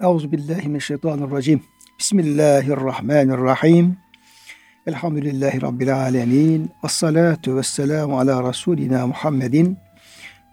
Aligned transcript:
Euzubillahimineşşeytanirracim. 0.00 1.62
Bismillahirrahmanirrahim. 1.98 3.96
Elhamdülillahi 4.86 5.62
Rabbil 5.62 5.96
alemin. 5.96 6.70
Ve 6.84 6.88
salatu 6.88 7.56
ve 7.56 7.62
selamu 7.62 8.18
ala 8.18 8.48
Resulina 8.48 9.06
Muhammedin 9.06 9.78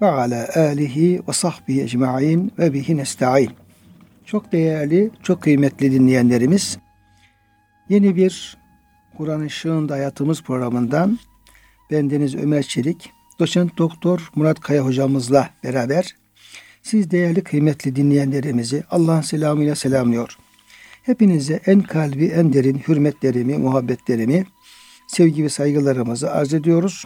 ve 0.02 0.06
ala 0.06 0.48
alihi 0.56 1.22
ve 1.28 1.34
sahbihi 1.34 1.82
ecma'in 1.82 2.52
ve 2.60 2.74
bihi 2.74 2.98
nesta'in. 2.98 3.52
Çok 4.26 4.52
değerli, 4.52 5.12
çok 5.24 5.42
kıymetli 5.42 5.92
dinleyenlerimiz, 5.92 6.78
yeni 7.90 8.16
bir 8.16 8.58
Kur'an 9.18 9.46
Işığında 9.46 9.94
Hayatımız 9.94 10.44
programından 10.44 11.20
bendeniz 11.92 12.36
Ömer 12.36 12.64
Çelik, 12.64 13.12
doçent 13.40 13.78
doktor 13.78 14.32
Murat 14.36 14.60
Kaya 14.60 14.86
hocamızla 14.86 15.50
beraber 15.64 16.16
siz 16.88 17.12
değerli 17.12 17.44
kıymetli 17.44 17.96
dinleyenlerimizi 17.96 18.84
Allah'ın 18.92 19.22
selamıyla 19.22 19.76
selamlıyor. 19.76 20.38
Hepinize 21.04 21.60
en 21.66 21.82
kalbi 21.82 22.26
en 22.26 22.54
derin 22.54 22.82
hürmetlerimi, 22.88 23.58
muhabbetlerimi, 23.58 24.46
sevgi 25.08 25.44
ve 25.44 25.50
saygılarımızı 25.50 26.32
arz 26.32 26.54
ediyoruz. 26.54 27.06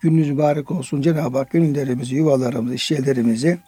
Gününüz 0.00 0.30
mübarek 0.30 0.70
olsun. 0.70 1.02
Cenab-ı 1.02 1.38
Hak 1.38 1.50
gönüllerimizi, 1.50 2.14
yuvalarımızı, 2.14 2.74
işyerlerimizi, 2.74 3.58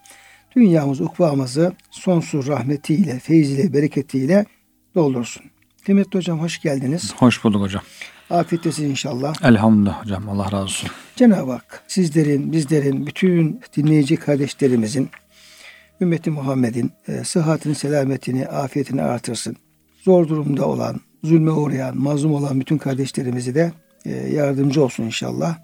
dünyamızı, 0.56 1.04
ukvamızı 1.04 1.72
sonsuz 1.90 2.48
rahmetiyle, 2.48 3.18
feyziyle, 3.18 3.72
bereketiyle 3.72 4.46
doldursun. 4.94 5.42
Kıymetli 5.84 6.18
hocam 6.18 6.40
hoş 6.40 6.60
geldiniz. 6.60 7.14
Hoş 7.16 7.44
bulduk 7.44 7.62
hocam. 7.62 7.82
Afiyettesiniz 8.30 8.90
inşallah. 8.90 9.34
Elhamdülillah 9.44 10.04
hocam. 10.04 10.28
Allah 10.28 10.44
razı 10.44 10.56
olsun. 10.56 10.90
Cenab-ı 11.16 11.52
Hak 11.52 11.84
sizlerin, 11.88 12.52
bizlerin, 12.52 13.06
bütün 13.06 13.60
dinleyici 13.76 14.16
kardeşlerimizin, 14.16 15.10
ümmeti 16.00 16.30
Muhammed'in 16.30 16.92
e, 17.08 17.24
sıhhatini, 17.24 17.74
selametini, 17.74 18.46
afiyetini 18.46 19.02
artırsın. 19.02 19.56
Zor 20.02 20.28
durumda 20.28 20.66
olan, 20.66 21.00
zulme 21.24 21.50
uğrayan, 21.50 21.98
mazlum 21.98 22.34
olan 22.34 22.60
bütün 22.60 22.78
kardeşlerimizi 22.78 23.54
de 23.54 23.72
e, 24.04 24.10
yardımcı 24.10 24.84
olsun 24.84 25.04
inşallah. 25.04 25.58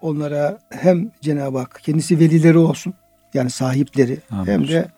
Onlara 0.00 0.58
hem 0.70 1.10
Cenab-ı 1.20 1.58
Hak 1.58 1.80
kendisi 1.82 2.18
velileri 2.18 2.58
olsun, 2.58 2.94
yani 3.34 3.50
sahipleri, 3.50 4.18
Amin. 4.30 4.46
hem 4.46 4.68
de 4.68 4.88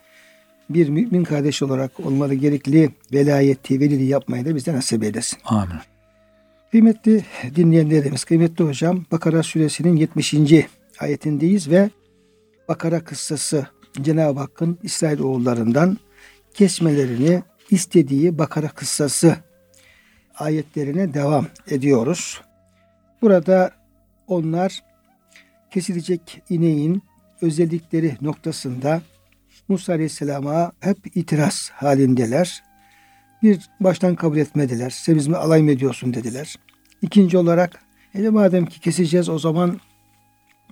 bir 0.71 0.89
mümin 0.89 1.25
kardeş 1.25 1.63
olarak 1.63 1.91
onlara 2.05 2.35
gerekli 2.35 2.91
velayeti, 3.13 3.81
veliliği 3.81 4.09
yapmayı 4.09 4.45
da 4.45 4.55
bize 4.55 4.75
nasip 4.75 5.03
eylesin. 5.03 5.39
Amin. 5.45 5.77
Kıymetli 6.71 7.25
dinleyenlerimiz, 7.57 8.25
kıymetli 8.25 8.65
hocam 8.65 9.05
Bakara 9.13 9.43
suresinin 9.43 9.97
70. 9.97 10.35
ayetindeyiz 11.01 11.71
ve 11.71 11.91
Bakara 12.69 13.05
kıssası 13.05 13.67
Cenab-ı 14.01 14.41
Hakk'ın 14.41 14.79
İsrail 14.83 15.21
oğullarından 15.21 15.99
kesmelerini 16.55 17.43
istediği 17.71 18.39
Bakara 18.39 18.69
kıssası 18.69 19.37
ayetlerine 20.39 21.15
devam 21.15 21.47
ediyoruz. 21.67 22.41
Burada 23.23 23.71
onlar 24.27 24.81
kesilecek 25.71 26.43
ineğin 26.49 27.03
özellikleri 27.43 28.17
noktasında 28.21 29.03
Musa 29.69 29.93
Aleyhisselam'a 29.93 30.73
hep 30.81 31.17
itiraz 31.17 31.71
halindeler. 31.75 32.63
Bir 33.43 33.71
baştan 33.81 34.15
kabul 34.15 34.37
etmediler. 34.37 34.91
Sen 34.91 35.17
bizimle 35.17 35.37
alay 35.37 35.63
mı 35.63 35.71
ediyorsun 35.71 36.15
dediler. 36.15 36.57
İkinci 37.03 37.39
olarak 37.39 37.81
e 38.15 38.29
madem 38.29 38.67
ki 38.67 38.81
keseceğiz 38.81 39.29
o 39.29 39.39
zaman 39.39 39.81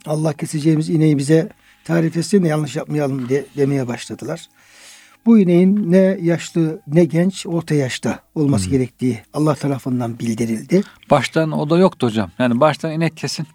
Allah 0.06 0.32
keseceğimiz 0.32 0.90
ineği 0.90 1.18
bize 1.18 1.48
tarif 1.88 2.16
etsin 2.16 2.44
de 2.44 2.48
yanlış 2.48 2.76
yapmayalım 2.76 3.28
de, 3.28 3.46
demeye 3.56 3.88
başladılar. 3.88 4.48
Bu 5.26 5.38
ineğin 5.38 5.92
ne 5.92 6.18
yaşlı 6.22 6.80
ne 6.86 7.04
genç 7.04 7.46
orta 7.46 7.74
yaşta 7.74 8.18
olması 8.34 8.64
hmm. 8.64 8.72
gerektiği 8.72 9.22
Allah 9.32 9.54
tarafından 9.54 10.18
bildirildi. 10.18 10.82
Baştan 11.10 11.52
o 11.52 11.70
da 11.70 11.78
yoktu 11.78 12.06
hocam. 12.06 12.30
Yani 12.38 12.60
baştan 12.60 12.92
inek 12.92 13.16
kesin. 13.16 13.46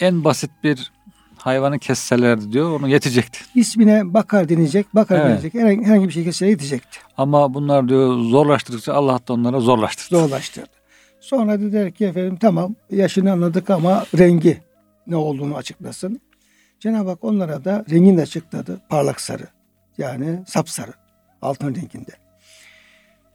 En 0.00 0.24
basit 0.24 0.50
bir 0.64 0.92
hayvanı 1.36 1.78
kesselerdi 1.78 2.52
diyor 2.52 2.80
onu 2.80 2.88
yetecekti. 2.88 3.38
İsmine 3.54 4.14
bakar 4.14 4.48
denecek, 4.48 4.94
bakar 4.94 5.20
evet. 5.20 5.30
denecek. 5.30 5.54
Herhangi, 5.54 5.84
herhangi 5.84 6.08
bir 6.08 6.12
şey 6.12 6.24
kesseler 6.24 6.50
yetecekti. 6.50 6.98
Ama 7.16 7.54
bunlar 7.54 7.88
diyor 7.88 8.18
zorlaştırdıkça 8.18 8.94
Allah 8.94 9.20
da 9.28 9.32
onlara 9.32 9.60
zorlaştırdı. 9.60 10.20
Zorlaştırdı. 10.20 10.76
Sonra 11.20 11.60
dediler 11.60 11.92
ki 11.92 12.04
efendim 12.04 12.36
tamam 12.40 12.74
yaşını 12.90 13.32
anladık 13.32 13.70
ama 13.70 14.04
rengi 14.18 14.60
ne 15.06 15.16
olduğunu 15.16 15.56
açıklasın. 15.56 16.20
Cenab-ı 16.79 17.09
Hak 17.09 17.23
onlara 17.23 17.65
da 17.65 17.85
rengini 17.89 18.21
açıkladı. 18.21 18.81
Parlak 18.89 19.21
sarı. 19.21 19.47
Yani 19.97 20.39
sapsarı. 20.47 20.93
Altın 21.41 21.75
renginde. 21.75 22.11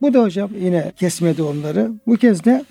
Bu 0.01 0.15
da 0.15 0.23
hocam 0.23 0.51
yine 0.61 0.93
kesmedi 0.97 1.43
onları. 1.43 1.93
Bu 2.07 2.17
kez 2.17 2.45
de 2.45 2.65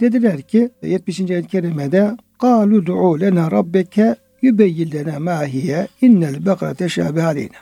dediler 0.00 0.42
ki 0.42 0.70
70. 0.82 1.20
ayet-i 1.20 1.48
kerimede 1.48 2.16
قَالُوا 2.44 2.80
دُعُوا 2.88 3.14
لَنَا 3.22 3.44
رَبَّكَ 3.58 3.96
يُبَيِّنْ 4.46 4.88
لَنَا 4.96 5.16
مَا 5.28 5.38
هِيَ 5.54 5.70
اِنَّ 6.06 6.20
الْبَقَرَ 6.34 6.74
تَشَابِهَ 6.82 7.22
عَلَيْنَا 7.30 7.60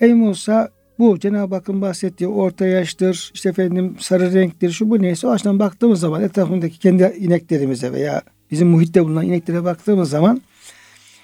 Ey 0.00 0.14
Musa 0.14 0.68
bu 0.98 1.18
Cenab-ı 1.18 1.54
Hakk'ın 1.54 1.82
bahsettiği 1.82 2.28
orta 2.28 2.66
yaştır, 2.66 3.30
işte 3.34 3.48
efendim 3.48 3.96
sarı 4.00 4.34
renktir, 4.34 4.70
şu 4.70 4.90
bu 4.90 5.02
neyse 5.02 5.26
o 5.26 5.30
açıdan 5.30 5.58
baktığımız 5.58 6.00
zaman 6.00 6.22
etrafındaki 6.22 6.78
kendi 6.78 7.02
ineklerimize 7.18 7.92
veya 7.92 8.22
bizim 8.50 8.68
muhitte 8.68 9.04
bulunan 9.04 9.26
ineklere 9.26 9.64
baktığımız 9.64 10.10
zaman 10.10 10.42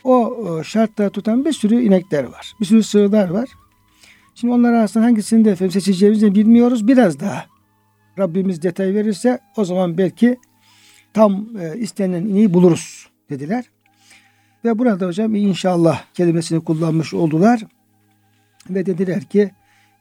o 0.04 0.64
şartları 0.64 1.10
tutan 1.10 1.46
bir 1.46 1.54
sürü 1.54 1.82
inekler 1.82 2.24
var. 2.24 2.54
Bir 2.60 2.66
sürü 2.66 2.84
sığırlar 2.84 3.30
var. 3.30 3.50
Şimdi 4.36 4.54
onlar 4.54 4.74
arasında 4.74 5.04
hangisini 5.04 5.46
de 5.46 5.52
efendim 5.52 5.72
seçeceğimizi 5.72 6.36
bilmiyoruz. 6.36 6.88
Biraz 6.88 7.20
daha 7.20 7.46
Rabbimiz 8.20 8.62
detay 8.62 8.96
verirse 8.96 9.40
o 9.58 9.66
zaman 9.66 9.98
belki 9.98 10.38
tam 11.14 11.48
e, 11.60 11.80
istenilen 11.80 12.26
ineği 12.26 12.54
buluruz 12.54 13.10
dediler. 13.30 13.66
Ve 14.66 14.80
burada 14.80 15.08
hocam 15.08 15.36
inşallah 15.36 16.04
kelimesini 16.14 16.64
kullanmış 16.64 17.14
oldular. 17.14 17.64
Ve 18.70 18.86
dediler 18.86 19.24
ki 19.24 19.52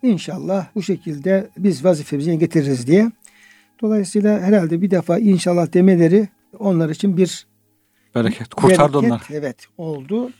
inşallah 0.02 0.66
bu 0.74 0.82
şekilde 0.82 1.48
biz 1.58 1.84
vazifemizi 1.84 2.38
getiririz 2.38 2.86
diye. 2.86 3.10
Dolayısıyla 3.82 4.40
herhalde 4.40 4.82
bir 4.82 4.90
defa 4.90 5.18
inşallah 5.18 5.72
demeleri 5.72 6.28
onlar 6.58 6.90
için 6.90 7.16
bir 7.16 7.46
bereket 8.24 8.54
kurtardı 8.54 9.02
bereket, 9.02 9.10
onlar. 9.10 9.22
Evet 9.30 9.56
oldu. 9.78 10.30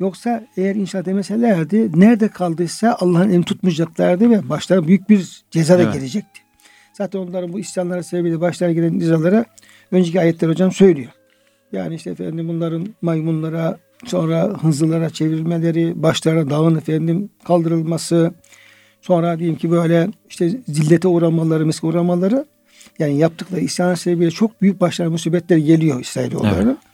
Yoksa 0.00 0.46
eğer 0.56 0.74
inşallah 0.74 1.04
demeselerdi 1.04 2.00
nerede 2.00 2.28
kaldıysa 2.28 2.96
Allah'ın 3.00 3.30
elini 3.30 3.44
tutmayacaklardı 3.44 4.30
ve 4.30 4.48
başlarına 4.48 4.86
büyük 4.86 5.08
bir 5.08 5.44
ceza 5.50 5.78
da 5.78 5.82
evet. 5.82 5.94
gelecekti. 5.94 6.40
Zaten 6.92 7.18
onların 7.18 7.52
bu 7.52 7.58
isyanlara 7.58 8.02
sebebiyle 8.02 8.40
başlarına 8.40 8.74
gelen 8.74 8.98
cezalara 8.98 9.44
önceki 9.90 10.20
ayetler 10.20 10.48
hocam 10.48 10.72
söylüyor. 10.72 11.10
Yani 11.72 11.94
işte 11.94 12.10
efendim 12.10 12.48
bunların 12.48 12.88
maymunlara 13.02 13.78
sonra 14.06 14.42
hınzılara 14.62 15.10
çevirmeleri, 15.10 16.02
başlarına 16.02 16.50
dağın 16.50 16.76
efendim 16.76 17.30
kaldırılması, 17.44 18.34
sonra 19.02 19.38
diyeyim 19.38 19.58
ki 19.58 19.70
böyle 19.70 20.08
işte 20.28 20.50
zillete 20.68 21.08
uğramaları, 21.08 21.66
miske 21.66 21.86
uğramaları 21.86 22.44
yani 22.98 23.18
yaptıkları 23.18 23.60
isyan 23.60 23.94
sebebiyle 23.94 24.30
çok 24.30 24.62
büyük 24.62 24.80
başlarına 24.80 25.12
musibetler 25.12 25.56
geliyor 25.56 26.00
İsrailoğullarının. 26.00 26.66
Evet. 26.66 26.93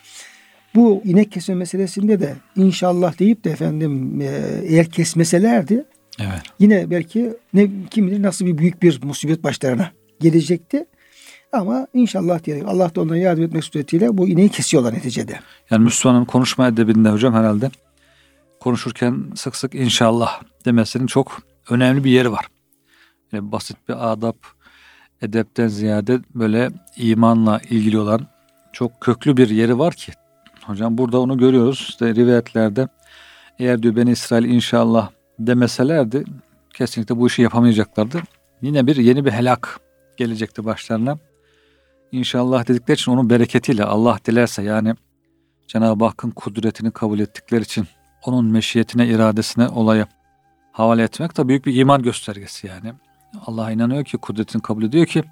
Bu 0.74 1.02
inek 1.04 1.32
kesme 1.32 1.54
meselesinde 1.54 2.20
de 2.20 2.36
inşallah 2.56 3.18
deyip 3.18 3.44
de 3.44 3.50
efendim 3.50 4.20
eğer 4.68 4.86
kesmeselerdi 4.86 5.84
evet. 6.20 6.42
yine 6.58 6.90
belki 6.90 7.34
ne 7.54 7.68
kim 7.90 8.06
bilir 8.06 8.22
nasıl 8.22 8.46
bir 8.46 8.58
büyük 8.58 8.82
bir 8.82 9.02
musibet 9.02 9.44
başlarına 9.44 9.90
gelecekti. 10.20 10.86
Ama 11.52 11.86
inşallah 11.94 12.44
diyerek 12.44 12.64
Allah 12.66 12.94
da 12.94 13.00
onlara 13.00 13.18
yardım 13.18 13.44
etmek 13.44 13.64
suretiyle 13.64 14.18
bu 14.18 14.28
ineği 14.28 14.48
kesiyorlar 14.48 14.94
neticede. 14.94 15.40
Yani 15.70 15.84
Müslümanın 15.84 16.24
konuşma 16.24 16.68
edebinde 16.68 17.08
hocam 17.10 17.34
herhalde 17.34 17.70
konuşurken 18.60 19.24
sık 19.34 19.56
sık 19.56 19.74
inşallah 19.74 20.42
demesinin 20.64 21.06
çok 21.06 21.42
önemli 21.70 22.04
bir 22.04 22.10
yeri 22.10 22.32
var. 22.32 22.46
Yani 23.32 23.52
basit 23.52 23.76
bir 23.88 24.12
adap, 24.12 24.36
edepten 25.22 25.68
ziyade 25.68 26.20
böyle 26.34 26.70
imanla 26.96 27.60
ilgili 27.70 27.98
olan 27.98 28.26
çok 28.72 29.00
köklü 29.00 29.36
bir 29.36 29.50
yeri 29.50 29.78
var 29.78 29.94
ki. 29.94 30.12
Hocam 30.64 30.98
burada 30.98 31.20
onu 31.20 31.38
görüyoruz. 31.38 31.86
İşte 31.88 32.14
rivayetlerde 32.14 32.88
eğer 33.58 33.82
diyor 33.82 33.96
beni 33.96 34.10
İsrail 34.10 34.44
inşallah 34.44 35.10
demeselerdi 35.38 36.24
kesinlikle 36.74 37.16
bu 37.16 37.26
işi 37.26 37.42
yapamayacaklardı. 37.42 38.22
Yine 38.62 38.86
bir 38.86 38.96
yeni 38.96 39.24
bir 39.24 39.30
helak 39.30 39.80
gelecekti 40.16 40.64
başlarına. 40.64 41.18
İnşallah 42.12 42.68
dedikleri 42.68 42.94
için 42.94 43.12
onun 43.12 43.30
bereketiyle 43.30 43.84
Allah 43.84 44.18
dilerse 44.26 44.62
yani 44.62 44.94
Cenab-ı 45.68 46.04
Hakk'ın 46.04 46.30
kudretini 46.30 46.90
kabul 46.90 47.18
ettikleri 47.18 47.62
için 47.62 47.86
onun 48.24 48.46
meşiyetine, 48.46 49.08
iradesine 49.08 49.68
olayı 49.68 50.06
havale 50.72 51.02
etmek 51.02 51.36
de 51.36 51.48
büyük 51.48 51.66
bir 51.66 51.74
iman 51.74 52.02
göstergesi 52.02 52.66
yani. 52.66 52.92
Allah 53.46 53.70
inanıyor 53.70 54.04
ki 54.04 54.18
kudretini 54.18 54.62
kabul 54.62 54.82
ediyor 54.82 55.06
ki 55.06 55.22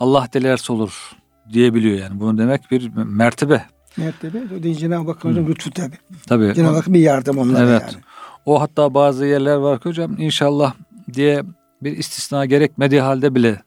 Allah 0.00 0.28
dilerse 0.32 0.72
olur 0.72 1.12
diyebiliyor 1.52 1.98
yani. 1.98 2.20
Bunu 2.20 2.38
demek 2.38 2.70
bir 2.70 2.88
mertebe. 2.96 3.64
O 3.98 4.62
da 4.62 4.74
Cenab-ı 4.74 5.10
Hakk'ın 5.10 5.46
lütfu 5.46 5.70
tabi. 5.70 5.96
Tabii. 6.26 6.54
Cenab-ı 6.54 6.76
Hak 6.76 6.92
bir 6.92 7.00
yardım 7.00 7.38
onlara 7.38 7.70
evet. 7.70 7.82
yani. 7.82 8.02
O 8.46 8.60
hatta 8.60 8.94
bazı 8.94 9.26
yerler 9.26 9.56
var 9.56 9.80
ki 9.80 9.88
hocam 9.88 10.16
inşallah 10.18 10.74
diye 11.14 11.42
bir 11.82 11.96
istisna 11.96 12.46
gerekmediği 12.46 13.00
halde 13.00 13.34
bile 13.34 13.62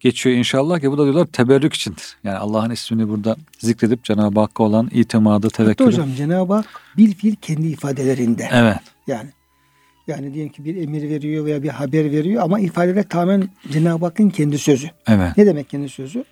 geçiyor 0.00 0.36
inşallah 0.36 0.80
ki 0.80 0.90
bu 0.90 0.98
da 0.98 1.04
diyorlar 1.04 1.26
teberrük 1.26 1.74
içindir. 1.74 2.16
Yani 2.24 2.36
Allah'ın 2.36 2.70
ismini 2.70 3.08
burada 3.08 3.36
zikredip 3.58 4.04
Cenab-ı 4.04 4.40
Hakk'a 4.40 4.62
olan 4.62 4.90
itimadı, 4.92 5.46
Hatta 5.46 5.56
tevekkülü. 5.56 5.86
hocam 5.86 6.14
Cenab-ı 6.16 6.52
Hak 6.52 6.66
bil 6.96 7.14
fiil 7.14 7.34
kendi 7.34 7.66
ifadelerinde. 7.66 8.48
Evet. 8.52 8.78
Yani 9.06 9.30
yani 10.06 10.34
diyelim 10.34 10.52
ki 10.52 10.64
bir 10.64 10.76
emir 10.76 11.02
veriyor 11.02 11.44
veya 11.44 11.62
bir 11.62 11.68
haber 11.68 12.12
veriyor 12.12 12.42
ama 12.42 12.60
ifadeler 12.60 13.08
tamamen 13.08 13.48
Cenab-ı 13.72 14.04
Hakk'ın 14.04 14.30
kendi 14.30 14.58
sözü. 14.58 14.90
Evet. 15.06 15.36
Ne 15.36 15.46
demek 15.46 15.68
kendi 15.68 15.88
sözü? 15.88 16.24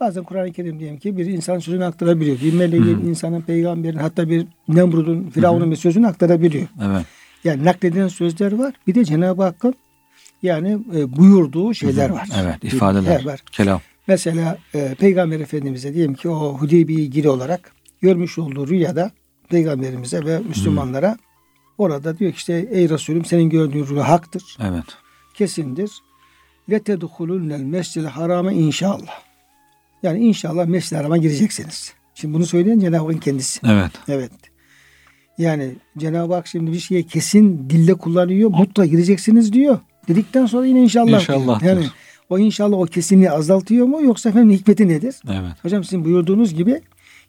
Bazen 0.00 0.24
Kur'an-ı 0.24 0.52
Kerim 0.52 0.78
diyelim 0.78 0.98
ki 0.98 1.16
bir 1.16 1.26
insan 1.26 1.58
sözünü 1.58 1.84
aktarabiliyor. 1.84 2.40
Bir 2.40 2.52
meleğin, 2.52 2.84
insanın, 2.84 3.40
peygamberin 3.40 3.98
hatta 3.98 4.28
bir 4.28 4.46
Nemrud'un, 4.68 5.30
Firavun'un 5.30 5.70
bir 5.70 5.76
sözünü 5.76 6.06
aktarabiliyor. 6.06 6.66
Evet. 6.86 7.06
Yani 7.44 7.64
nakledilen 7.64 8.08
sözler 8.08 8.52
var. 8.52 8.74
Bir 8.86 8.94
de 8.94 9.04
Cenab-ı 9.04 9.42
Hakk'ın 9.42 9.74
yani 10.42 10.78
e, 10.96 11.16
buyurduğu 11.16 11.74
şeyler 11.74 12.10
var. 12.10 12.28
Evet. 12.42 12.64
ifadeler. 12.64 13.24
Var. 13.24 13.40
Kelam. 13.52 13.80
Mesela 14.06 14.58
e, 14.74 14.94
Peygamber 14.94 15.40
Efendimiz'e 15.40 15.94
diyelim 15.94 16.14
ki 16.14 16.28
o 16.28 16.58
Hudeybiye 16.58 17.00
ilgili 17.00 17.28
olarak 17.28 17.72
görmüş 18.00 18.38
olduğu 18.38 18.68
rüyada 18.68 19.10
Peygamberimize 19.48 20.24
ve 20.24 20.38
Müslümanlara 20.38 21.16
orada 21.78 22.18
diyor 22.18 22.32
ki 22.32 22.36
işte 22.36 22.68
ey 22.70 22.88
Resulüm 22.88 23.24
senin 23.24 23.50
gördüğün 23.50 23.86
rüya 23.86 24.08
haktır, 24.08 24.56
Evet. 24.62 24.84
kesindir. 25.34 25.90
Ve 26.68 26.82
tedhulunnel 26.82 27.60
mescid 27.60 28.04
harame 28.04 28.54
inşallah. 28.54 29.29
Yani 30.02 30.18
inşallah 30.18 30.66
mescid 30.66 30.96
harama 30.96 31.16
gireceksiniz. 31.16 31.92
Şimdi 32.14 32.34
bunu 32.34 32.46
söyleyen 32.46 32.78
Cenab-ı 32.78 33.04
Hakk'ın 33.04 33.18
kendisi. 33.18 33.60
Evet. 33.66 33.90
Evet. 34.08 34.32
Yani 35.38 35.74
Cenab-ı 35.98 36.34
Hak 36.34 36.46
şimdi 36.46 36.72
bir 36.72 36.78
şeye 36.78 37.02
kesin 37.02 37.70
dille 37.70 37.94
kullanıyor. 37.94 38.50
Mutlaka 38.50 38.86
gireceksiniz 38.86 39.52
diyor. 39.52 39.78
Dedikten 40.08 40.46
sonra 40.46 40.66
yine 40.66 40.82
inşallah. 40.82 41.20
İnşallah. 41.20 41.62
Yani 41.62 41.86
o 42.30 42.38
inşallah 42.38 42.78
o 42.78 42.84
kesinliği 42.84 43.30
azaltıyor 43.30 43.86
mu 43.86 44.02
yoksa 44.02 44.28
efendim 44.28 44.50
hikmeti 44.50 44.88
nedir? 44.88 45.16
Evet. 45.28 45.52
Hocam 45.62 45.84
sizin 45.84 46.04
buyurduğunuz 46.04 46.54
gibi 46.54 46.80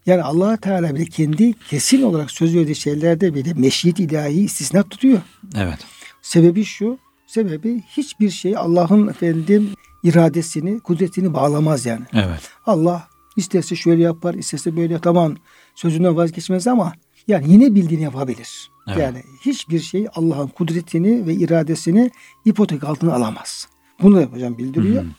yani 0.05 0.23
allah 0.23 0.57
Teala 0.57 0.95
bile 0.95 1.05
kendi 1.05 1.53
kesin 1.53 2.01
olarak 2.01 2.31
söz 2.31 2.55
verdiği 2.55 2.75
şeylerde 2.75 3.33
bile 3.33 3.53
meşiyet 3.53 3.99
ilahi 3.99 4.43
istisna 4.43 4.83
tutuyor. 4.83 5.19
Evet. 5.57 5.79
Sebebi 6.21 6.65
şu. 6.65 6.97
Sebebi 7.27 7.81
hiçbir 7.97 8.29
şey 8.29 8.57
Allah'ın 8.57 9.07
efendim 9.07 9.69
iradesini, 10.03 10.79
kudretini 10.79 11.33
bağlamaz 11.33 11.85
yani. 11.85 12.05
Evet. 12.13 12.49
Allah 12.65 13.07
istese 13.35 13.75
şöyle 13.75 14.03
yapar, 14.03 14.33
istese 14.33 14.77
böyle 14.77 14.93
yapar. 14.93 15.03
Tamam 15.03 15.35
sözünden 15.75 16.15
vazgeçmez 16.15 16.67
ama 16.67 16.93
yani 17.27 17.51
yine 17.51 17.75
bildiğini 17.75 18.03
yapabilir. 18.03 18.69
Evet. 18.87 18.99
Yani 18.99 19.23
hiçbir 19.45 19.79
şey 19.79 20.07
Allah'ın 20.15 20.47
kudretini 20.47 21.27
ve 21.27 21.33
iradesini 21.33 22.11
ipotek 22.45 22.83
altına 22.83 23.13
alamaz. 23.13 23.67
Bunu 24.01 24.15
da 24.15 24.21
hocam 24.21 24.57
bildiriyor. 24.57 25.03
Hı 25.03 25.07
hı. 25.07 25.11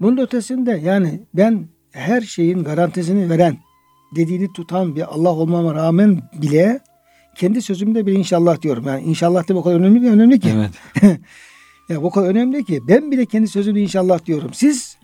Bunun 0.00 0.16
ötesinde 0.16 0.80
yani 0.84 1.20
ben 1.34 1.68
her 1.90 2.20
şeyin 2.20 2.64
garantisini 2.64 3.30
veren, 3.30 3.58
dediğini 4.16 4.52
tutan 4.52 4.96
bir 4.96 5.14
Allah 5.14 5.28
olmama 5.30 5.74
rağmen 5.74 6.30
bile 6.42 6.80
kendi 7.36 7.62
sözümde 7.62 8.06
bir 8.06 8.12
inşallah 8.12 8.62
diyorum. 8.62 8.84
Yani 8.86 9.02
inşallah 9.02 9.48
da 9.48 9.54
o 9.54 9.62
kadar 9.62 9.76
önemli 9.76 10.02
bir 10.02 10.10
önemli 10.10 10.40
ki. 10.40 10.52
Evet. 10.54 10.70
Ya 11.92 12.00
o 12.00 12.10
kadar 12.10 12.28
önemli 12.28 12.64
ki 12.64 12.80
ben 12.88 13.10
bile 13.10 13.26
kendi 13.26 13.48
sözümde 13.48 13.80
inşallah 13.80 14.26
diyorum. 14.26 14.50
Siz 14.54 14.96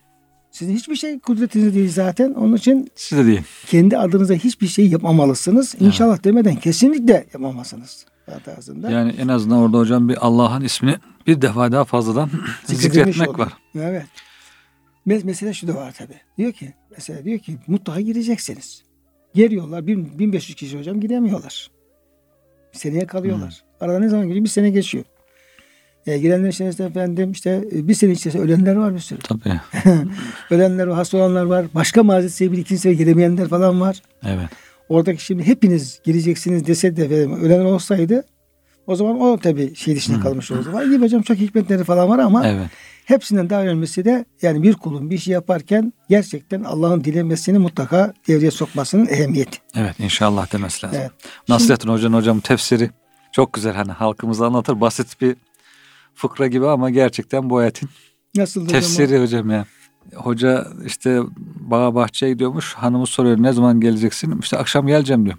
sizin 0.50 0.74
hiçbir 0.74 0.96
şey 0.96 1.18
kudretiniz 1.18 1.74
değil 1.74 1.90
zaten. 1.92 2.32
Onun 2.34 2.56
için 2.56 2.90
Siz 2.94 3.18
de 3.18 3.26
deyin. 3.26 3.40
kendi 3.66 3.98
adınıza 3.98 4.34
hiçbir 4.34 4.66
şey 4.66 4.88
yapmamalısınız. 4.88 5.74
İnşallah 5.80 6.24
demeden 6.24 6.56
kesinlikle 6.56 7.26
yapamazsınız. 7.32 8.06
Tarzında. 8.44 8.90
Yani 8.90 9.14
en 9.18 9.28
azından 9.28 9.58
orada 9.58 9.78
hocam 9.78 10.08
bir 10.08 10.26
Allah'ın 10.26 10.62
ismini 10.62 10.96
bir 11.26 11.42
defa 11.42 11.72
daha 11.72 11.84
fazladan 11.84 12.30
zikretmek 12.64 13.38
var. 13.38 13.52
Evet. 13.74 14.06
Mes- 15.06 15.24
Mesela 15.24 15.52
şu 15.52 15.68
da 15.68 15.74
var 15.74 15.92
tabi. 15.92 16.12
Diyor 16.38 16.52
ki 16.52 16.74
mesela 16.90 17.24
diyor 17.24 17.38
ki 17.38 17.58
mutlaka 17.66 18.00
gireceksiniz. 18.00 18.82
Geliyorlar. 19.34 19.86
bin- 19.86 20.18
1500 20.18 20.54
kişi 20.56 20.78
hocam 20.78 21.00
gidemiyorlar. 21.00 21.70
Bir 22.74 22.78
seneye 22.78 23.06
kalıyorlar. 23.06 23.62
Arada 23.80 23.98
ne 23.98 24.08
zaman 24.08 24.26
gidiyor? 24.26 24.44
Bir 24.44 24.50
sene 24.50 24.70
geçiyor. 24.70 25.04
E, 26.08 26.18
girenler 26.18 26.48
içerisinde 26.48 26.86
efendim 26.88 27.32
işte 27.32 27.64
e, 27.72 27.88
bir 27.88 27.94
sene 27.94 28.12
içerisinde 28.12 28.42
ölenler 28.42 28.76
var 28.76 28.94
bir 28.94 29.00
sürü. 29.00 29.18
Tabii. 29.18 29.60
Ölenler 30.50 30.86
var, 30.86 30.96
hasta 30.96 31.16
olanlar 31.18 31.44
var. 31.44 31.66
Başka 31.74 32.02
mazeret 32.02 32.32
sebebiyle 32.32 32.60
ikinci 32.62 32.80
sefer 32.80 32.96
gelemeyenler 32.98 33.48
falan 33.48 33.80
var. 33.80 34.02
Evet. 34.22 34.48
Oradaki 34.88 35.24
şimdi 35.24 35.46
hepiniz 35.46 36.00
geleceksiniz 36.04 36.66
dese 36.66 36.96
de 36.96 37.04
efendim, 37.04 37.40
ölen 37.44 37.64
olsaydı 37.64 38.24
o 38.86 38.94
zaman 38.96 39.20
o 39.20 39.38
tabii 39.38 39.74
şey 39.74 39.96
dışında 39.96 40.20
kalmış 40.20 40.50
olurdu. 40.50 40.72
Var 40.72 40.84
gibi 40.84 41.00
hocam 41.04 41.22
çok 41.22 41.36
hikmetleri 41.36 41.84
falan 41.84 42.08
var 42.08 42.18
ama 42.18 42.46
Evet. 42.46 42.66
hepsinden 43.04 43.50
daha 43.50 43.62
önemlisi 43.62 44.04
de 44.04 44.24
yani 44.42 44.62
bir 44.62 44.74
kulun 44.74 45.10
bir 45.10 45.18
şey 45.18 45.34
yaparken 45.34 45.92
gerçekten 46.08 46.64
Allah'ın 46.64 47.04
dilemesini 47.04 47.58
mutlaka 47.58 48.12
devreye 48.28 48.50
sokmasının 48.50 49.06
ehemmiyeti. 49.06 49.58
Evet 49.76 50.00
inşallah 50.00 50.52
demesi 50.52 50.86
lazım. 50.86 51.00
Evet. 51.02 51.10
Nasrettin 51.48 51.88
Hoca'nın 51.88 52.16
hocam 52.16 52.40
tefsiri 52.40 52.90
çok 53.32 53.52
güzel 53.52 53.74
hani 53.74 53.92
halkımıza 53.92 54.46
anlatır. 54.46 54.80
Basit 54.80 55.20
bir 55.20 55.36
fıkra 56.18 56.46
gibi 56.46 56.66
ama 56.68 56.90
gerçekten 56.90 57.50
bu 57.50 57.56
ayetin 57.56 57.88
Nasıl 58.36 58.60
hocam? 58.60 58.72
tefsiri 58.72 59.22
hocam 59.22 59.50
ya. 59.50 59.64
Hoca 60.14 60.66
işte 60.86 61.20
bağa 61.60 61.94
bahçeye 61.94 62.32
gidiyormuş. 62.32 62.74
Hanımı 62.74 63.06
soruyor 63.06 63.36
ne 63.42 63.52
zaman 63.52 63.80
geleceksin? 63.80 64.38
İşte 64.42 64.58
akşam 64.58 64.86
geleceğim 64.86 65.24
diyor. 65.24 65.36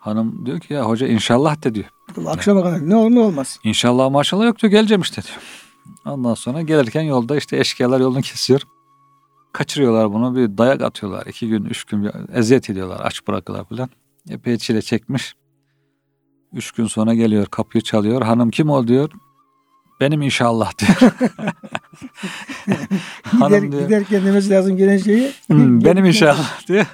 Hanım 0.00 0.46
diyor 0.46 0.60
ki 0.60 0.74
ya 0.74 0.84
hoca 0.88 1.06
inşallah 1.06 1.64
de 1.64 1.74
diyor. 1.74 1.86
Akşama 2.26 2.62
kadar 2.62 2.88
ne 2.90 2.96
olur 2.96 3.10
ne 3.10 3.20
olmaz. 3.20 3.58
İnşallah 3.64 4.10
maşallah 4.10 4.44
yok 4.44 4.58
diyor 4.62 4.70
geleceğim 4.70 5.00
işte 5.00 5.22
diyor. 5.22 5.36
Ondan 6.04 6.34
sonra 6.34 6.62
gelirken 6.62 7.02
yolda 7.02 7.36
işte 7.36 7.56
eşkıyalar 7.58 8.00
yolunu 8.00 8.22
kesiyor. 8.22 8.60
Kaçırıyorlar 9.52 10.12
bunu 10.12 10.36
bir 10.36 10.58
dayak 10.58 10.82
atıyorlar. 10.82 11.26
iki 11.26 11.48
gün 11.48 11.64
üç 11.64 11.84
gün 11.84 12.10
eziyet 12.34 12.70
ediyorlar 12.70 13.00
aç 13.04 13.26
bırakıyorlar 13.28 13.68
falan. 13.68 13.88
Epey 14.30 14.58
çile 14.58 14.82
çekmiş. 14.82 15.34
Üç 16.52 16.70
gün 16.70 16.86
sonra 16.86 17.14
geliyor 17.14 17.46
kapıyı 17.46 17.82
çalıyor. 17.82 18.22
Hanım 18.22 18.50
kim 18.50 18.70
ol 18.70 18.86
diyor. 18.86 19.10
Benim 20.00 20.22
inşallah 20.22 20.72
diyor. 20.78 21.12
Gider, 23.46 23.72
diyor. 23.72 23.84
giderken 23.86 24.24
demesi 24.26 24.50
lazım 24.50 24.76
gelen 24.76 24.98
şeyi. 24.98 25.30
"Hmm, 25.46 25.84
benim 25.84 26.04
inşallah 26.04 26.66
diyor. 26.68 26.86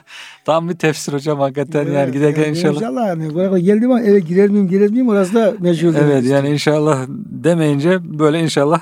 Tam 0.45 0.69
bir 0.69 0.75
tefsir 0.75 1.13
hocam 1.13 1.39
hakikaten 1.39 1.85
yani 1.85 1.97
Evet, 1.97 2.13
giderken 2.15 2.43
yani 2.43 2.51
inşallah. 2.59 2.75
İnşallah 2.75 3.07
yani. 3.09 3.35
Buraya 3.35 3.59
geldim 3.59 3.91
ama 3.91 4.03
eve 4.03 4.21
girer 4.21 4.49
miyim 4.51 4.69
girer 4.69 4.91
miyim 4.91 5.09
orası 5.09 5.35
da 5.35 5.55
meşhur. 5.61 5.95
Evet 5.95 6.25
yani 6.25 6.49
inşallah 6.49 7.07
demeyince 7.27 8.19
böyle 8.19 8.41
inşallah 8.41 8.81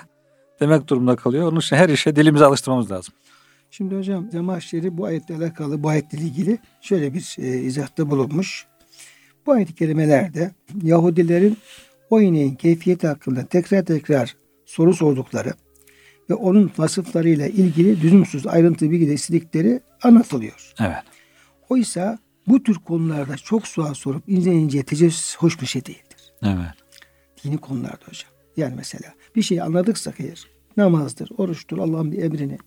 demek 0.61 0.89
durumunda 0.89 1.17
kalıyor. 1.17 1.53
Onun 1.53 1.61
için 1.61 1.77
her 1.77 1.89
işe 1.89 2.17
dilimizi 2.17 2.45
alıştırmamız 2.45 2.91
lazım. 2.91 3.15
Şimdi 3.71 3.97
hocam 3.97 4.31
Cemaşeri 4.31 4.99
bu 4.99 5.05
ayetle 5.05 5.37
alakalı, 5.37 5.83
bu 5.83 5.89
ayetle 5.89 6.19
ilgili 6.19 6.59
şöyle 6.81 7.15
bir 7.15 7.37
e, 7.39 7.59
izahta 7.59 8.11
bulunmuş. 8.11 8.67
Bu 9.47 9.53
ayet-i 9.53 9.75
kerimelerde 9.75 10.51
Yahudilerin 10.83 11.57
o 12.11 12.21
ineğin 12.21 12.55
keyfiyeti 12.55 13.07
hakkında 13.07 13.47
tekrar 13.47 13.85
tekrar 13.85 14.37
soru 14.65 14.95
sordukları 14.95 15.53
ve 16.31 16.35
onun 16.35 16.71
vasıflarıyla 16.79 17.47
ilgili 17.47 18.01
düzümsüz 18.01 18.47
ayrıntı 18.47 18.91
bilgi 18.91 19.13
istedikleri 19.13 19.81
anlatılıyor. 20.03 20.73
Evet. 20.81 21.03
Oysa 21.69 22.19
bu 22.47 22.63
tür 22.63 22.75
konularda 22.75 23.37
çok 23.37 23.67
sual 23.67 23.95
sorup 23.95 24.23
ince 24.29 24.53
ince 24.53 24.83
tecessüs 24.83 25.37
hoş 25.37 25.61
bir 25.61 25.67
şey 25.67 25.87
değildir. 25.87 26.33
Evet. 26.43 26.75
Dini 27.45 27.59
konularda 27.59 28.07
hocam. 28.07 28.31
Yani 28.57 28.75
mesela 28.77 29.15
bir 29.37 29.43
şeyi 29.43 29.63
anladıksak 29.63 30.21
eğer 30.21 30.47
namazdır, 30.77 31.31
oruçtur, 31.39 31.79
Allah'ın 31.79 32.13
bir 32.13 32.23
emrini 32.23 32.59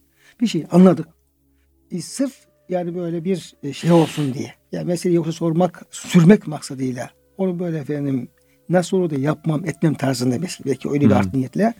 bir 0.41 0.47
şey 0.47 0.65
anladık. 0.71 1.07
E, 1.91 2.01
sırf 2.01 2.33
yani 2.69 2.95
böyle 2.95 3.23
bir 3.23 3.55
e, 3.63 3.73
şey 3.73 3.91
olsun 3.91 4.33
diye. 4.33 4.53
Yani 4.71 4.85
mesele 4.85 5.13
yoksa 5.13 5.31
sormak, 5.31 5.85
sürmek 5.91 6.47
maksadıyla 6.47 7.09
onu 7.37 7.59
böyle 7.59 7.77
efendim 7.77 8.29
nasıl 8.69 8.97
olur 8.97 9.09
da 9.09 9.15
yapmam, 9.15 9.65
etmem 9.65 9.93
tarzında 9.93 10.41
belki, 10.41 10.65
belki 10.65 10.89
öyle 10.89 11.05
bir 11.05 11.11
Hı. 11.11 11.17
art 11.17 11.33
niyetle 11.33 11.73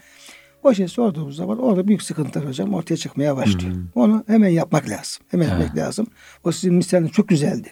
o 0.63 0.73
şey 0.73 0.87
sorduğumuz 0.87 1.35
zaman 1.35 1.59
orada 1.59 1.87
büyük 1.87 2.01
sıkıntılar 2.01 2.47
hocam 2.47 2.73
ortaya 2.73 2.97
çıkmaya 2.97 3.37
başlıyor. 3.37 3.75
Hı. 3.75 3.79
Onu 3.95 4.23
hemen 4.27 4.49
yapmak 4.49 4.89
lazım. 4.89 5.23
Hemen 5.31 5.49
yapmak 5.49 5.77
lazım. 5.77 6.07
O 6.43 6.51
sizin 6.51 6.73
misaliniz 6.73 7.11
çok 7.11 7.27
güzeldi. 7.27 7.69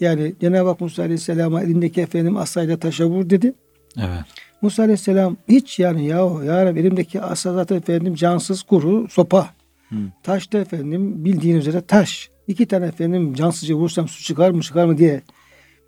Yani 0.00 0.34
Cenab-ı 0.40 0.68
Hak 0.68 0.80
Musa 0.80 1.02
Aleyhisselam'a 1.02 1.62
elindeki 1.62 2.00
efendim 2.00 2.36
asayla 2.36 2.78
taşa 2.78 3.06
vur 3.06 3.30
dedi. 3.30 3.54
Evet. 3.96 4.24
Musa 4.62 4.82
Aleyhisselam 4.82 5.36
hiç 5.48 5.78
yani 5.78 6.06
ya 6.06 6.16
ya 6.44 6.66
Rabbi 6.66 6.80
elimdeki 6.80 7.20
asa 7.20 7.52
zaten 7.52 7.76
efendim 7.76 8.14
cansız 8.14 8.62
kuru 8.62 9.08
sopa. 9.08 9.50
Hı. 9.88 9.96
Taş 10.22 10.52
da 10.52 10.58
efendim 10.58 11.24
bildiğin 11.24 11.56
üzere 11.56 11.80
taş. 11.80 12.30
İki 12.46 12.66
tane 12.66 12.86
efendim 12.86 13.34
cansızca 13.34 13.74
vursam 13.74 14.08
su 14.08 14.22
çıkar 14.22 14.50
mı 14.50 14.62
çıkar 14.62 14.86
mı 14.86 14.98
diye 14.98 15.22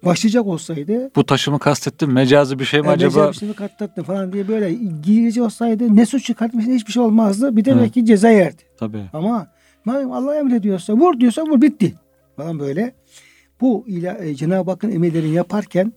başlayacak 0.04 0.46
olsaydı 0.46 1.10
Bu 1.16 1.26
taşımı 1.26 1.58
kastettim. 1.58 2.12
Mecazi 2.12 2.58
bir 2.58 2.64
şey 2.64 2.80
mi 2.80 2.86
e, 2.86 2.90
acaba? 2.90 3.10
acaba... 3.10 3.32
bir 3.32 3.36
şey 3.36 3.48
mi 3.48 3.54
katlattın 3.54 4.02
falan 4.02 4.32
diye 4.32 4.48
böyle 4.48 4.72
girici 5.02 5.42
olsaydı 5.42 5.96
ne 5.96 6.06
su 6.06 6.20
çıkartmış 6.20 6.66
ne 6.66 6.74
hiçbir 6.74 6.92
şey 6.92 7.02
olmazdı. 7.02 7.56
Bir 7.56 7.64
de 7.64 7.70
Evet. 7.70 7.82
belki 7.82 8.06
ceza 8.06 8.28
yerdi. 8.30 8.62
Tabii. 8.78 9.04
Ama 9.12 9.46
madem 9.84 10.12
Allah 10.12 10.36
emrediyorsa 10.36 10.92
vur 10.92 11.20
diyorsa 11.20 11.42
vur 11.42 11.62
bitti. 11.62 11.94
Falan 12.36 12.58
böyle. 12.58 12.94
Bu 13.60 13.84
ila, 13.86 14.18
e, 14.18 14.34
Cenab-ı 14.34 14.70
Hakk'ın 14.70 14.90
emirlerini 14.90 15.34
yaparken 15.34 15.92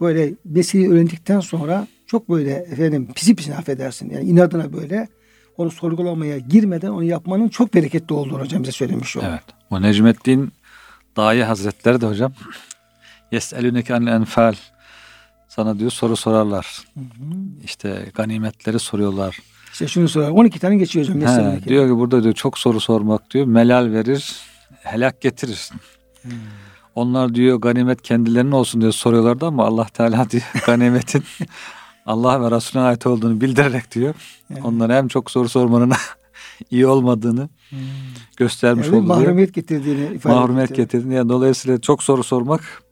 böyle 0.00 0.34
meseleyi 0.44 0.90
öğrendikten 0.90 1.40
sonra 1.40 1.86
çok 2.06 2.28
böyle 2.28 2.50
efendim 2.50 3.08
pisi 3.14 3.36
pisine 3.36 3.56
affedersin. 3.56 4.10
Yani 4.10 4.24
inadına 4.24 4.72
böyle 4.72 5.08
onu 5.56 5.70
sorgulamaya 5.70 6.38
girmeden 6.38 6.88
onu 6.88 7.04
yapmanın 7.04 7.48
çok 7.48 7.74
bereketli 7.74 8.14
olduğunu 8.14 8.40
hocam 8.40 8.62
bize 8.62 8.72
söylemiş 8.72 9.16
oldu. 9.16 9.26
Evet. 9.28 9.42
O 9.70 9.82
Necmettin 9.82 10.52
Dahi 11.16 11.42
Hazretleri 11.44 12.00
de 12.00 12.06
hocam 12.06 12.32
Yes'elüneke 13.32 13.94
anil 13.94 14.06
enfal 14.06 14.54
sana 15.48 15.78
diyor 15.78 15.90
soru 15.90 16.16
sorarlar. 16.16 16.82
Hı 16.94 17.00
hı. 17.00 17.04
İşte 17.64 18.06
ganimetleri 18.14 18.78
soruyorlar. 18.78 19.38
İşte 19.72 19.88
şunu 19.88 20.08
sorar. 20.08 20.28
12 20.30 20.58
tane 20.58 20.76
geçiyor 20.76 21.08
hocam. 21.08 21.20
He, 21.20 21.64
diyor 21.68 21.88
ki 21.88 21.96
burada 21.98 22.22
diyor 22.22 22.34
çok 22.34 22.58
soru 22.58 22.80
sormak 22.80 23.30
diyor 23.30 23.46
melal 23.46 23.92
verir, 23.92 24.36
helak 24.82 25.20
getirir. 25.20 25.70
Hmm. 26.22 26.32
Onlar 26.94 27.34
diyor 27.34 27.56
ganimet 27.60 28.02
kendilerine 28.02 28.54
olsun 28.54 28.80
diye 28.80 28.92
soruyorlardı 28.92 29.46
ama 29.46 29.64
Allah 29.66 29.84
Teala 29.84 30.30
diyor 30.30 30.42
ganimetin 30.66 31.24
Allah 32.06 32.42
ve 32.42 32.56
Resulüne 32.56 32.84
ait 32.86 33.06
olduğunu 33.06 33.40
bildirerek 33.40 33.94
diyor. 33.94 34.14
Evet. 34.52 34.64
Onlara 34.64 34.94
hem 34.96 35.08
çok 35.08 35.30
soru 35.30 35.48
sormanın 35.48 35.92
iyi 36.70 36.86
olmadığını 36.86 37.48
Hmm. 37.70 37.78
göstermiş 38.36 38.86
Yani 38.86 38.96
oldu. 38.96 39.06
diyor. 39.06 39.16
mahrumiyet 39.16 39.54
getirdiğini 39.54 40.14
ifade 40.14 40.34
Mahrumiyet 40.34 40.70
etti. 40.70 40.82
getirdi. 40.82 41.14
Yani 41.14 41.28
dolayısıyla 41.28 41.80
çok 41.80 42.02
soru 42.02 42.22
sormak 42.24 42.82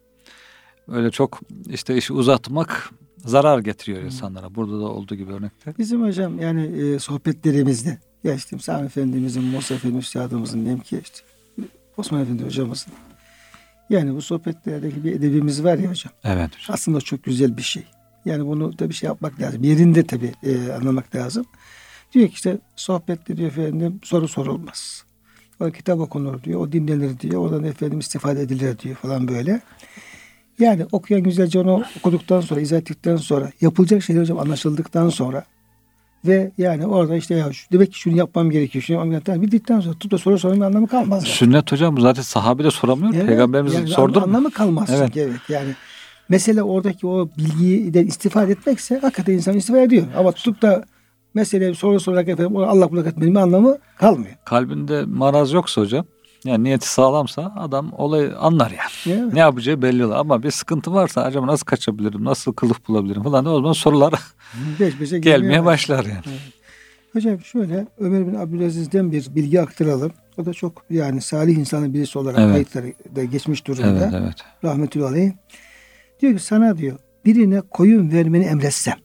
öyle 0.88 1.11
çok 1.11 1.40
işte 1.69 1.97
işi 1.97 2.12
uzatmak 2.12 2.90
zarar 3.25 3.59
getiriyor 3.59 4.02
insanlara. 4.02 4.55
Burada 4.55 4.81
da 4.81 4.85
olduğu 4.85 5.14
gibi 5.14 5.33
örnekte. 5.33 5.75
Bizim 5.78 6.02
hocam 6.02 6.40
yani 6.40 6.62
e, 6.66 6.99
sohbetlerimizde 6.99 7.99
ya 8.25 8.35
işte 8.35 8.59
Sami 8.59 8.87
Efendimizin, 8.87 9.45
Musa 9.45 9.75
Efendi 9.75 9.99
Üstadımızın 9.99 10.61
diyeyim 10.61 10.81
ki 10.81 11.00
işte 11.02 11.19
Osman 11.97 12.21
Efendi 12.21 12.45
hocamızın 12.45 12.93
yani 13.90 14.14
bu 14.14 14.23
sohbetlerdeki 14.23 15.05
bir 15.05 15.12
edebimiz 15.12 15.64
var 15.64 15.78
ya 15.78 15.90
hocam. 15.90 16.12
Evet 16.25 16.50
hocam. 16.55 16.75
Aslında 16.75 17.00
çok 17.00 17.25
güzel 17.25 17.57
bir 17.57 17.62
şey. 17.62 17.83
Yani 18.25 18.47
bunu 18.47 18.76
tabii 18.76 18.95
şey 18.95 19.07
yapmak 19.07 19.40
lazım. 19.40 19.62
Yerinde 19.62 20.07
tabii 20.07 20.33
e, 20.43 20.73
anlamak 20.73 21.14
lazım. 21.14 21.47
Diyor 22.12 22.28
ki 22.28 22.35
işte 22.35 22.59
sohbette 22.76 23.37
diyor 23.37 23.49
efendim 23.49 24.00
soru 24.05 24.28
sorulmaz. 24.28 25.05
O 25.61 25.71
kitap 25.71 26.00
okunur 26.00 26.43
diyor. 26.43 26.61
O 26.61 26.73
dinlenir 26.73 27.21
diyor. 27.21 27.40
Oradan 27.45 27.64
efendim 27.64 27.99
istifade 27.99 28.43
edilir 28.43 28.78
diyor 28.78 28.97
falan 28.97 29.28
böyle. 29.28 29.61
Yani 30.58 30.86
okuyan 30.92 31.22
güzelce 31.22 31.58
onu 31.60 31.84
okuduktan 31.98 32.40
sonra, 32.40 32.60
izah 32.60 32.76
ettikten 32.76 33.16
sonra, 33.16 33.50
yapılacak 33.60 34.02
şeyler 34.02 34.20
hocam 34.20 34.38
anlaşıldıktan 34.38 35.08
sonra 35.08 35.44
ve 36.26 36.50
yani 36.58 36.86
orada 36.86 37.16
işte 37.16 37.34
ya 37.34 37.50
demek 37.72 37.92
ki 37.92 37.98
şunu 37.98 38.16
yapmam 38.16 38.50
gerekiyor. 38.50 38.82
Şunu 38.82 38.96
yapmam 38.96 39.10
gerekiyor. 39.10 39.42
Bildikten 39.42 39.80
sonra 39.80 39.92
tutup 39.92 40.10
da 40.10 40.18
soru 40.18 40.38
sormanın 40.38 40.60
anlamı 40.60 40.88
kalmaz. 40.88 41.25
yani. 41.25 41.34
Sünnet 41.34 41.72
hocam 41.72 42.00
zaten 42.00 42.22
sahabe 42.22 42.64
de 42.64 42.70
soramıyor. 42.70 43.14
Evet, 43.14 43.26
Peygamberimiz 43.26 43.75
yani 43.75 43.88
sordu 43.88 44.20
mu? 44.20 44.26
Anlamı 44.26 44.50
kalmaz 44.50 44.90
Evet. 44.92 45.16
evet. 45.16 45.40
Yani 45.48 45.68
mesele 46.28 46.62
oradaki 46.62 47.06
o 47.06 47.28
bilgiden 47.38 48.06
istifade 48.06 48.52
etmekse 48.52 48.98
hakikaten 48.98 49.32
insan 49.32 49.56
istifade 49.56 49.82
ediyor. 49.82 50.06
Ama 50.16 50.32
tutup 50.32 50.62
da 50.62 50.84
mesele 51.34 51.75
soru 51.75 52.00
sorarak 52.00 52.28
efendim 52.28 52.56
Allah 52.56 52.90
bullak 52.90 53.06
etmenin 53.06 53.34
bir 53.34 53.40
anlamı 53.40 53.78
kalmıyor. 53.98 54.34
Kalbinde 54.44 55.04
maraz 55.06 55.52
yoksa 55.52 55.80
hocam 55.80 56.06
yani 56.46 56.64
niyeti 56.64 56.88
sağlamsa 56.92 57.52
adam 57.56 57.92
olayı 57.92 58.38
anlar 58.38 58.70
yani. 59.06 59.20
Mi? 59.24 59.34
Ne 59.34 59.38
yapacağı 59.38 59.82
belli 59.82 60.04
olur. 60.04 60.14
Ama 60.14 60.42
bir 60.42 60.50
sıkıntı 60.50 60.92
varsa 60.94 61.22
acaba 61.22 61.46
nasıl 61.46 61.64
kaçabilirim, 61.64 62.24
nasıl 62.24 62.52
kılıf 62.52 62.88
bulabilirim 62.88 63.22
falan 63.22 63.46
o 63.46 63.56
zaman 63.56 63.72
sorular 63.72 64.14
Beş 64.80 65.00
beşe 65.00 65.18
gelmeye 65.18 65.64
başlar 65.64 66.04
yani. 66.04 66.36
Hocam 67.12 67.40
şöyle 67.40 67.86
Ömer 67.98 68.26
bin 68.26 68.34
Abdülaziz'den 68.34 69.12
bir 69.12 69.34
bilgi 69.34 69.60
aktaralım. 69.60 70.12
O 70.38 70.44
da 70.44 70.52
çok 70.52 70.82
yani 70.90 71.20
salih 71.20 71.56
insanın 71.56 71.94
birisi 71.94 72.18
olarak 72.18 72.38
Evet. 72.38 72.52
kayıtları 72.52 73.16
da 73.16 73.24
geçmiş 73.24 73.66
durumda. 73.66 73.88
Evet 73.88 74.14
evet. 74.22 74.34
Rahmetullahi 74.64 75.08
aleyh. 75.08 75.32
Diyor 76.20 76.32
ki 76.36 76.42
sana 76.44 76.78
diyor 76.78 76.98
birine 77.24 77.60
koyun 77.60 78.12
vermeni 78.12 78.44
emretsem. 78.44 78.96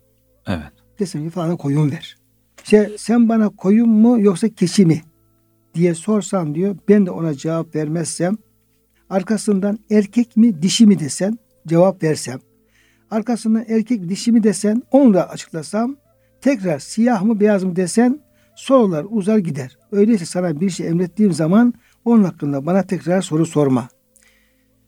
Evet. 0.47 0.71
Desem 0.99 1.23
ki 1.23 1.29
falan 1.29 1.57
koyun 1.57 1.91
ver. 1.91 2.17
İşte 2.63 2.91
sen 2.97 3.29
bana 3.29 3.49
koyun 3.49 3.89
mu 3.89 4.21
yoksa 4.21 4.49
keçi 4.49 4.85
mi 4.85 5.01
diye 5.75 5.95
sorsan 5.95 6.55
diyor 6.55 6.75
ben 6.89 7.05
de 7.05 7.11
ona 7.11 7.33
cevap 7.33 7.75
vermezsem 7.75 8.37
arkasından 9.09 9.79
erkek 9.91 10.37
mi 10.37 10.61
dişi 10.61 10.87
mi 10.87 10.99
desen 10.99 11.37
cevap 11.67 12.03
versem 12.03 12.39
arkasından 13.11 13.65
erkek 13.67 14.09
dişi 14.09 14.31
mi 14.31 14.43
desen 14.43 14.83
onu 14.91 15.13
da 15.13 15.29
açıklasam 15.29 15.95
tekrar 16.41 16.79
siyah 16.79 17.21
mı 17.21 17.39
beyaz 17.39 17.63
mı 17.63 17.75
desen 17.75 18.19
sorular 18.55 19.05
uzar 19.09 19.37
gider. 19.37 19.77
Öyleyse 19.91 20.25
sana 20.25 20.59
bir 20.61 20.69
şey 20.69 20.87
emrettiğim 20.87 21.33
zaman 21.33 21.73
onun 22.05 22.23
hakkında 22.23 22.65
bana 22.65 22.83
tekrar 22.83 23.21
soru 23.21 23.45
sorma 23.45 23.87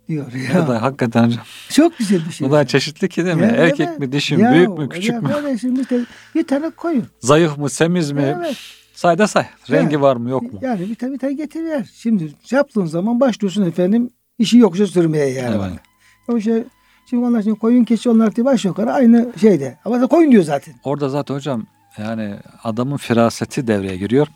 diyor. 0.08 0.26
Bu 0.34 0.58
Ya, 0.58 0.68
da 0.68 0.82
hakikaten 0.82 1.34
çok 1.70 1.98
güzel 1.98 2.22
bir 2.28 2.32
şey. 2.32 2.48
Bu 2.48 2.52
da 2.52 2.68
çeşitli 2.68 3.10
ki 3.10 3.26
değil 3.26 3.36
mi? 3.36 3.42
Ya, 3.42 3.48
Erkek 3.50 3.88
evet. 3.90 4.00
mi, 4.00 4.12
dişi 4.12 4.38
mi, 4.38 4.52
büyük 4.54 4.78
mü, 4.78 4.90
küçük 4.90 5.14
ya 5.14 5.22
mü? 5.22 5.28
kardeşim 5.30 5.82
işte 5.82 6.00
bir 6.36 6.48
tane 6.48 6.70
koyun. 6.70 7.06
Zayıf 7.20 7.58
mı, 7.58 7.70
semiz 7.70 8.12
mi? 8.12 8.36
Evet. 8.38 8.58
Say 9.04 9.18
da 9.18 9.28
say. 9.28 9.46
Rengi 9.72 9.94
Yani- 9.94 10.02
var 10.02 10.16
mı, 10.16 10.30
yok 10.30 10.54
mu? 10.54 10.60
Yani 10.62 10.80
bir 10.80 11.12
bir 11.14 11.20
tane 11.20 11.34
getiriver. 11.34 11.90
Şimdi 11.94 12.34
yaptığın 12.52 12.86
zaman 12.86 13.20
başlıyorsun 13.20 13.66
efendim 13.66 14.10
işi 14.40 14.58
yokuşa 14.58 14.88
sürmeye 14.88 15.30
yani. 15.30 15.56
Evet. 15.56 15.80
O 16.28 16.40
şey, 16.40 16.64
şimdi 17.10 17.26
onlar 17.26 17.42
şimdi 17.42 17.60
koyun 17.60 17.84
keçi 17.84 18.10
onlar 18.10 18.36
diye 18.36 18.46
baş 18.46 18.66
yukarı 18.66 18.94
aynı 18.94 19.34
şeyde. 19.42 19.78
Ama 19.86 20.02
da 20.02 20.08
koyun 20.08 20.32
diyor 20.32 20.44
zaten. 20.44 20.74
Orada 20.84 21.10
zaten 21.10 21.36
hocam 21.36 21.66
yani 21.98 22.36
adamın 22.64 22.98
firaseti 22.98 23.68
devreye 23.68 23.98
giriyor. 23.98 24.28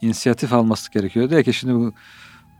İnisiyatif 0.00 0.52
alması 0.52 0.92
gerekiyor. 0.92 1.30
Diyor 1.30 1.42
ki 1.42 1.52
şimdi 1.52 1.74
bu 1.74 1.92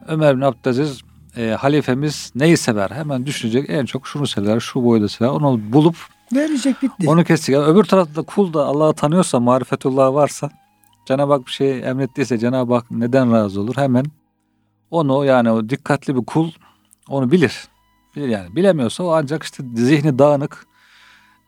Ömer 0.09 0.37
bin 0.37 0.43
Abdülaziz 0.43 1.01
e, 1.37 1.49
halifemiz 1.51 2.33
neyi 2.35 2.57
sever? 2.57 2.91
Hemen 2.91 3.27
düşünecek 3.27 3.71
en 3.71 3.85
çok 3.85 4.07
şunu 4.07 4.27
sever, 4.27 4.61
şu 4.61 4.85
boyda 4.85 5.09
sever. 5.09 5.29
Onu 5.31 5.61
bulup 5.73 5.97
Verecek 6.35 6.83
bitti. 6.83 7.09
onu 7.11 7.25
kesecek. 7.25 7.55
Yani 7.55 7.65
öbür 7.65 7.85
tarafta 7.85 8.23
kul 8.23 8.53
da 8.53 8.65
Allah'ı 8.65 8.93
tanıyorsa, 8.93 9.41
marifetullah 9.41 10.15
varsa 10.15 10.51
Cenab-ı 11.07 11.33
Hak 11.33 11.47
bir 11.47 11.53
şey 11.53 11.89
emrettiyse 11.89 12.39
Cenab-ı 12.39 12.75
Hak 12.75 12.91
neden 12.91 13.33
razı 13.33 13.61
olur? 13.61 13.77
Hemen 13.77 14.05
onu 14.91 15.25
yani 15.25 15.51
o 15.51 15.69
dikkatli 15.69 16.17
bir 16.17 16.25
kul 16.25 16.51
onu 17.09 17.31
bilir. 17.31 17.69
Bilir 18.17 18.29
yani. 18.29 18.57
Bilemiyorsa 18.57 19.05
o 19.05 19.13
ancak 19.13 19.43
işte 19.43 19.65
zihni 19.75 20.19
dağınık, 20.19 20.67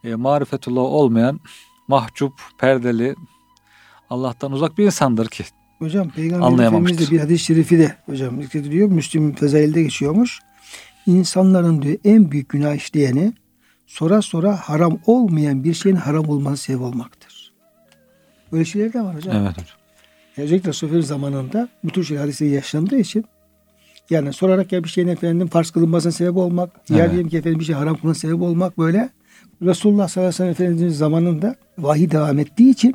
e, 0.05 0.15
marifetullah 0.15 0.83
olmayan, 0.83 1.41
mahcup, 1.89 2.33
perdeli, 2.59 3.15
Allah'tan 4.11 4.53
uzak 4.53 4.79
bir 4.79 4.85
insandır 4.85 5.29
ki. 5.29 5.45
Hocam 5.79 6.09
Peygamber 6.09 6.47
Anlayamamıştır. 6.47 6.95
Efendimiz 6.95 7.11
de 7.11 7.15
bir 7.15 7.21
hadis-i 7.21 7.45
şerifi 7.45 7.79
de 7.79 7.97
hocam 8.07 8.43
zikrediyor. 8.43 8.89
Müslüm 8.89 9.35
Fezail'de 9.35 9.83
geçiyormuş. 9.83 10.41
İnsanların 11.07 11.83
diyor 11.83 11.99
en 12.05 12.31
büyük 12.31 12.49
günah 12.49 12.75
işleyeni 12.75 13.33
sonra 13.87 14.23
sonra 14.23 14.57
haram 14.57 14.99
olmayan 15.07 15.65
bir 15.65 15.75
şeyin 15.75 15.97
haram 15.97 16.29
olması 16.29 16.63
sebep 16.63 16.81
olmaktır. 16.81 17.22
Böyle 18.53 18.65
şeyler 18.65 18.93
de 18.93 19.01
var 19.01 19.17
hocam. 19.17 19.37
Evet 19.37 19.53
hocam. 19.53 19.67
Özellikle 20.37 20.73
Sofya 20.73 21.03
zamanında 21.03 21.69
bu 21.85 21.91
tür 21.91 22.05
şeyler 22.05 22.21
hadisi 22.21 22.45
yaşandığı 22.45 22.97
için 22.97 23.25
yani 24.11 24.33
sorarak 24.33 24.73
ya 24.73 24.85
bir 24.85 24.89
şeyin 24.89 25.09
efendim 25.09 25.49
farz 25.49 25.71
kılınmasına 25.71 26.13
sebep 26.13 26.37
olmak, 26.37 26.71
ya 26.91 26.99
Evet. 26.99 27.11
diyelim 27.11 27.29
ki 27.29 27.37
efendim 27.37 27.61
bir 27.61 27.65
şey 27.65 27.75
haram 27.75 27.97
kılınmasına 27.97 28.31
sebep 28.31 28.43
olmak 28.43 28.79
böyle. 28.79 29.11
Resulullah 29.63 30.09
sallallahu 30.09 30.29
aleyhi 30.29 30.51
ve 30.51 30.55
sellem 30.55 30.71
Efendimiz 30.71 30.99
zamanında 30.99 31.57
vahiy 31.79 32.11
devam 32.11 32.39
ettiği 32.39 32.71
için 32.71 32.95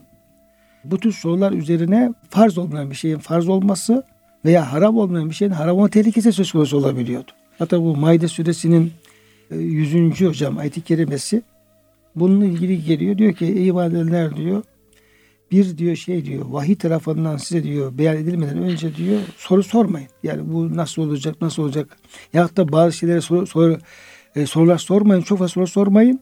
bu 0.83 0.99
tür 0.99 1.11
sorular 1.11 1.51
üzerine 1.51 2.13
farz 2.29 2.57
olmayan 2.57 2.89
bir 2.91 2.95
şeyin 2.95 3.17
farz 3.17 3.49
olması 3.49 4.03
veya 4.45 4.73
haram 4.73 4.97
olmayan 4.97 5.29
bir 5.29 5.35
şeyin 5.35 5.51
haram 5.51 5.77
olma 5.77 5.89
tehlikesi 5.89 6.33
söz 6.33 6.51
konusu 6.51 6.77
olabiliyordu. 6.77 7.31
Hatta 7.59 7.81
bu 7.81 7.95
Maide 7.95 8.27
suresinin 8.27 8.91
e, 9.51 9.57
100. 9.57 10.21
hocam 10.21 10.57
ayet-i 10.57 10.81
kerimesi 10.81 11.41
bununla 12.15 12.45
ilgili 12.45 12.83
geliyor. 12.83 13.17
Diyor 13.17 13.33
ki 13.33 13.45
ey 13.45 13.67
iman 13.67 13.91
edenler 13.91 14.35
diyor 14.37 14.63
bir 15.51 15.77
diyor 15.77 15.95
şey 15.95 16.25
diyor 16.25 16.45
vahiy 16.49 16.75
tarafından 16.75 17.37
size 17.37 17.63
diyor 17.63 17.97
beyan 17.97 18.17
edilmeden 18.17 18.57
önce 18.57 18.95
diyor 18.95 19.19
soru 19.37 19.63
sormayın. 19.63 20.09
Yani 20.23 20.53
bu 20.53 20.77
nasıl 20.77 21.01
olacak 21.01 21.35
nasıl 21.41 21.63
olacak 21.63 21.97
ya 22.33 22.49
da 22.57 22.71
bazı 22.71 22.97
şeylere 22.97 23.21
soru, 23.21 23.47
soru, 23.47 23.77
e, 24.35 24.45
sorular 24.45 24.77
sormayın 24.77 25.21
çok 25.21 25.39
fazla 25.39 25.53
soru 25.53 25.67
sormayın. 25.67 26.19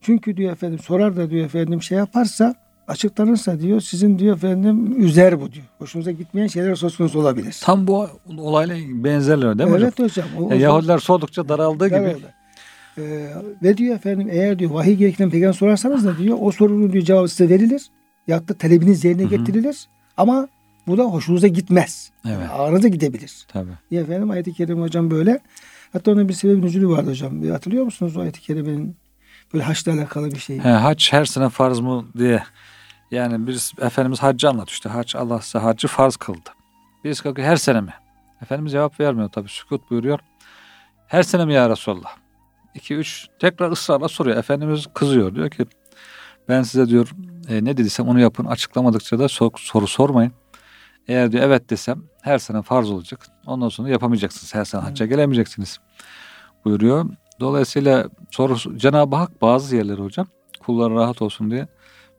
Çünkü 0.00 0.36
diyor 0.36 0.52
efendim 0.52 0.78
sorar 0.78 1.16
da 1.16 1.30
diyor 1.30 1.44
efendim 1.46 1.82
şey 1.82 1.98
yaparsa 1.98 2.54
açıklanırsa 2.88 3.60
diyor 3.60 3.80
sizin 3.80 4.18
diyor 4.18 4.36
efendim 4.36 5.02
üzer 5.02 5.40
bu 5.40 5.52
diyor. 5.52 5.64
Hoşunuza 5.78 6.10
gitmeyen 6.10 6.46
şeyler 6.46 6.74
söz 6.74 6.96
konusu 6.96 7.20
olabilir. 7.20 7.60
Tam 7.62 7.86
bu 7.86 8.08
olayla 8.38 8.76
benzerler 8.90 9.58
değil 9.58 9.70
mi 9.70 9.74
hocam? 9.74 9.90
evet 9.98 10.10
hocam. 10.10 10.28
O, 10.38 10.50
Ya 10.50 10.56
Yahudiler 10.56 10.98
sordukça 10.98 11.48
daraldığı 11.48 11.86
gibi. 11.86 11.96
Daraldı. 11.96 12.34
Ee, 12.98 13.28
ve 13.62 13.76
diyor 13.76 13.96
efendim 13.96 14.28
eğer 14.30 14.58
diyor 14.58 14.70
vahiy 14.70 14.94
gerektiren 14.94 15.30
peygamber 15.30 15.52
sorarsanız 15.52 16.04
da 16.04 16.18
diyor 16.18 16.38
o 16.40 16.50
sorunun 16.52 16.92
diyor 16.92 17.04
cevabı 17.04 17.28
size 17.28 17.48
verilir. 17.48 17.82
Ya 18.28 18.48
da 18.48 18.54
talebiniz 18.54 19.04
yerine 19.04 19.24
getirilir. 19.24 19.88
Ama 20.16 20.48
bu 20.86 20.98
da 20.98 21.02
hoşunuza 21.02 21.46
gitmez. 21.46 22.10
Evet. 22.26 22.50
Ağrınıza 22.52 22.88
gidebilir. 22.88 23.46
Tabii. 23.48 23.70
Ya 23.90 24.00
efendim 24.00 24.30
ayet-i 24.30 24.52
kerime 24.52 24.80
hocam 24.80 25.10
böyle. 25.10 25.40
Hatta 25.92 26.10
onun 26.10 26.28
bir 26.28 26.34
sebebi 26.34 26.62
nüzulü 26.62 26.88
vardı 26.88 27.10
hocam. 27.10 27.42
Bir 27.42 27.50
Hatırlıyor 27.50 27.84
musunuz 27.84 28.16
o 28.16 28.20
ayet-i 28.20 28.40
kerimenin 28.40 28.96
böyle 29.54 29.64
haçla 29.64 29.92
alakalı 29.92 30.30
bir 30.30 30.38
şey? 30.38 30.58
He, 30.58 30.68
hac 30.68 31.12
her 31.12 31.24
sene 31.24 31.48
farz 31.48 31.80
mı 31.80 32.04
diye. 32.18 32.42
Yani 33.10 33.46
biz 33.46 33.72
Efendimiz 33.80 34.18
haccı 34.22 34.48
anlatıyor 34.48 34.68
işte. 34.68 34.88
Hac 34.88 35.16
Allah 35.16 35.40
size 35.40 35.58
haccı 35.58 35.88
farz 35.88 36.16
kıldı. 36.16 36.50
Biz 37.04 37.20
kalkıyor 37.20 37.48
her 37.48 37.56
sene 37.56 37.80
mi? 37.80 37.94
Efendimiz 38.42 38.72
cevap 38.72 39.00
vermiyor 39.00 39.28
tabii. 39.28 39.48
Sükut 39.48 39.90
buyuruyor. 39.90 40.18
Her 41.06 41.22
sene 41.22 41.44
mi 41.44 41.54
ya 41.54 41.70
Resulallah? 41.70 42.16
2 42.74 42.94
üç 42.94 43.26
tekrar 43.40 43.70
ısrarla 43.70 44.08
soruyor. 44.08 44.36
Efendimiz 44.36 44.86
kızıyor. 44.94 45.34
Diyor 45.34 45.50
ki 45.50 45.66
Ben 46.48 46.62
size 46.62 46.88
diyor 46.88 47.10
e, 47.48 47.64
ne 47.64 47.76
dediysem 47.76 48.08
onu 48.08 48.20
yapın. 48.20 48.44
Açıklamadıkça 48.44 49.18
da 49.18 49.28
sor- 49.28 49.50
soru 49.56 49.86
sormayın. 49.86 50.32
Eğer 51.08 51.32
diyor 51.32 51.44
evet 51.44 51.70
desem 51.70 52.02
her 52.22 52.38
sene 52.38 52.62
farz 52.62 52.90
olacak. 52.90 53.26
Ondan 53.46 53.68
sonra 53.68 53.88
yapamayacaksınız. 53.88 54.54
Her 54.54 54.64
sene 54.64 54.80
hacca 54.82 55.06
gelemeyeceksiniz 55.06 55.78
buyuruyor. 56.64 57.06
Dolayısıyla 57.40 58.08
soru 58.30 58.78
Cenab-ı 58.78 59.16
Hak 59.16 59.42
bazı 59.42 59.76
yerleri 59.76 60.02
hocam 60.02 60.26
kulları 60.60 60.94
rahat 60.94 61.22
olsun 61.22 61.50
diye 61.50 61.68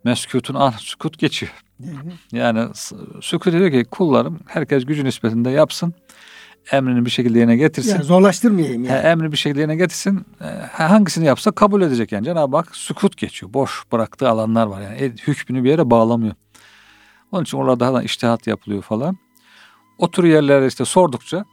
meskutun 0.03 0.55
an 0.55 0.74
sükut 0.77 1.17
geçiyor. 1.19 1.51
Yani 2.31 2.67
sükut 3.21 3.53
diyor 3.53 3.71
ki 3.71 3.86
kullarım 3.91 4.39
herkes 4.48 4.86
gücü 4.86 5.03
nispetinde 5.05 5.50
yapsın. 5.50 5.93
Emrini 6.72 7.06
bir 7.06 7.10
şekilde 7.10 7.39
yerine 7.39 7.58
getirsin. 7.58 7.89
Yani 7.89 8.04
zorlaştırmayayım 8.04 8.84
yani. 8.84 8.98
emri 8.98 9.32
bir 9.32 9.38
şekilde 9.38 9.60
yerine 9.60 9.75
getirsin. 9.75 10.25
Hangisini 10.72 11.25
yapsa 11.25 11.51
kabul 11.51 11.82
edecek 11.82 12.12
yani. 12.12 12.25
Cenab-ı 12.25 12.58
Hak 12.58 12.75
sükut 12.75 13.18
geçiyor. 13.18 13.54
Boş 13.54 13.84
bıraktığı 13.92 14.30
alanlar 14.30 14.68
var. 14.68 14.82
Yani 14.82 14.96
e, 14.96 15.10
hükmünü 15.28 15.63
bir 15.63 15.70
yere 15.70 15.89
bağlamıyor. 15.89 16.34
Onun 17.32 17.44
için 17.44 17.58
orada 17.58 17.80
daha 17.80 17.94
da 17.94 18.04
iştihat 18.04 18.48
yapılıyor 18.48 18.82
falan. 18.82 19.18
O 19.98 20.12
tür 20.12 20.24
yerlere 20.24 20.68
işte 20.68 20.86
sordukça 20.86 21.46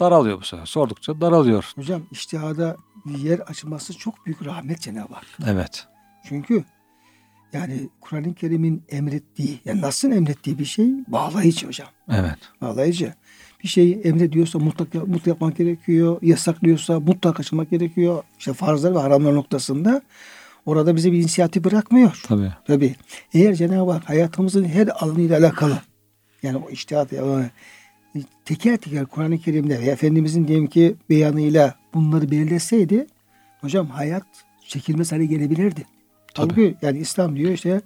daralıyor 0.00 0.40
bu 0.40 0.44
sefer. 0.44 0.66
Sordukça 0.66 1.20
daralıyor. 1.20 1.72
Hocam 1.76 2.02
iştihada 2.10 2.76
bir 3.06 3.18
yer 3.18 3.38
açılması 3.38 3.98
çok 3.98 4.26
büyük 4.26 4.44
rahmet 4.44 4.80
Cenab-ı 4.80 5.14
Hak. 5.14 5.26
Evet. 5.46 5.86
Çünkü 6.28 6.64
yani 7.52 7.88
Kur'an-ı 8.00 8.34
Kerim'in 8.34 8.84
emrettiği, 8.88 9.60
yani 9.64 9.80
Nas'ın 9.80 10.10
emrettiği 10.10 10.58
bir 10.58 10.64
şey 10.64 10.86
bağlayıcı 11.08 11.66
hocam. 11.66 11.88
Evet. 12.10 12.38
Bağlayıcı. 12.60 13.14
Bir 13.62 13.68
şeyi 13.68 14.00
emrediyorsa 14.00 14.58
mutlak, 14.58 14.94
mutlak 14.94 15.26
yapmak 15.26 15.56
gerekiyor. 15.56 16.18
Yasaklıyorsa 16.22 17.00
mutlak 17.00 17.36
kaçırmak 17.36 17.70
gerekiyor. 17.70 18.22
İşte 18.38 18.52
farzlar 18.52 18.94
ve 18.94 18.98
haramlar 18.98 19.34
noktasında 19.34 20.02
orada 20.66 20.96
bize 20.96 21.12
bir 21.12 21.18
inisiyatif 21.18 21.64
bırakmıyor. 21.64 22.22
Tabii. 22.26 22.52
Tabii. 22.66 22.94
Eğer 23.34 23.54
Cenab-ı 23.54 23.90
Hak 23.90 24.08
hayatımızın 24.08 24.64
her 24.64 24.88
alanıyla 25.04 25.38
alakalı 25.38 25.78
yani 26.42 26.56
o 26.56 26.70
iştihat 26.70 27.12
yani 27.12 27.44
teker 28.44 28.76
teker 28.76 29.06
Kur'an-ı 29.06 29.38
Kerim'de 29.38 29.80
ve 29.80 29.84
Efendimizin 29.84 30.48
diyelim 30.48 30.66
ki 30.66 30.94
beyanıyla 31.10 31.74
bunları 31.94 32.30
belirleseydi 32.30 33.06
hocam 33.60 33.86
hayat 33.86 34.26
çekilmez 34.68 35.12
hale 35.12 35.26
gelebilirdi. 35.26 35.86
Tabii. 36.34 36.50
Halbuki 36.50 36.74
yani 36.82 36.98
İslam 36.98 37.36
diyor 37.36 37.52
işte 37.52 37.80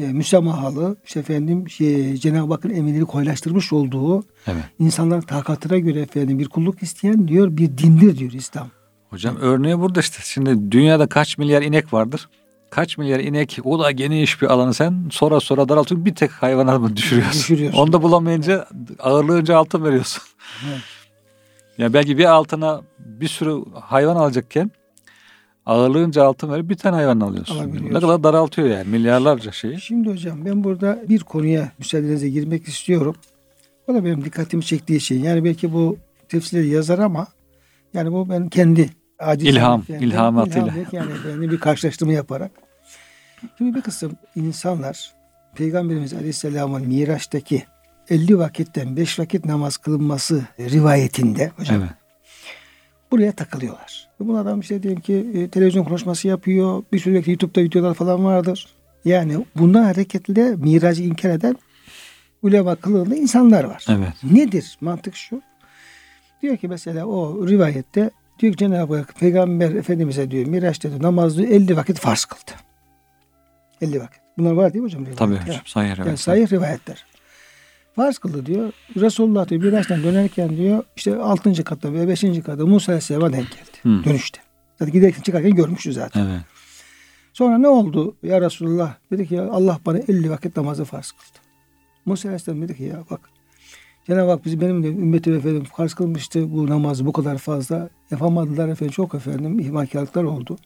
e, 0.00 0.12
müsamahalı 0.12 0.96
işte 1.04 1.20
efendim 1.20 1.70
şey, 1.70 2.14
Cenab-ı 2.16 2.52
Hakk'ın 2.54 2.70
emirleri 2.70 3.04
koyulaştırmış 3.04 3.72
olduğu 3.72 4.24
Evet. 4.46 4.64
insanların 4.78 5.20
takatına 5.20 5.78
göre 5.78 6.00
efendim 6.00 6.38
bir 6.38 6.48
kulluk 6.48 6.82
isteyen 6.82 7.28
diyor 7.28 7.56
bir 7.56 7.78
dindir 7.78 8.18
diyor 8.18 8.32
İslam. 8.32 8.68
Hocam 9.10 9.36
örneği 9.40 9.78
burada 9.80 10.00
işte. 10.00 10.18
Şimdi 10.24 10.72
dünyada 10.72 11.06
kaç 11.06 11.38
milyar 11.38 11.62
inek 11.62 11.92
vardır? 11.92 12.28
Kaç 12.70 12.98
milyar 12.98 13.20
inek 13.20 13.58
o 13.64 13.78
da 13.78 13.90
geniş 13.90 14.42
bir 14.42 14.46
alanı 14.46 14.74
sen 14.74 15.08
sonra 15.10 15.40
sonra 15.40 15.68
daraltıyorsun 15.68 16.06
bir 16.06 16.14
tek 16.14 16.30
hayvana 16.30 16.78
mı 16.78 16.96
düşürüyorsun? 16.96 17.40
Düşürüyorsun. 17.40 17.78
Onu 17.78 17.92
da 17.92 18.02
bulamayınca 18.02 18.66
ağırlığınca 18.98 19.56
altın 19.56 19.84
veriyorsun. 19.84 20.22
Evet. 20.70 20.80
Ya 21.78 21.92
belki 21.92 22.18
bir 22.18 22.24
altına 22.24 22.80
bir 22.98 23.28
sürü 23.28 23.64
hayvan 23.80 24.16
alacakken 24.16 24.70
ağırlığınca 25.70 26.24
altın 26.24 26.52
verip 26.52 26.68
bir 26.68 26.76
tane 26.76 26.96
hayvan 26.96 27.20
alıyorsun. 27.20 27.80
Ne 27.90 28.00
kadar 28.00 28.24
daraltıyor 28.24 28.68
yani 28.68 28.88
milyarlarca 28.88 29.52
şeyi. 29.52 29.80
Şimdi 29.80 30.10
hocam 30.10 30.44
ben 30.44 30.64
burada 30.64 31.02
bir 31.08 31.20
konuya 31.20 31.72
müsaadenizle 31.78 32.28
girmek 32.28 32.68
istiyorum. 32.68 33.16
O 33.88 33.94
da 33.94 34.04
benim 34.04 34.24
dikkatimi 34.24 34.64
çektiği 34.64 35.00
şey. 35.00 35.18
Yani 35.20 35.44
belki 35.44 35.72
bu 35.72 35.96
tefsirleri 36.28 36.68
yazar 36.68 36.98
ama 36.98 37.26
yani 37.94 38.12
bu 38.12 38.28
ben 38.28 38.48
kendi 38.48 38.90
aciz 39.18 39.48
İlham, 39.48 39.84
yani, 39.88 40.04
ilhamatıyla. 40.04 40.68
ilham 40.68 40.84
yani 40.92 41.10
ben 41.26 41.40
bir 41.50 41.60
karşılaştırma 41.60 42.12
yaparak. 42.12 42.50
Şimdi 43.58 43.74
bir 43.74 43.82
kısım 43.82 44.12
insanlar 44.36 45.12
Peygamberimiz 45.54 46.14
Aleyhisselam'ın 46.14 46.86
Miraç'taki 46.88 47.64
50 48.10 48.38
vakitten 48.38 48.96
5 48.96 49.18
vakit 49.18 49.44
namaz 49.44 49.76
kılınması 49.76 50.44
rivayetinde 50.60 51.52
hocam 51.56 51.80
Evet. 51.80 51.99
Buraya 53.10 53.32
takılıyorlar. 53.32 54.08
Bu 54.20 54.38
adam 54.38 54.60
işte 54.60 54.82
diyelim 54.82 55.00
ki 55.00 55.26
e, 55.34 55.48
televizyon 55.48 55.84
konuşması 55.84 56.28
yapıyor. 56.28 56.82
Bir 56.92 56.98
sürü 56.98 57.14
belki 57.14 57.30
YouTube'da 57.30 57.62
videolar 57.62 57.94
falan 57.94 58.24
vardır. 58.24 58.66
Yani 59.04 59.44
bundan 59.56 59.84
hareketle 59.84 60.56
miracı 60.56 61.02
inkar 61.02 61.30
eden 61.30 61.56
ulema 62.42 62.76
kılığında 62.76 63.16
insanlar 63.16 63.64
var. 63.64 63.86
Evet. 63.88 64.12
Nedir? 64.32 64.78
Mantık 64.80 65.16
şu. 65.16 65.42
Diyor 66.42 66.56
ki 66.56 66.68
mesela 66.68 67.06
o 67.06 67.48
rivayette 67.48 68.10
diyor 68.38 68.52
ki 68.52 68.58
Cenab-ı 68.58 68.96
Hak 68.96 69.14
Peygamber 69.20 69.74
Efendimiz'e 69.74 70.30
diyor 70.30 70.46
Miraç'ta 70.46 70.90
diyor, 70.90 71.02
namazı 71.02 71.42
50 71.42 71.76
vakit 71.76 71.98
farz 71.98 72.24
kıldı. 72.24 72.50
50 73.80 74.00
vakit. 74.00 74.20
Bunlar 74.38 74.52
var 74.52 74.72
değil 74.72 74.82
mi 74.84 74.86
hocam? 74.86 75.04
Tabii 75.04 75.30
rivayetler? 75.30 75.54
hocam. 75.54 75.66
Sahih 75.66 75.88
Yani 75.88 76.08
evet. 76.08 76.20
sahih 76.20 76.52
rivayetler. 76.52 77.06
Farz 77.96 78.18
kıldı 78.18 78.46
diyor. 78.46 78.72
Resulullah 78.96 79.48
diyor 79.48 79.62
Miraç'tan 79.62 80.02
dönerken 80.02 80.56
diyor 80.56 80.84
işte 80.96 81.16
6. 81.16 81.64
katta 81.64 81.92
ve 81.92 82.08
5. 82.08 82.20
katta 82.20 82.66
Musa 82.66 82.92
Aleyhisselam'a 82.92 83.32
denk 83.32 83.50
geldi. 83.50 83.98
Hı. 83.98 84.04
Dönüşte. 84.04 84.40
Zaten 84.78 84.92
giderken 84.92 85.22
çıkarken 85.22 85.54
görmüştü 85.54 85.92
zaten. 85.92 86.26
Evet. 86.26 86.40
Sonra 87.32 87.58
ne 87.58 87.68
oldu 87.68 88.16
ya 88.22 88.40
Resulullah? 88.40 88.94
Dedi 89.12 89.28
ki 89.28 89.34
ya 89.34 89.50
Allah 89.50 89.78
bana 89.86 89.98
50 89.98 90.30
vakit 90.30 90.56
namazı 90.56 90.84
farz 90.84 91.10
kıldı. 91.12 91.38
Musa 92.04 92.28
Aleyhisselam 92.28 92.62
dedi 92.62 92.76
ki 92.76 92.82
ya 92.82 93.04
bak 93.10 93.20
Cenab-ı 94.06 94.30
Hak 94.30 94.44
bizi 94.44 94.60
benim 94.60 94.82
de 94.82 94.88
ümmetim 94.88 95.34
efendim 95.34 95.64
farz 95.64 95.94
kılmıştı 95.94 96.52
bu 96.52 96.66
namazı 96.66 97.06
bu 97.06 97.12
kadar 97.12 97.38
fazla. 97.38 97.88
Yapamadılar 98.10 98.68
efendim 98.68 98.92
çok 98.92 99.14
efendim 99.14 99.58
ihmalkarlıklar 99.58 100.24
oldu. 100.24 100.56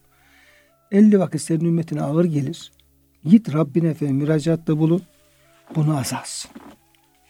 50 0.90 1.20
vakit 1.20 1.40
senin 1.40 1.64
ümmetine 1.64 2.02
ağır 2.02 2.24
gelir. 2.24 2.72
Git 3.24 3.54
Rabbine 3.54 3.88
efendim 3.88 4.16
müracaatta 4.16 4.78
bulun. 4.78 5.02
Bunu 5.74 5.98
azalsın. 5.98 6.50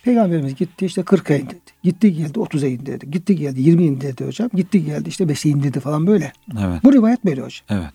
Peygamberimiz 0.05 0.55
gitti 0.55 0.87
işte 0.87 1.01
40'a 1.01 1.37
indirdi. 1.37 1.71
Gitti 1.83 2.13
geldi 2.13 2.39
30'a 2.39 2.69
indirdi. 2.69 3.11
Gitti 3.11 3.37
geldi 3.37 3.61
20 3.63 3.85
indirdi 3.85 4.27
hocam. 4.27 4.51
Gitti 4.55 4.85
geldi 4.85 5.09
işte 5.09 5.25
5'e 5.25 5.51
indirdi 5.51 5.81
falan 5.81 6.07
böyle. 6.07 6.33
Evet. 6.53 6.85
Bu 6.85 6.93
rivayet 6.93 7.25
böyle 7.25 7.41
hocam. 7.41 7.67
Evet. 7.69 7.93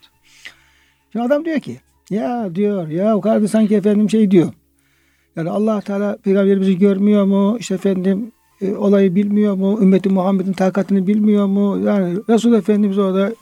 Şimdi 1.12 1.26
adam 1.26 1.44
diyor 1.44 1.60
ki 1.60 1.80
ya 2.10 2.54
diyor 2.54 2.88
ya 2.88 3.20
kardeş 3.20 3.50
sanki 3.50 3.76
efendim 3.76 4.10
şey 4.10 4.30
diyor. 4.30 4.52
Yani 5.36 5.50
allah 5.50 5.80
Teala 5.80 6.16
peygamberimizi 6.16 6.78
görmüyor 6.78 7.24
mu? 7.24 7.56
İşte 7.60 7.74
efendim 7.74 8.32
e, 8.60 8.74
olayı 8.74 9.14
bilmiyor 9.14 9.54
mu? 9.54 9.78
Ümmeti 9.82 10.08
Muhammed'in 10.08 10.52
takatını 10.52 11.06
bilmiyor 11.06 11.46
mu? 11.46 11.78
Yani 11.84 12.18
Resul 12.28 12.52
Efendimiz 12.52 12.98
orada 12.98 13.32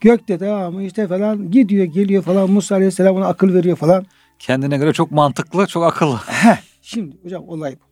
gökte 0.00 0.38
tamam 0.38 0.74
mı 0.74 0.82
işte 0.82 1.08
falan 1.08 1.50
gidiyor 1.50 1.84
geliyor 1.84 2.22
falan 2.22 2.50
Musa 2.50 2.74
Aleyhisselam 2.74 3.16
ona 3.16 3.26
akıl 3.26 3.54
veriyor 3.54 3.76
falan. 3.76 4.06
Kendine 4.38 4.76
göre 4.76 4.92
çok 4.92 5.10
mantıklı, 5.10 5.66
çok 5.66 5.84
akıllı. 5.84 6.16
Heh, 6.26 6.56
şimdi 6.82 7.16
hocam 7.22 7.48
olay 7.48 7.76
bu. 7.80 7.87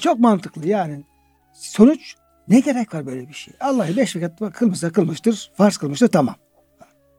Çok 0.00 0.18
mantıklı 0.18 0.68
yani. 0.68 1.04
Sonuç 1.54 2.14
ne 2.48 2.60
gerek 2.60 2.94
var 2.94 3.06
böyle 3.06 3.28
bir 3.28 3.34
şey? 3.34 3.54
Allah'ı 3.60 3.96
beş 3.96 4.16
vakit 4.16 4.52
kılmışsa 4.52 4.90
kılmıştır, 4.90 5.50
farz 5.56 5.76
kılmıştır 5.76 6.08
tamam. 6.08 6.34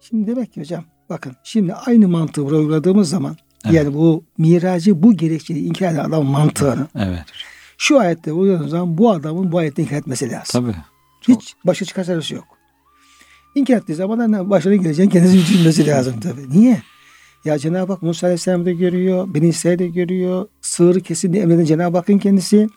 Şimdi 0.01 0.27
demek 0.27 0.53
ki 0.53 0.61
hocam 0.61 0.83
bakın 1.09 1.35
şimdi 1.43 1.73
aynı 1.73 2.07
mantığı 2.07 2.43
uyguladığımız 2.43 3.09
zaman 3.09 3.37
Evet. 3.65 3.73
yani 3.75 3.93
bu 3.93 4.23
miracı 4.37 5.03
bu 5.03 5.17
gerekçeyi 5.17 5.65
inkar 5.65 5.91
eden 5.93 6.03
adamın 6.05 6.31
mantığını 6.31 6.87
Evet. 6.95 7.23
şu 7.77 7.99
ayette 7.99 8.33
uyguladığımız 8.33 8.71
zaman 8.71 8.97
bu 8.97 9.11
adamın 9.11 9.51
bu 9.51 9.57
ayette 9.57 9.81
inkar 9.83 9.97
etmesi 9.97 10.31
lazım. 10.31 10.45
Tabii. 10.65 10.75
Çok- 11.21 11.41
Hiç 11.41 11.55
başka 11.65 11.85
çıkar 11.85 12.31
yok. 12.35 12.45
İnkar 13.55 13.75
ettiği 13.77 13.95
zaman 13.95 14.49
başına 14.49 14.75
geleceğini 14.75 15.11
kendisi 15.11 15.37
düşünmesi 15.37 15.87
lazım 15.87 16.19
tabii. 16.19 16.49
Niye? 16.49 16.81
Ya 17.45 17.57
Cenab-ı 17.59 17.93
Hak 17.93 18.01
Musa 18.01 18.27
Aleyhisselam'ı 18.27 18.65
da 18.65 18.71
görüyor, 18.71 19.33
Beni 19.33 19.47
İsa'yı 19.47 19.79
da 19.79 19.85
görüyor. 19.85 20.47
Sığırı 20.61 21.01
kesin 21.01 21.33
diye 21.33 21.43
emreden 21.43 21.65
Cenab-ı 21.65 21.97
Hakk'ın 21.97 22.17
kendisi. 22.17 22.67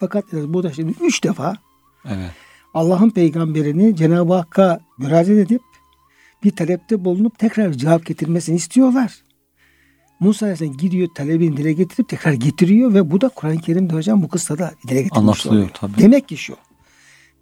Fakat 0.00 0.24
burada 0.32 0.72
şimdi 0.72 0.94
üç 1.00 1.24
defa 1.24 1.56
Evet. 2.04 2.30
Allah'ın 2.74 3.10
peygamberini 3.10 3.96
Cenab-ı 3.96 4.34
Hakk'a 4.34 4.80
müracaat 4.98 5.28
edip 5.28 5.60
bir 6.44 6.50
talepte 6.50 7.04
bulunup 7.04 7.38
tekrar 7.38 7.72
cevap 7.72 8.06
getirmesini 8.06 8.56
istiyorlar. 8.56 9.22
Musa 10.20 10.46
Aleyhisselam 10.46 10.76
gidiyor 10.76 11.08
talebini 11.14 11.56
dile 11.56 11.72
getirip 11.72 12.08
tekrar 12.08 12.32
getiriyor 12.32 12.94
ve 12.94 13.10
bu 13.10 13.20
da 13.20 13.28
Kur'an-ı 13.28 13.58
Kerim'de 13.58 13.94
hocam 13.94 14.22
bu 14.22 14.28
kıssada 14.28 14.72
dile 14.88 15.02
getirmiş 15.02 15.18
Anlatılıyor 15.18 15.54
oluyor. 15.62 15.70
tabii. 15.74 15.98
Demek 15.98 16.28
ki 16.28 16.36
şu. 16.36 16.56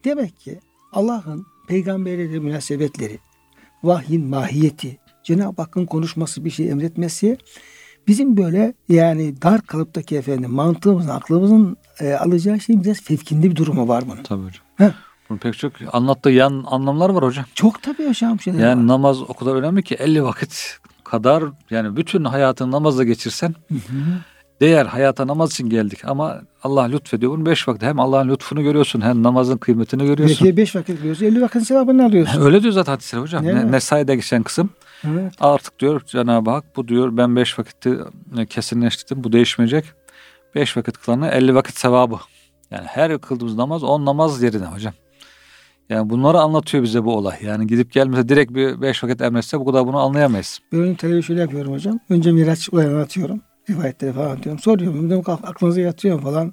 Demek 0.04 0.40
ki 0.40 0.58
Allah'ın 0.92 1.46
peygamberiyle 1.68 2.38
münasebetleri, 2.38 3.18
vahyin 3.82 4.26
mahiyeti, 4.26 4.98
Cenab-ı 5.26 5.62
Hakk'ın 5.62 5.86
konuşması 5.86 6.44
bir 6.44 6.50
şey 6.50 6.70
emretmesi 6.70 7.38
bizim 8.08 8.36
böyle 8.36 8.74
yani 8.88 9.42
dar 9.42 9.62
kalıptaki 9.62 10.16
efendim 10.16 10.50
mantığımızın, 10.50 11.08
aklımızın 11.08 11.76
e, 12.00 12.12
alacağı 12.14 12.60
şey 12.60 12.84
biraz 12.84 13.00
fevkinde 13.00 13.50
bir 13.50 13.56
durumu 13.56 13.88
var 13.88 14.04
bunun. 14.06 14.22
Tabii 14.22 14.42
hocam. 14.44 14.62
Heh. 14.76 14.90
Bunun 15.30 15.38
pek 15.38 15.58
çok 15.58 15.72
anlattığı 15.92 16.30
yan 16.30 16.64
anlamlar 16.66 17.10
var 17.10 17.24
hocam. 17.24 17.44
Çok 17.54 17.82
tabii 17.82 18.08
hocam 18.08 18.40
şeyler 18.40 18.58
Yani 18.68 18.80
var. 18.80 18.86
namaz 18.86 19.22
o 19.22 19.34
kadar 19.34 19.54
önemli 19.54 19.82
ki 19.82 19.94
50 19.94 20.22
vakit 20.24 20.78
kadar 21.04 21.44
yani 21.70 21.96
bütün 21.96 22.24
hayatını 22.24 22.70
namazla 22.72 23.04
geçirsen 23.04 23.54
Hı 23.68 23.74
hı. 23.74 23.80
değer 24.60 24.86
hayata 24.86 25.26
namaz 25.26 25.50
için 25.52 25.70
geldik 25.70 26.04
ama 26.04 26.40
Allah 26.62 26.82
lütfediyor 26.82 27.32
bunu 27.32 27.46
5 27.46 27.68
vakit 27.68 27.82
hem 27.82 28.00
Allah'ın 28.00 28.28
lütfunu 28.28 28.62
görüyorsun 28.62 29.00
hem 29.00 29.22
namazın 29.22 29.56
kıymetini 29.56 30.06
görüyorsun. 30.06 30.38
Belki 30.44 30.56
beş 30.56 30.76
vakit 30.76 30.96
kılıyorsun, 30.98 31.26
50 31.26 31.42
vakit 31.42 31.66
sevabını 31.66 32.04
alıyorsun. 32.04 32.40
Öyle 32.42 32.62
diyor 32.62 32.72
zaten 32.72 32.92
hadisler 32.92 33.20
hocam. 33.20 33.44
Ne, 33.44 33.72
Nesai'de 33.72 34.14
geçen 34.16 34.42
kısım. 34.42 34.70
Evet. 35.12 35.32
Artık 35.40 35.78
diyor 35.78 36.02
Cenab-ı 36.06 36.50
Hak 36.50 36.76
bu 36.76 36.88
diyor 36.88 37.16
ben 37.16 37.36
beş 37.36 37.58
vakitti 37.58 37.98
kesinleştirdim 38.48 39.24
bu 39.24 39.32
değişmeyecek. 39.32 39.84
Beş 40.54 40.76
vakit 40.76 40.98
kılana 40.98 41.28
elli 41.28 41.54
vakit 41.54 41.78
sevabı. 41.78 42.16
Yani 42.70 42.86
her 42.86 43.18
kıldığımız 43.18 43.56
namaz 43.56 43.82
on 43.82 44.06
namaz 44.06 44.42
yerine 44.42 44.64
hocam. 44.66 44.92
Yani 45.88 46.10
bunları 46.10 46.38
anlatıyor 46.38 46.82
bize 46.82 47.04
bu 47.04 47.16
olay. 47.16 47.36
Yani 47.42 47.66
gidip 47.66 47.92
gelmese 47.92 48.28
direkt 48.28 48.54
bir 48.54 48.80
beş 48.80 49.04
vakit 49.04 49.20
emretse 49.20 49.60
bu 49.60 49.64
kadar 49.64 49.86
bunu 49.86 49.98
anlayamayız. 49.98 50.58
Ben 50.72 50.78
onu 50.78 50.96
televizyon 50.96 51.20
şöyle 51.20 51.40
yapıyorum 51.40 51.72
hocam. 51.72 51.98
Önce 52.08 52.32
Miraç 52.32 52.70
olayını 52.72 52.94
anlatıyorum. 52.94 53.40
Rivayetleri 53.70 54.12
falan 54.12 54.42
diyorum. 54.42 54.58
Soruyorum. 54.58 55.22
Kalk, 55.22 55.40
aklınıza 55.44 55.80
yatıyor 55.80 56.22
falan. 56.22 56.52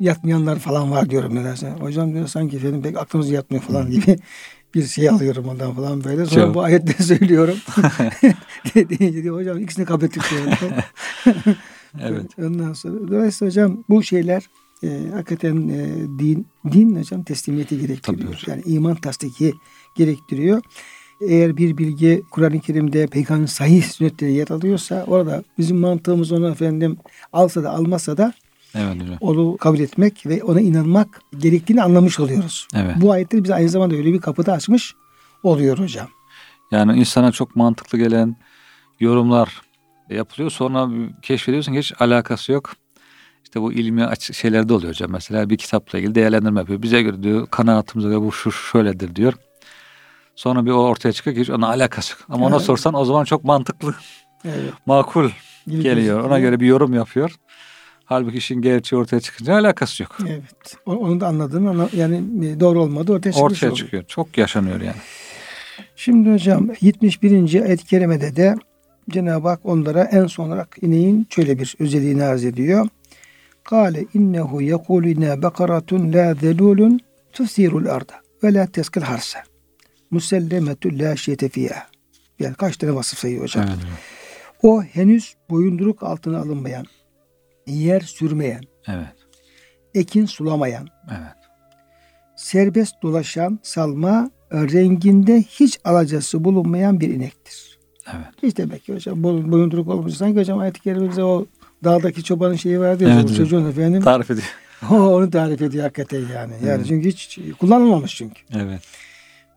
Yatmayanlar 0.00 0.58
falan 0.58 0.90
var 0.90 1.10
diyorum 1.10 1.34
nedense. 1.34 1.70
Hocam 1.70 2.14
diyor 2.14 2.26
sanki 2.26 2.56
efendim 2.56 2.82
pek 2.82 2.98
aklımız 2.98 3.30
yatmıyor 3.30 3.62
falan 3.62 3.90
gibi 3.90 4.18
bir 4.74 4.86
şey 4.86 5.08
alıyorum 5.08 5.48
ondan 5.48 5.74
falan 5.74 6.04
böyle. 6.04 6.26
Sonra 6.26 6.44
Çok. 6.44 6.54
bu 6.54 6.62
ayetleri 6.62 7.02
söylüyorum. 7.18 7.56
Deyince 8.74 9.22
diyor 9.22 9.36
hocam 9.36 9.58
ikisini 9.58 9.84
kabul 9.84 10.06
ettik. 10.06 10.22
Evet. 12.00 12.38
Ondan 12.38 12.72
sonra 12.72 13.08
dolayısıyla 13.08 13.50
hocam 13.50 13.84
bu 13.88 14.02
şeyler 14.02 14.48
e, 14.82 15.10
hakikaten 15.12 15.68
e, 15.68 15.86
din 16.18 16.46
din 16.72 16.96
hocam 16.96 17.22
teslimiyeti 17.22 17.80
gerektiriyor. 17.80 18.40
Tabii. 18.44 18.50
Yani 18.50 18.62
iman 18.66 18.96
tasdiki 18.96 19.52
gerektiriyor. 19.96 20.62
Eğer 21.20 21.56
bir 21.56 21.78
bilgi 21.78 22.22
Kur'an-ı 22.30 22.60
Kerim'de 22.60 23.06
peygamberin 23.06 23.46
sahih 23.46 23.82
sünnetleri 23.82 24.32
yer 24.32 24.48
alıyorsa 24.48 25.04
orada 25.06 25.44
bizim 25.58 25.76
mantığımız 25.76 26.32
onu 26.32 26.50
efendim 26.50 26.96
alsa 27.32 27.62
da 27.62 27.70
almasa 27.70 28.16
da 28.16 28.34
Evet 28.74 29.02
hocam. 29.02 29.16
onu 29.20 29.56
kabul 29.56 29.78
etmek 29.78 30.26
ve 30.26 30.42
ona 30.42 30.60
inanmak 30.60 31.20
gerektiğini 31.38 31.82
anlamış 31.82 32.20
oluyoruz. 32.20 32.68
Evet. 32.74 32.94
Bu 32.96 33.12
ayetler 33.12 33.44
bize 33.44 33.54
aynı 33.54 33.68
zamanda 33.68 33.94
öyle 33.94 34.12
bir 34.12 34.20
kapıda 34.20 34.52
açmış 34.52 34.94
oluyor 35.42 35.78
hocam. 35.78 36.08
Yani 36.70 36.98
insana 36.98 37.32
çok 37.32 37.56
mantıklı 37.56 37.98
gelen 37.98 38.36
yorumlar 39.00 39.62
yapılıyor. 40.10 40.50
Sonra 40.50 40.88
keşfediyorsun 41.22 41.72
ki 41.72 41.78
hiç 41.78 41.92
alakası 42.00 42.52
yok. 42.52 42.72
İşte 43.44 43.60
bu 43.62 43.72
ilmi 43.72 44.04
aç 44.04 44.36
şeylerde 44.36 44.74
oluyor 44.74 44.92
hocam. 44.92 45.10
Mesela 45.10 45.50
bir 45.50 45.56
kitapla 45.56 45.98
ilgili 45.98 46.14
değerlendirme 46.14 46.60
yapıyor. 46.60 46.82
Bize 46.82 47.02
göre 47.02 47.22
diyor 47.22 47.46
kanaatımıza 47.46 48.08
göre 48.08 48.20
bu 48.20 48.32
şu 48.32 48.52
şöyledir 48.52 49.16
diyor. 49.16 49.34
Sonra 50.36 50.66
bir 50.66 50.70
o 50.70 50.74
ortaya 50.74 51.12
çıkıyor 51.12 51.36
ki 51.36 51.42
hiç 51.42 51.50
ona 51.50 51.68
alakası 51.68 52.12
yok. 52.12 52.20
Ama 52.28 52.46
ona 52.46 52.60
sorsan 52.60 52.94
o 52.94 53.04
zaman 53.04 53.24
çok 53.24 53.44
mantıklı, 53.44 53.94
Evet. 54.44 54.72
makul 54.86 55.30
Gibi 55.66 55.82
geliyor. 55.82 56.24
Ona 56.24 56.38
göre 56.38 56.60
bir 56.60 56.66
yorum 56.66 56.94
yapıyor. 56.94 57.36
Halbuki 58.04 58.36
işin 58.38 58.62
gerçeği 58.62 59.00
ortaya 59.00 59.20
çıkınca 59.20 59.54
alakası 59.54 60.02
yok. 60.02 60.16
Evet. 60.28 60.76
Onu 60.86 61.20
da 61.20 61.26
anladığını 61.26 61.70
anla- 61.70 61.88
yani 61.96 62.46
e, 62.46 62.60
doğru 62.60 62.82
olmadı 62.82 63.12
ortaya 63.12 63.32
çıkmış 63.32 63.52
Ortaya 63.52 63.66
oluyor. 63.66 63.76
çıkıyor. 63.76 64.04
Çok 64.08 64.38
yaşanıyor 64.38 64.80
yani. 64.80 64.96
Şimdi 65.96 66.32
hocam 66.32 66.68
71. 66.80 67.62
ayet-i 67.62 67.84
kerimede 67.86 68.36
de 68.36 68.54
Cenab-ı 69.10 69.48
Hak 69.48 69.60
onlara 69.64 70.04
en 70.04 70.26
son 70.26 70.48
olarak 70.48 70.76
ineğin 70.82 71.26
şöyle 71.30 71.58
bir 71.58 71.76
özelliğini 71.78 72.24
arz 72.24 72.44
ediyor. 72.44 72.88
Kale 73.64 74.04
innehu 74.14 74.62
yekulu 74.62 75.08
inne 75.08 75.42
bekaratun 75.42 76.12
la 76.12 76.34
zelulun 76.34 77.00
tusirul 77.32 77.86
arda 77.86 78.14
ve 78.42 78.54
la 78.54 78.66
teskil 78.66 79.00
harsa. 79.02 79.38
Musellemetü 80.10 80.98
la 80.98 81.16
şeyte 81.16 81.48
fiyha. 81.48 81.86
Yani 82.40 82.54
kaç 82.54 82.76
tane 82.76 82.94
vasıf 82.94 83.18
sayıyor 83.18 83.42
hocam. 83.42 83.64
Evet. 83.68 83.78
O 84.62 84.82
henüz 84.82 85.34
boyunduruk 85.50 86.02
altına 86.02 86.38
alınmayan, 86.38 86.84
yer 87.66 88.00
sürmeyen, 88.00 88.62
Evet. 88.88 89.14
ekin 89.94 90.26
sulamayan, 90.26 90.88
Evet. 91.10 91.36
serbest 92.36 92.94
dolaşan 93.02 93.58
salma 93.62 94.30
renginde 94.52 95.42
hiç 95.42 95.78
alacası 95.84 96.44
bulunmayan 96.44 97.00
bir 97.00 97.08
inektir. 97.08 97.78
Evet. 98.14 98.26
Hiç 98.42 98.56
demek 98.56 98.84
ki 98.84 98.94
hocam 98.94 99.22
boyun- 99.22 99.52
boyunduruk 99.52 99.88
olmuş. 99.88 100.14
Sanki 100.14 100.40
hocam 100.40 100.58
ayet-i 100.58 100.80
kerimemizde 100.80 101.24
o 101.24 101.46
dağdaki 101.84 102.24
çobanın 102.24 102.54
şeyi 102.56 102.80
vardı 102.80 103.04
ya 103.04 103.10
Evet 103.20 103.36
çocuğun 103.36 103.70
efendim. 103.70 104.02
Tarif 104.02 104.30
ediyor. 104.30 104.46
O 104.90 104.94
onu 104.96 105.30
tarif 105.30 105.62
ediyor 105.62 105.84
hakikaten 105.84 106.18
yani. 106.20 106.52
Yani 106.52 106.52
Evet. 106.64 106.86
çünkü 106.88 107.08
hiç 107.08 107.38
kullanılmamış 107.58 108.16
çünkü. 108.16 108.40
Evet. 108.56 108.80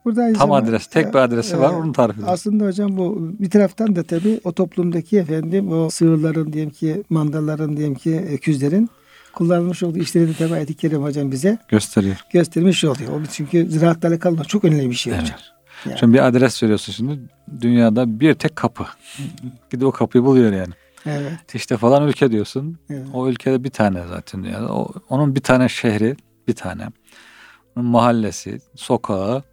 Burada 0.07 0.21
aynı 0.23 0.37
Tam 0.37 0.51
adres, 0.51 0.87
tek 0.87 1.13
bir 1.13 1.19
adresi 1.19 1.59
var. 1.59 1.73
Onu 1.73 1.91
tarif 1.91 2.15
ediyor. 2.15 2.27
Aslında 2.31 2.65
hocam 2.65 2.97
bu 2.97 3.31
bir 3.39 3.49
taraftan 3.49 3.95
da 3.95 4.03
tabii 4.03 4.39
o 4.43 4.51
toplumdaki 4.51 5.17
efendim 5.17 5.71
o 5.71 5.89
sığırların 5.89 6.53
diyelim 6.53 6.71
ki 6.71 7.03
mandalların 7.09 7.77
diyelim 7.77 7.95
ki 7.95 8.25
öküzlerin 8.31 8.89
kullanılmış 9.33 9.83
olduğu 9.83 9.99
işleri 9.99 10.27
de 10.27 10.33
tabii 10.33 10.53
ayet-i 10.53 10.73
kerim 10.73 11.03
hocam 11.03 11.31
bize 11.31 11.57
Gösteriyor. 11.67 12.15
göstermiş 12.33 12.83
oluyor. 12.85 13.11
O 13.11 13.21
çünkü 13.31 13.67
ziraatla 13.69 14.09
alakalı 14.09 14.43
çok 14.43 14.63
önemli 14.65 14.89
bir 14.89 14.95
şey 14.95 15.13
Evet. 15.13 15.23
hocam. 15.23 15.37
Yani. 15.85 15.99
Şimdi 15.99 16.13
bir 16.13 16.27
adres 16.27 16.63
veriyorsun 16.63 16.93
şimdi. 16.93 17.19
Dünyada 17.61 18.19
bir 18.19 18.33
tek 18.33 18.55
kapı. 18.55 18.85
Gidip 19.71 19.87
o 19.87 19.91
kapıyı 19.91 20.23
buluyor 20.23 20.53
yani. 20.53 20.73
Evet. 21.05 21.55
İşte 21.55 21.77
falan 21.77 22.07
ülke 22.07 22.31
diyorsun. 22.31 22.77
evet. 22.89 23.05
O 23.13 23.27
ülkede 23.29 23.63
bir 23.63 23.69
tane 23.69 24.03
zaten 24.09 24.43
dünyada. 24.43 24.73
O, 24.73 24.93
onun 25.09 25.35
bir 25.35 25.41
tane 25.41 25.69
şehri, 25.69 26.15
bir 26.47 26.55
tane. 26.55 26.87
Onun 27.75 27.85
mahallesi, 27.89 28.59
sokağı, 28.75 29.43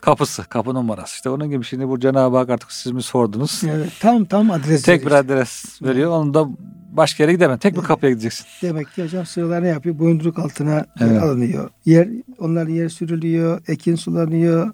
kapısı, 0.00 0.44
kapı 0.48 0.74
numarası. 0.74 1.14
İşte 1.14 1.30
onun 1.30 1.50
gibi 1.50 1.64
şimdi 1.64 1.88
bu 1.88 2.00
Cenab-ı 2.00 2.36
Hak 2.36 2.50
artık 2.50 2.72
siz 2.72 2.92
mi 2.92 3.02
sordunuz? 3.02 3.62
Evet, 3.68 3.92
tam 4.00 4.24
tam 4.24 4.50
adres. 4.50 4.82
Tek 4.82 5.00
bir 5.00 5.06
veriyor. 5.06 5.24
adres 5.24 5.82
veriyor. 5.82 6.10
Onu 6.10 6.34
da 6.34 6.46
başka 6.92 7.22
yere 7.22 7.32
gidemem. 7.32 7.58
Tek 7.58 7.76
bir 7.76 7.82
kapıya 7.82 8.12
gideceksin. 8.12 8.46
Demek 8.62 8.92
ki 8.94 9.02
hocam 9.04 9.26
sığırlar 9.26 9.62
ne 9.62 9.68
yapıyor? 9.68 9.98
Boyunduruk 9.98 10.38
altına 10.38 10.86
Evet. 11.00 11.22
alınıyor. 11.22 11.70
Yer, 11.84 12.08
onlar 12.38 12.66
yer 12.66 12.88
sürülüyor, 12.88 13.60
ekin 13.68 13.94
sulanıyor. 13.94 14.72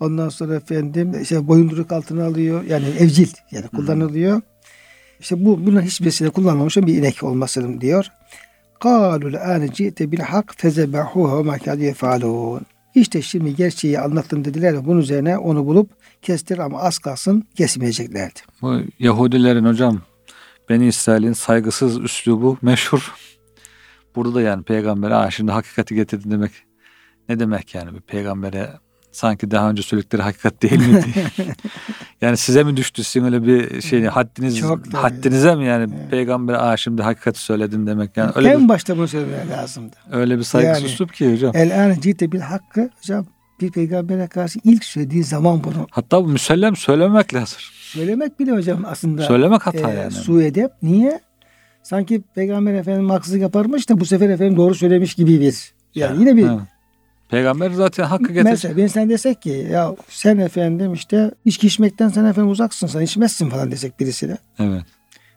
Ondan 0.00 0.28
sonra 0.28 0.54
efendim 0.54 1.22
işte 1.22 1.48
boyunduruk 1.48 1.92
altına 1.92 2.24
alıyor. 2.24 2.62
Yani 2.64 2.84
evcil 2.98 3.28
yani 3.50 3.68
kullanılıyor. 3.68 4.40
İşte 5.20 5.44
bu 5.44 5.66
bunun 5.66 5.80
hiçbirisinde 5.80 6.30
kullanılmamış 6.30 6.76
bir 6.76 6.98
inek 6.98 7.22
olmasın 7.22 7.80
diyor. 7.80 8.06
قَالُوا 8.80 9.36
الْآنَ 9.36 9.66
جِئْتَ 9.68 9.98
بِالْحَقِّ 10.10 10.46
فَزَبَحُوهَا 10.60 11.34
وَمَا 11.40 11.58
كَانُوا 11.58 11.92
يَفْعَلُونَ 11.94 12.60
işte 12.95 13.21
şimdi 13.21 13.55
gerçeği 13.55 13.99
anlattım 13.99 14.45
dediler 14.45 14.73
ve 14.73 14.85
bunun 14.85 14.99
üzerine 14.99 15.37
onu 15.37 15.65
bulup 15.65 15.89
kestir 16.21 16.57
ama 16.57 16.79
az 16.81 16.99
kalsın 16.99 17.47
kesmeyeceklerdi. 17.55 18.39
Bu 18.61 18.79
Yahudilerin 18.99 19.65
hocam 19.65 20.01
Beni 20.69 20.87
İsrail'in 20.87 21.33
saygısız 21.33 21.99
üslubu 21.99 22.57
meşhur. 22.61 23.13
Burada 24.15 24.33
da 24.35 24.41
yani 24.41 24.63
peygambere 24.63 25.15
"Aa, 25.15 25.31
şimdi 25.31 25.51
hakikati 25.51 25.95
getirdin 25.95 26.31
demek. 26.31 26.51
Ne 27.29 27.39
demek 27.39 27.75
yani 27.75 27.93
bir 27.93 28.01
peygambere 28.01 28.69
sanki 29.11 29.51
daha 29.51 29.69
önce 29.69 29.81
söyledikleri 29.81 30.21
hakikat 30.21 30.61
değil 30.61 30.79
miydi? 30.87 31.05
yani 32.21 32.37
size 32.37 32.63
mi 32.63 32.77
düştü 32.77 33.03
sizin 33.03 33.25
öyle 33.25 33.43
bir 33.47 33.81
şey 33.81 34.05
haddiniz 34.05 34.59
Çok 34.59 34.93
haddinize 34.93 35.55
mi 35.55 35.65
yani 35.65 35.93
Evet. 35.97 36.11
peygambere 36.11 36.57
aa 36.57 36.77
şimdi 36.77 37.01
hakikati 37.01 37.39
söyledin 37.39 37.87
demek 37.87 38.17
yani 38.17 38.31
öyle 38.35 38.49
en 38.49 38.63
bir, 38.63 38.69
başta 38.69 38.97
bunu 38.97 39.07
söylemeleri 39.07 39.49
lazımdı. 39.49 39.95
öyle 40.11 40.37
bir 40.37 40.43
saygısız 40.43 40.99
Yani- 40.99 41.11
ki 41.11 41.31
hocam. 41.33 41.51
El 41.55 41.83
ane 41.83 42.01
cite 42.01 42.31
bil 42.31 42.39
hakkı 42.39 42.89
hocam 42.97 43.25
bir 43.61 43.71
peygambere 43.71 44.27
karşı 44.27 44.59
ilk 44.63 44.83
söylediği 44.85 45.23
zaman 45.23 45.63
bunu 45.63 45.87
Hatta 45.91 46.23
bu 46.23 46.27
müsellem 46.27 46.75
söylememek 46.75 47.33
lazım. 47.33 47.57
söylemek 47.81 48.39
bile 48.39 48.51
hocam 48.51 48.83
aslında 48.85 49.21
Söylemek 49.21 49.67
hata 49.67 49.91
e, 49.91 49.95
yani. 49.95 50.11
su 50.11 50.41
edep. 50.41 50.71
Niye? 50.83 51.19
Sanki 51.83 52.21
peygamber 52.35 52.73
efendim 52.73 53.09
haksızlık 53.09 53.41
yaparmış 53.41 53.89
da 53.89 53.99
bu 53.99 54.05
sefer 54.05 54.29
efendim 54.29 54.57
doğru 54.57 54.75
söylemiş 54.75 55.13
gibi 55.15 55.41
bir. 55.41 55.71
Yani 55.95 56.19
yine 56.19 56.35
bir 56.35 56.43
Ha. 56.43 56.67
Peygamber 57.31 57.71
zaten 57.71 58.03
hakkı 58.03 58.23
getirecek. 58.33 58.51
mesela 58.51 58.77
ben 58.77 58.87
sen 58.87 59.09
desek 59.09 59.41
ki 59.41 59.67
ya 59.71 59.95
sen 60.09 60.37
efendim 60.37 60.93
işte 60.93 61.31
içki 61.45 61.67
içmekten 61.67 62.09
sen 62.09 62.25
efendim 62.25 62.51
uzaksın 62.51 62.87
sen 62.87 63.01
içmezsin 63.01 63.49
falan 63.49 63.71
desek 63.71 63.99
birisine. 63.99 64.37
Evet. 64.59 64.83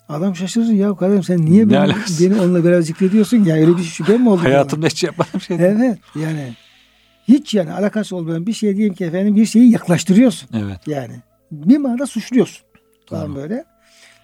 Adam 0.09 0.37
şaşırır 0.37 0.67
ya 0.73 0.95
kardeşim 0.97 1.23
sen 1.23 1.45
niye 1.47 1.65
Ne 1.65 1.71
beni, 1.71 1.79
alakası? 1.79 2.25
beni 2.31 2.41
onunla 2.41 2.65
beraber 2.65 2.81
zikrediyorsun 2.81 3.45
ya 3.45 3.55
öyle 3.57 3.77
bir 3.77 3.83
şüphe 3.83 4.19
mi 4.19 4.29
oldu? 4.29 4.43
Hayatımda 4.43 4.87
hiç 4.87 5.05
yapmadığım 5.05 5.41
şey. 5.41 5.57
Evet 5.61 5.99
yani 6.21 6.53
hiç 7.29 7.55
yani 7.55 7.73
alakası 7.73 8.17
olmayan 8.17 8.47
bir 8.47 8.53
şey 8.53 8.77
diyelim 8.77 8.95
ki 8.95 9.05
efendim 9.05 9.37
bir 9.37 9.47
şeyi 9.47 9.71
yaklaştırıyorsun. 9.71 10.49
Evet. 10.55 10.79
Yani 10.87 11.15
bir 11.53 11.77
manada 11.79 12.07
suçluyorsun. 12.07 12.67
Falan 13.11 13.29
Doğru. 13.29 13.37
böyle. 13.37 13.65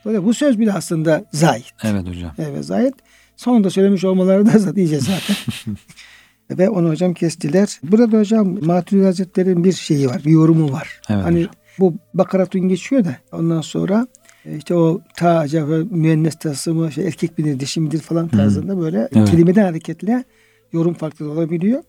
Böyle 0.05 0.25
bu 0.25 0.35
söz 0.35 0.59
bile 0.59 0.73
aslında 0.73 1.25
zahit. 1.33 1.65
Evet 1.85 2.09
hocam. 2.09 2.33
Evet 2.39 2.65
zahit. 2.65 2.95
Sonunda 3.37 3.71
söylemiş 3.71 4.05
olmaları 4.05 4.47
da 4.47 4.51
zaten 4.59 4.81
iyice 4.83 5.01
zaten. 5.01 5.37
Ve 6.51 6.69
onu 6.69 6.89
hocam 6.91 7.15
kestiler. 7.15 7.81
Burada 7.83 8.19
hocam 8.19 8.65
Maturidi 8.65 9.05
Hazretleri'nin 9.05 9.65
bir 9.65 9.73
şeyi 9.73 10.09
var, 10.09 10.23
bir 10.25 10.31
yorumu 10.31 10.73
var. 10.73 11.01
Evet 11.11 11.25
hani 11.25 11.39
hocam. 11.39 11.55
bu 11.79 11.95
bakaratun 12.15 12.61
geçiyor 12.61 13.05
da 13.05 13.17
ondan 13.33 13.61
sonra 13.61 14.07
e, 14.47 14.57
işte 14.57 14.75
o 14.75 15.01
ta 15.17 15.39
acaba 15.39 15.75
müennes 15.91 16.35
tasımı 16.35 16.93
şey, 16.93 17.07
erkek 17.07 17.39
midir 17.39 17.61
dişi 17.61 17.81
midir 17.81 18.01
falan 18.01 18.29
tarzında 18.29 18.81
böyle 18.81 19.09
Evet. 19.17 19.31
kelimeden 19.31 19.65
hareketle 19.65 20.25
yorum 20.73 20.95
farklı 20.95 21.31
olabiliyor. 21.31 21.83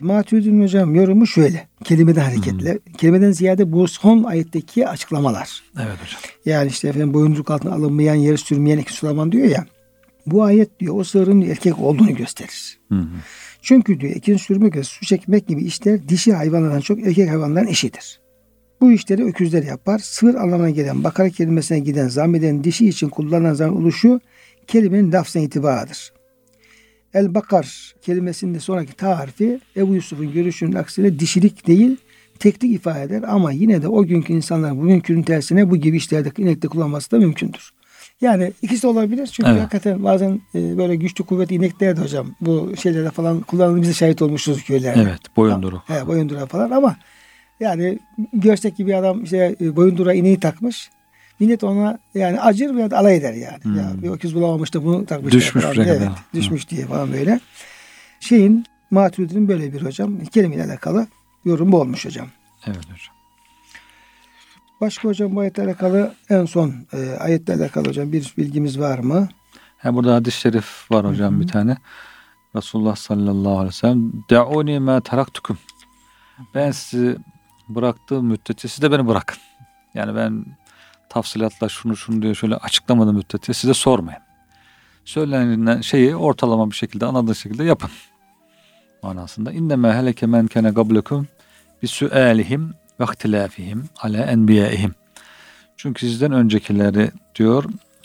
Maturidi'nin 0.00 0.62
hocam 0.62 0.94
yorumu 0.94 1.26
şöyle. 1.26 1.68
Kelimeden 1.84 2.20
hareketle. 2.20 2.78
Kelimeden 2.98 3.32
ziyade 3.32 3.72
bu 3.72 3.88
son 3.88 4.22
ayetteki 4.22 4.88
açıklamalar. 4.88 5.62
Evet 5.76 5.96
hocam. 6.04 6.20
Yani 6.44 6.68
işte 6.68 6.88
efendim 6.88 7.14
boyunluk 7.14 7.50
altına 7.50 7.74
alınmayan, 7.74 8.14
yeri 8.14 8.38
sürmeyen 8.38 8.78
iki 8.78 8.92
sulaman 8.92 9.32
diyor 9.32 9.48
ya. 9.48 9.66
Bu 10.26 10.42
ayet 10.42 10.80
diyor 10.80 10.94
o 10.98 11.04
sığırın 11.04 11.40
erkek 11.42 11.78
olduğunu 11.78 12.14
gösterir. 12.14 12.78
Hı 12.88 12.98
hı. 12.98 13.06
Çünkü 13.66 14.00
diyor 14.00 14.16
ekin 14.16 14.36
sürmek 14.36 14.76
ve 14.76 14.82
su 14.82 15.06
çekmek 15.06 15.46
gibi 15.46 15.64
işler 15.64 16.08
dişi 16.08 16.32
hayvanlardan 16.32 16.80
çok 16.80 17.06
erkek 17.06 17.30
hayvanların 17.30 17.66
işidir. 17.66 18.20
Bu 18.80 18.92
işleri 18.92 19.24
öküzler 19.24 19.62
yapar. 19.62 19.98
Sığır 19.98 20.34
anlamına 20.34 20.70
gelen 20.70 21.04
bakara 21.04 21.30
kelimesine 21.30 21.78
giden 21.78 22.08
zameden 22.08 22.64
dişi 22.64 22.88
için 22.88 23.08
kullanılan 23.08 23.54
zaman 23.54 23.76
oluşu 23.76 24.20
kelimenin 24.66 25.12
lafzına 25.12 25.42
itibarıdır. 25.42 26.12
El 27.14 27.34
bakar 27.34 27.94
kelimesinin 28.02 28.58
sonraki 28.58 28.96
ta 28.96 29.18
harfi 29.18 29.60
Ebu 29.76 29.94
Yusuf'un 29.94 30.32
görüşünün 30.32 30.72
aksine 30.72 31.18
dişilik 31.18 31.66
değil 31.66 31.96
teklik 32.38 32.74
ifade 32.74 33.04
eder 33.04 33.24
ama 33.28 33.52
yine 33.52 33.82
de 33.82 33.88
o 33.88 34.04
günkü 34.04 34.32
insanların 34.32 34.80
bugünkünün 34.80 35.22
tersine 35.22 35.70
bu 35.70 35.76
gibi 35.76 35.96
işlerde 35.96 36.30
inekte 36.38 36.68
kullanması 36.68 37.10
da 37.10 37.18
mümkündür. 37.18 37.70
Yani 38.20 38.52
ikisi 38.62 38.82
de 38.82 38.86
olabilir. 38.86 39.26
Çünkü 39.26 39.50
Evet. 39.50 39.60
hakikaten 39.60 40.04
bazen 40.04 40.40
e, 40.54 40.78
böyle 40.78 40.96
güçlü 40.96 41.24
kuvvetli 41.24 41.54
inekler 41.54 41.96
de 41.96 42.00
hocam 42.00 42.34
bu 42.40 42.76
şeylerde 42.82 43.10
falan 43.10 43.44
de 43.82 43.92
şahit 43.92 44.22
olmuşuz 44.22 44.64
köylerde. 44.64 45.00
Evet 45.02 45.36
boyunduru. 45.36 45.82
He, 45.86 46.06
boyundura 46.06 46.46
falan 46.46 46.70
ama 46.70 46.96
yani 47.60 47.98
görsek 48.32 48.76
ki 48.76 48.86
bir 48.86 48.94
adam 48.94 49.24
işte 49.24 49.56
e, 49.60 49.76
boyundura 49.76 50.14
ineği 50.14 50.40
takmış. 50.40 50.90
Millet 51.40 51.64
ona 51.64 51.98
yani 52.14 52.40
acır 52.40 52.76
veya 52.76 52.88
alay 52.92 53.16
eder 53.16 53.32
yani. 53.32 53.64
Hmm. 53.64 53.76
Ya 53.76 53.92
bir 54.02 54.08
öküz 54.10 54.34
bulamamış 54.34 54.74
da 54.74 54.84
bunu 54.84 55.06
takmış. 55.06 55.32
Düşmüş 55.32 55.64
falan. 55.64 55.76
Evet, 55.76 55.98
kadar. 55.98 56.12
düşmüş 56.34 56.68
diye 56.68 56.86
falan 56.86 57.12
böyle. 57.12 57.40
Şeyin 58.20 58.64
Maturidi'nin 58.90 59.48
böyle 59.48 59.72
bir 59.72 59.82
hocam 59.82 60.24
kelimeyle 60.24 60.64
alakalı 60.64 61.06
yorum 61.44 61.72
bu 61.72 61.80
olmuş 61.80 62.06
hocam. 62.06 62.26
Evet 62.66 62.84
hocam. 62.84 63.15
Başka 64.80 65.08
hocam 65.08 65.36
bu 65.36 65.40
ayetle 65.40 65.62
alakalı 65.62 66.14
en 66.30 66.44
son 66.44 66.74
e, 66.92 67.16
ayetle 67.20 67.54
alakalı 67.54 67.88
hocam 67.88 68.12
bir 68.12 68.34
bilgimiz 68.38 68.80
var 68.80 68.98
mı? 68.98 69.28
Ha, 69.78 69.94
burada 69.94 70.14
hadis-i 70.14 70.40
şerif 70.40 70.90
var 70.90 71.06
hocam 71.06 71.40
bir 71.40 71.48
tane. 71.48 71.76
Resulullah 72.56 72.96
sallallahu 72.96 73.52
aleyhi 73.52 73.68
ve 73.68 73.72
sellem 73.72 74.12
De'uni 74.30 74.80
ma 74.80 75.00
taraktukum. 75.00 75.58
Ben 76.54 76.70
sizi 76.70 77.16
bıraktığım 77.68 78.26
müddetçe 78.26 78.68
siz 78.68 78.82
de 78.82 78.92
beni 78.92 79.06
bırakın. 79.06 79.38
Yani 79.94 80.16
ben 80.16 80.44
tafsilatla 81.08 81.68
şunu 81.68 81.96
şunu 81.96 82.22
diye 82.22 82.34
şöyle 82.34 82.56
açıklamadığım 82.56 83.16
müddetçe 83.16 83.54
size 83.54 83.74
sormayın. 83.74 84.20
Söylenen 85.04 85.80
şeyi 85.80 86.16
ortalama 86.16 86.70
bir 86.70 86.76
şekilde 86.76 87.06
anladığın 87.06 87.32
şekilde 87.32 87.64
yapın. 87.64 87.90
Manasında. 89.02 89.52
İnneme 89.52 89.92
heleke 89.92 90.26
men 90.26 90.46
kene 90.46 90.70
gablekum 90.70 91.28
bi 91.82 91.88
sualihim 91.88 92.74
ve 93.00 93.04
ihtilafihim 93.04 93.84
ala 94.02 94.18
enbiyaihim. 94.18 94.94
Çünkü 95.76 96.06
sizden 96.06 96.32
öncekileri 96.32 97.10
diyor 97.34 97.64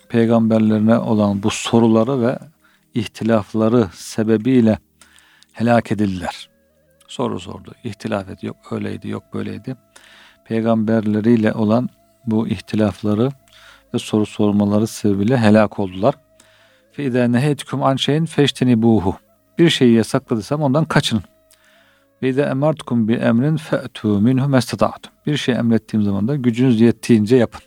peygamberlerine 0.10 0.98
olan 0.98 1.44
bu 1.44 1.50
soruları 1.50 2.22
ve 2.22 2.40
ihtilafları 2.94 3.88
sebebiyle 3.94 4.80
helak 5.54 5.92
edildiler. 5.92 6.50
Soru 7.08 7.40
sordu. 7.40 7.74
İhtilaf 7.84 8.30
etti. 8.30 8.46
Yok 8.46 8.58
öyleydi, 8.72 9.10
yok 9.10 9.24
böyleydi. 9.34 9.76
Peygamberleriyle 10.46 11.54
olan 11.54 11.90
bu 12.26 12.48
ihtilafları 12.48 13.30
ve 13.94 14.00
soru 14.00 14.26
sormaları 14.26 14.88
sebebiyle 14.88 15.38
helak 15.38 15.80
oldular. 15.80 16.16
İdâ 16.98 17.28
neheytüküm 17.28 17.84
an 17.84 17.96
şeyin 17.96 18.26
feştenibuhu. 18.26 19.16
Bir 19.58 19.70
şeyi 19.70 19.94
yasakladıysam 19.94 20.62
ondan 20.62 20.86
kaçının. 20.86 21.24
Ve 22.22 22.30
idâ 22.30 22.50
emartukum 22.50 23.08
bi 23.08 23.14
emrin 23.14 23.58
fe'tû 23.58 24.22
minhu 24.22 24.48
mestata'tum. 24.48 25.14
Bir 25.26 25.38
şey 25.38 25.56
emrettiğim 25.56 26.04
zaman 26.06 26.28
da 26.28 26.36
gücünüz 26.36 26.82
yettiğince 26.82 27.36
yapın. 27.36 27.62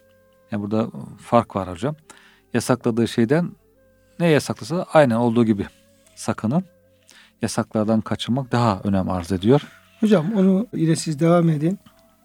Yani 0.50 0.62
burada 0.62 0.90
fark 1.18 1.56
var 1.56 1.70
hocam. 1.70 1.96
Yasakladığı 2.54 3.08
şeyden 3.08 3.50
ne 4.20 4.26
yasaklasa 4.28 4.86
aynen 4.92 5.16
olduğu 5.16 5.44
gibi 5.44 5.66
sakının. 6.14 6.64
Yasaklardan 7.42 8.00
kaçınmak 8.00 8.52
daha 8.52 8.80
önem 8.84 9.10
arz 9.10 9.32
ediyor. 9.32 9.60
Hocam 10.00 10.32
onu 10.36 10.66
yine 10.74 10.96
siz 10.96 11.20
devam 11.20 11.48
edin. 11.48 11.78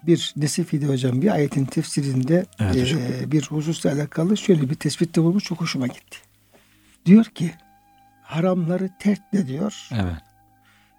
Bir 0.04 0.34
Nesefi'de 0.38 0.86
hocam 0.86 1.22
bir 1.22 1.32
ayetin 1.32 1.66
tefsirinde 1.66 2.46
Evet 2.60 2.76
e, 2.76 2.82
hocam. 2.82 3.00
bir 3.32 3.44
hususla 3.44 3.92
alakalı 3.92 4.38
şöyle 4.38 4.70
bir 4.70 4.76
tespitte 4.76 5.22
bulmuş 5.24 5.44
çok 5.44 5.62
hoşuma 5.62 5.88
gitti. 5.88 6.18
Diyor 7.06 7.26
ki 7.26 7.52
haramları 8.24 8.90
terkle 9.00 9.48
diyor 9.48 9.90
Evet. 9.92 10.29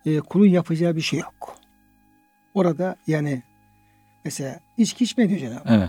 E, 0.06 0.18
kulun 0.20 0.46
yapacağı 0.46 0.96
bir 0.96 1.00
şey 1.00 1.18
yok. 1.18 1.56
Orada 2.54 2.96
yani 3.06 3.42
mesela 4.24 4.60
içki 4.78 5.04
içme 5.04 5.28
diyor 5.28 5.40
Cenab-ı. 5.40 5.62
Evet. 5.68 5.88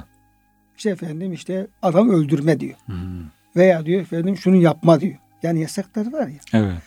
İşte 0.78 0.90
efendim 0.90 1.34
işte 1.34 1.68
adam 1.82 2.10
öldürme 2.10 2.60
diyor. 2.60 2.78
Hmm. 2.86 3.26
Veya 3.56 3.86
diyor 3.86 4.02
efendim 4.02 4.38
şunu 4.38 4.56
yapma 4.56 5.02
diyor. 5.02 5.18
Yani 5.44 5.62
yasakları 5.62 6.12
var 6.12 6.28
ya. 6.28 6.40
Evet. 6.54 6.78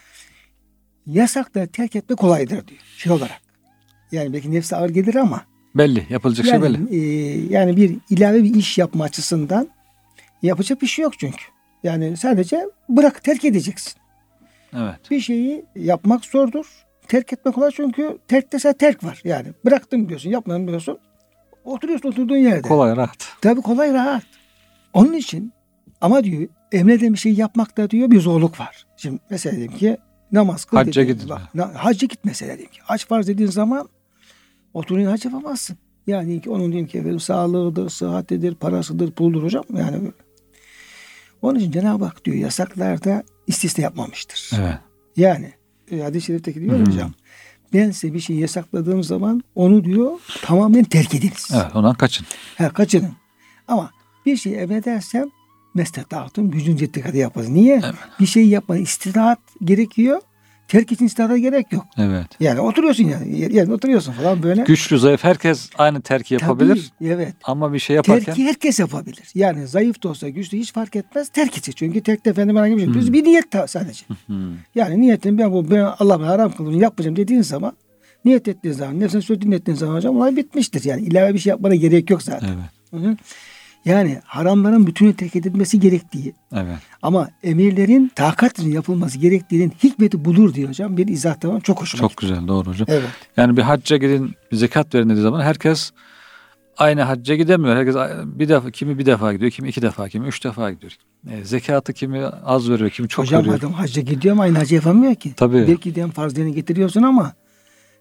Yasakları 1.07 1.69
terk 1.69 1.97
etme 1.97 2.17
kolaydır 2.17 2.69
diyor. 2.69 2.81
Şey 2.97 3.13
olarak. 3.13 3.41
Yani 4.13 4.33
belki 4.33 4.53
nefse 4.53 4.77
ağır 4.77 4.91
gelir 4.91 5.15
ama 5.15 5.45
Belli. 5.75 6.07
Yapılacak 6.11 6.47
şey 6.47 6.55
yani, 6.55 6.65
belli. 6.65 6.97
e, 6.97 6.99
yani 7.53 7.77
bir 7.77 7.97
ilave 8.11 8.45
bir 8.45 8.55
iş 8.55 8.79
yapma 8.79 9.05
açısından 9.05 9.69
yapacak 10.43 10.83
bir 10.83 10.87
şey 10.87 11.03
yok 11.03 11.19
çünkü. 11.19 11.45
Yani 11.83 12.17
sadece 12.17 12.67
bırak 12.89 13.25
terk 13.25 13.45
edeceksin. 13.45 13.93
Evet. 14.77 15.11
Bir 15.11 15.21
şeyi 15.21 15.65
yapmak 15.77 16.25
zordur. 16.25 16.84
Terk 17.09 17.33
etmek 17.33 17.55
kolay 17.55 17.71
çünkü 17.71 18.19
terk 18.29 18.53
dese 18.53 18.73
terk 18.73 19.05
var. 19.05 19.21
Yani 19.25 19.47
bıraktım 19.65 20.09
diyorsun, 20.09 20.31
yapmadım 20.31 20.69
diyorsun. 20.69 20.99
Oturuyorsun 21.65 22.09
oturduğun 22.09 22.37
yerde. 22.37 22.69
Kolay 22.69 22.97
rahat. 22.97 23.29
Tabii 23.41 23.63
kolay 23.63 23.93
rahat. 23.93 24.25
Onun 24.93 25.13
için 25.13 25.53
ama 26.01 26.25
diyor 26.25 26.49
emredilen 26.73 27.13
bir 27.13 27.19
şey 27.19 27.33
yapmakta 27.35 27.91
diyor 27.91 28.11
bir 28.11 28.21
zorluk 28.21 28.61
var. 28.61 28.87
Şimdi 28.97 29.19
mesela 29.31 29.57
diyelim 29.57 29.77
ki 29.77 29.97
namaz 30.33 30.65
kıl. 30.65 30.77
Hacca 30.77 31.03
gidin. 31.03 31.29
Hacca 31.75 32.07
git 32.07 32.25
mesela 32.25 32.57
diyelim 32.57 32.73
ki. 32.73 32.81
Hac 32.83 33.05
farz 33.05 33.29
dediğin 33.29 33.51
zaman 33.51 33.89
oturun 34.75 35.05
hac 35.05 35.25
yapamazsın. 35.25 35.77
Yani 36.07 36.41
ki 36.41 36.51
onun 36.51 36.73
diyelim 36.73 36.89
ki 36.89 36.99
efendim 36.99 37.21
sağlığıdır, 37.21 37.91
sıhhatidir, 37.91 38.55
parasıdır, 38.55 39.11
puldur 39.11 39.43
hocam. 39.43 39.65
Yani. 39.77 40.13
Onun 41.43 41.59
için 41.59 41.73
Cenab-ı 41.73 42.05
Hak 42.05 42.25
diyor 42.25 42.37
yasaklarda 42.37 43.23
istisna 43.47 43.85
yapmamıştır. 43.85 44.51
Evet. 44.61 44.79
Yani 45.17 45.53
hadis-i 45.91 46.27
şerifteki 46.27 46.61
diyor 46.61 46.79
Hı. 46.79 46.85
hocam. 46.85 47.13
Ben 47.73 47.91
size 47.91 48.15
bir 48.15 48.21
şey 48.21 48.37
yasakladığım 48.37 49.03
zaman 49.03 49.43
onu 49.55 49.85
diyor 49.85 50.13
tamamen 50.43 50.85
terk 50.85 51.15
ediniz. 51.15 51.49
Evet. 51.55 51.67
Ondan 51.75 51.95
kaçın. 51.95 52.27
Ha, 52.59 52.69
kaçının. 52.73 53.13
Ama 53.69 53.91
bir 54.27 54.37
şey 54.37 54.63
emredersem 54.63 55.31
mestetahtum 55.75 56.51
gücün 56.51 56.77
yettiği 56.77 57.05
kadar 57.05 57.15
yaparız. 57.15 57.49
Niye? 57.49 57.81
Evet. 57.85 57.95
Bir 58.21 58.27
şey 58.27 58.49
yapma 58.49 58.77
istirahat 58.77 59.39
gerekiyor. 59.65 60.21
Terk 60.69 60.93
için 60.93 61.07
istirahata 61.07 61.39
gerek 61.39 61.73
yok. 61.73 61.85
Evet. 61.99 62.27
Yani 62.41 62.61
oturuyorsun 62.61 63.05
yani. 63.05 63.41
Yerine 63.41 63.73
oturuyorsun 63.73 64.13
falan 64.13 64.43
böyle. 64.43 64.63
Güçlü 64.63 64.99
zayıf 64.99 65.25
herkes 65.25 65.71
aynı 65.79 66.01
terki 66.01 66.35
yapabilir. 66.35 66.93
Tabii, 66.99 67.09
evet. 67.09 67.35
Ama 67.45 67.73
bir 67.73 67.79
şey 67.79 67.97
yaparken 67.97 68.25
Terki 68.25 68.45
herkes 68.45 68.79
yapabilir. 68.79 69.29
Yani 69.35 69.67
zayıf 69.67 70.03
da 70.03 70.09
olsa 70.09 70.29
güçlü 70.29 70.59
hiç 70.59 70.73
fark 70.73 70.97
etmez. 70.97 71.29
Terk 71.29 71.53
edecek. 71.53 71.77
Çünkü 71.77 72.01
terk 72.01 72.25
de 72.25 72.31
efendim 72.31 72.57
herhangi 72.57 72.77
bir 72.77 72.81
şey. 72.81 73.03
Hmm. 73.03 73.13
Bir 73.13 73.25
niyet 73.25 73.45
sadece. 73.67 74.05
Hmm. 74.27 74.37
Yani 74.75 75.01
niyetin 75.01 75.39
ben 75.39 75.53
bu 75.53 75.71
ben 75.71 75.79
Allah 75.99 76.21
bana 76.21 76.29
haram 76.29 76.53
kıldım 76.53 76.81
yapmayacağım 76.81 77.17
dediğin 77.17 77.43
zaman 77.43 77.73
niyet 78.25 78.49
ettiğin 78.49 78.75
zaman 78.75 79.01
nefsine 79.01 79.23
söz 79.23 79.41
dinlettiğin 79.41 79.77
zaman 79.77 79.95
hocam 79.95 80.17
olay 80.17 80.37
bitmiştir. 80.37 80.85
Yani 80.85 81.03
ilave 81.03 81.35
bir 81.35 81.39
şey 81.39 81.51
yapmana 81.51 81.75
gerek 81.75 82.11
yok 82.11 82.23
zaten. 82.23 82.49
Evet. 82.49 83.03
Hı 83.03 83.09
hı. 83.09 83.17
Yani 83.85 84.19
haramların 84.25 84.87
bütünü 84.87 85.15
terk 85.17 85.37
edilmesi 85.37 85.81
gerektiği 85.81 86.35
Evet. 86.53 86.77
ama 87.03 87.29
emirlerin 87.43 88.11
takatle 88.15 88.69
yapılması 88.71 89.19
gerektiğinin 89.19 89.73
hikmeti 89.85 90.25
budur 90.25 90.55
diyor 90.55 90.69
hocam. 90.69 90.97
Bir 90.97 91.09
izah 91.09 91.35
tamam 91.35 91.61
çok 91.61 91.81
hoşuma 91.83 92.01
Çok 92.01 92.11
gitti. 92.11 92.27
güzel. 92.27 92.49
Doğru 92.49 92.71
hocam. 92.71 92.87
Evet. 92.91 93.09
Yani 93.37 93.57
bir 93.57 93.63
hacca 93.63 93.97
gidin 93.97 94.35
zekat 94.53 94.95
verin 94.95 95.09
dediği 95.11 95.23
zaman 95.23 95.41
herkes 95.41 95.91
aynı 96.79 97.03
hacca 97.03 97.35
gidemiyor. 97.35 97.77
Herkes 97.77 97.97
bir 98.25 98.49
defa 98.49 98.71
kimi 98.71 98.99
bir 98.99 99.07
defa 99.07 99.33
gidiyor, 99.33 99.51
kimi 99.51 99.69
iki 99.69 99.83
defa, 99.83 100.09
kimi 100.09 100.27
üç 100.29 100.45
defa 100.45 100.71
gidiyor. 100.73 100.93
E, 101.31 101.45
zekatı 101.45 101.93
kimi 101.93 102.25
az 102.27 102.71
veriyor, 102.71 102.91
kimi 102.91 103.09
çok 103.09 103.25
hocam 103.25 103.41
veriyor. 103.41 103.59
adam 103.59 103.73
hacca 103.73 104.03
gidiyor 104.03 104.33
ama 104.33 104.43
aynı 104.43 104.59
hacı 104.59 104.75
yapamıyor 104.75 105.15
ki. 105.15 105.33
Tabii. 105.37 105.65
Belki 105.69 105.95
diyelim 105.95 106.13
farzlarını 106.13 106.51
getiriyorsun 106.51 107.03
ama 107.03 107.33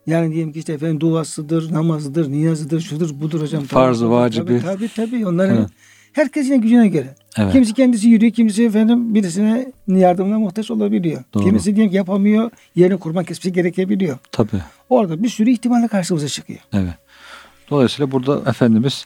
yani 0.08 0.34
diyelim 0.34 0.54
ki 0.54 0.60
işte 0.60 0.74
efendim 0.74 1.00
duasıdır, 1.00 1.74
namazıdır, 1.74 2.32
niyazıdır, 2.32 2.82
şudur 2.82 3.22
budur 3.22 3.42
hocam. 3.42 3.64
Farzı, 3.64 4.10
vacibi. 4.12 4.46
Tabii 4.46 4.62
tabii, 4.62 4.90
tabii. 4.96 5.26
onların 5.26 5.58
Evet. 5.58 5.70
herkes 6.14 6.46
yine 6.46 6.58
gücüne 6.58 6.88
göre. 6.88 7.16
Evet. 7.38 7.52
Kimisi 7.52 7.74
kendisi 7.74 8.08
yürüyor, 8.08 8.32
kimisi 8.32 8.66
efendim 8.66 9.16
birisine 9.16 9.72
yardımına 9.88 10.40
muhtaç 10.40 10.72
olabiliyor. 10.72 11.24
Doğru. 11.34 11.44
Kimisi 11.44 11.76
diyelim 11.76 11.92
ki 11.92 11.98
yapamıyor, 11.98 12.52
yerine 12.76 12.98
kurban 12.98 13.24
kesmesi 13.24 13.54
gerekebiliyor. 13.54 14.18
Tabii. 14.32 14.62
Orada 14.90 15.24
bir 15.24 15.30
sürü 15.30 15.50
ihtimalle 15.50 15.88
karşımıza 15.88 16.28
çıkıyor. 16.28 16.60
Evet. 16.74 16.94
Dolayısıyla 17.70 18.12
burada 18.12 18.50
Efendimiz 18.50 19.06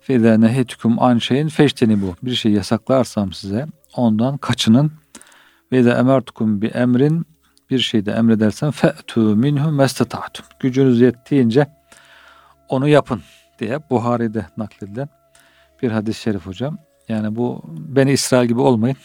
Fidâ 0.00 0.38
neheytüküm 0.38 1.02
an 1.02 1.18
şeyin 1.18 1.48
feşteni 1.48 2.02
bu. 2.02 2.14
Bir 2.22 2.34
şey 2.34 2.52
yasaklarsam 2.52 3.32
size 3.32 3.66
ondan 3.96 4.36
kaçının. 4.36 4.92
Ve 5.72 5.84
de 5.84 5.90
emertukum 5.90 6.62
bir 7.70 7.78
şeyde 7.78 8.12
emredersem 8.12 8.70
fe'tû 8.70 9.36
minhu 9.36 9.72
mestata'tum. 9.72 10.46
Gücünüz 10.60 11.00
yettiğince 11.00 11.66
onu 12.68 12.88
yapın 12.88 13.22
diye 13.58 13.78
Buhari'de 13.90 14.46
nakledilen 14.56 15.08
bir 15.82 15.90
hadis-i 15.90 16.20
şerif 16.20 16.46
hocam. 16.46 16.78
Yani 17.08 17.36
bu 17.36 17.62
beni 17.68 18.12
İsrail 18.12 18.48
gibi 18.48 18.60
olmayın. 18.60 18.96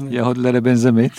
Evet. 0.00 0.12
Yahudilere 0.12 0.64
benzemeyin. 0.64 1.12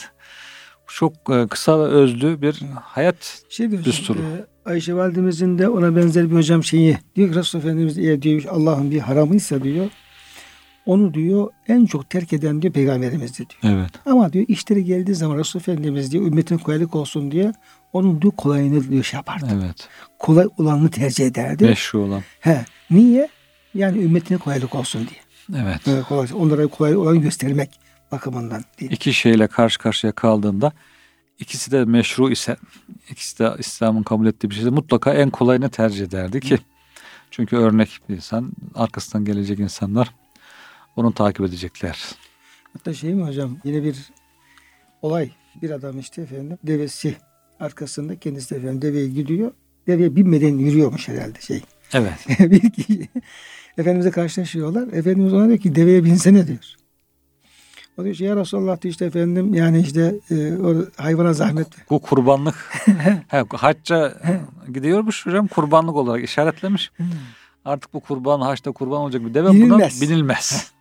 Çok 0.88 1.14
e, 1.30 1.48
kısa 1.48 1.80
ve 1.80 1.84
özlü 1.84 2.42
bir 2.42 2.62
hayat 2.82 3.44
Şey 3.50 3.72
diyorsun, 3.72 3.92
Düsturu. 3.92 4.20
e, 4.20 4.70
Ayşe 4.70 4.94
validemizin 4.96 5.58
de 5.58 5.70
ona 5.70 5.96
benzer 5.96 6.32
bir 6.32 6.36
hocam 6.36 6.64
şeyi 6.64 6.98
diyor 7.16 7.30
ki 7.30 7.36
Resulullah 7.36 7.66
Efendimiz 7.66 7.98
eğer 7.98 8.22
diyor 8.22 8.44
Allah'ın 8.50 8.92
bir 8.92 9.00
haramıysa 9.00 9.64
diyor 9.64 9.88
onu 10.90 11.14
diyor 11.14 11.50
en 11.68 11.86
çok 11.86 12.10
terk 12.10 12.34
eden 12.34 12.62
diyor 12.62 12.74
peygamberimizdir 12.74 13.48
diyor. 13.50 13.74
Evet. 13.74 13.92
Ama 14.06 14.34
diyor 14.34 14.46
işleri 14.48 14.84
geldiği 14.84 15.16
zaman 15.16 15.38
Resulullah 15.38 15.68
Efendimiz 15.68 16.12
diyor 16.12 16.26
ümmetin 16.26 16.58
kolaylık 16.58 16.96
olsun 16.96 17.32
diye 17.32 17.54
onun 17.94 18.22
diyor 18.22 18.34
kolayını 18.38 18.90
diyor 18.90 19.04
şey 19.04 19.18
yapardı. 19.18 19.48
Evet. 19.54 19.90
Kolay 20.20 20.48
olanını 20.58 20.92
tercih 20.92 21.26
ederdi. 21.26 21.66
Meşru 21.66 22.00
olan. 22.00 22.24
He. 22.40 22.66
Niye? 22.92 23.30
Yani 23.74 24.04
ümmetine 24.04 24.38
kolaylık 24.38 24.76
olsun 24.76 25.08
diye. 25.08 25.64
Evet. 25.64 25.88
Böyle 25.88 26.02
kolay, 26.02 26.28
onlara 26.36 26.68
kolay 26.68 26.96
olanı 26.96 27.18
göstermek 27.18 27.80
bakımından 28.12 28.64
diye. 28.78 28.90
İki 28.90 29.14
şeyle 29.14 29.48
karşı 29.48 29.80
karşıya 29.80 30.12
kaldığında 30.12 30.72
ikisi 31.40 31.72
de 31.72 31.86
meşru 31.86 32.32
ise 32.32 32.58
ikisi 33.10 33.40
de 33.40 33.56
İslam'ın 33.60 34.04
kabul 34.04 34.28
ettiği 34.28 34.50
bir 34.50 34.56
şeyse 34.56 34.70
mutlaka 34.70 35.14
en 35.14 35.30
kolayını 35.30 35.70
tercih 35.70 36.06
ederdi 36.06 36.40
ki 36.40 36.58
çünkü 37.32 37.56
örnek 37.56 38.00
bir 38.10 38.16
insan 38.16 38.52
arkasından 38.76 39.26
gelecek 39.26 39.60
insanlar 39.60 40.12
onu 41.00 41.14
takip 41.14 41.46
edecekler. 41.46 42.16
Hatta 42.74 42.94
şey 42.94 43.14
mi 43.14 43.24
hocam 43.24 43.58
yine 43.64 43.84
bir 43.84 44.12
olay 45.02 45.30
bir 45.62 45.70
adam 45.70 46.00
işte 46.00 46.22
efendim 46.22 46.58
devesi 46.64 47.16
arkasında 47.60 48.20
kendisi 48.20 48.56
de 48.56 48.60
efendim 48.60 48.82
deveye 48.82 49.08
gidiyor. 49.08 49.52
Deveye 49.88 50.16
binmeden 50.16 50.58
yürüyormuş 50.58 51.08
herhalde 51.08 51.42
şey. 51.42 51.62
Evet. 51.94 52.14
bir 52.40 52.70
kişi 52.70 53.10
Efendimiz'e 53.78 54.12
karşılaşıyorlar. 54.12 54.88
Efendimiz 54.94 55.34
ona 55.34 55.48
diyor 55.48 55.58
ki 55.58 55.76
deveye 55.76 56.04
binsene 56.04 56.48
diyor. 56.48 56.76
O 57.98 58.04
diyor 58.04 58.16
ki 58.16 58.24
ya 58.24 58.36
Resulallah 58.36 58.82
diyor 58.82 58.92
işte 58.92 59.06
efendim 59.06 59.54
yani 59.54 59.80
işte 59.80 60.16
e, 60.32 60.54
o 60.54 60.76
hayvana 60.98 61.34
zahmet. 61.34 61.68
Bu 61.90 62.00
kurbanlık. 62.00 62.56
He, 63.28 63.46
hacca 63.52 64.14
gidiyormuş 64.74 65.26
hocam 65.26 65.48
kurbanlık 65.48 65.96
olarak 65.96 66.24
işaretlemiş. 66.24 66.92
Artık 67.66 67.94
bu 67.94 68.00
kurban 68.00 68.42
haçta 68.42 68.72
kurban 68.72 69.02
olacak 69.02 69.26
bir 69.26 69.34
deve 69.34 69.50
Binilmez. 69.50 70.02
buna 70.02 70.02
binilmez. 70.10 70.72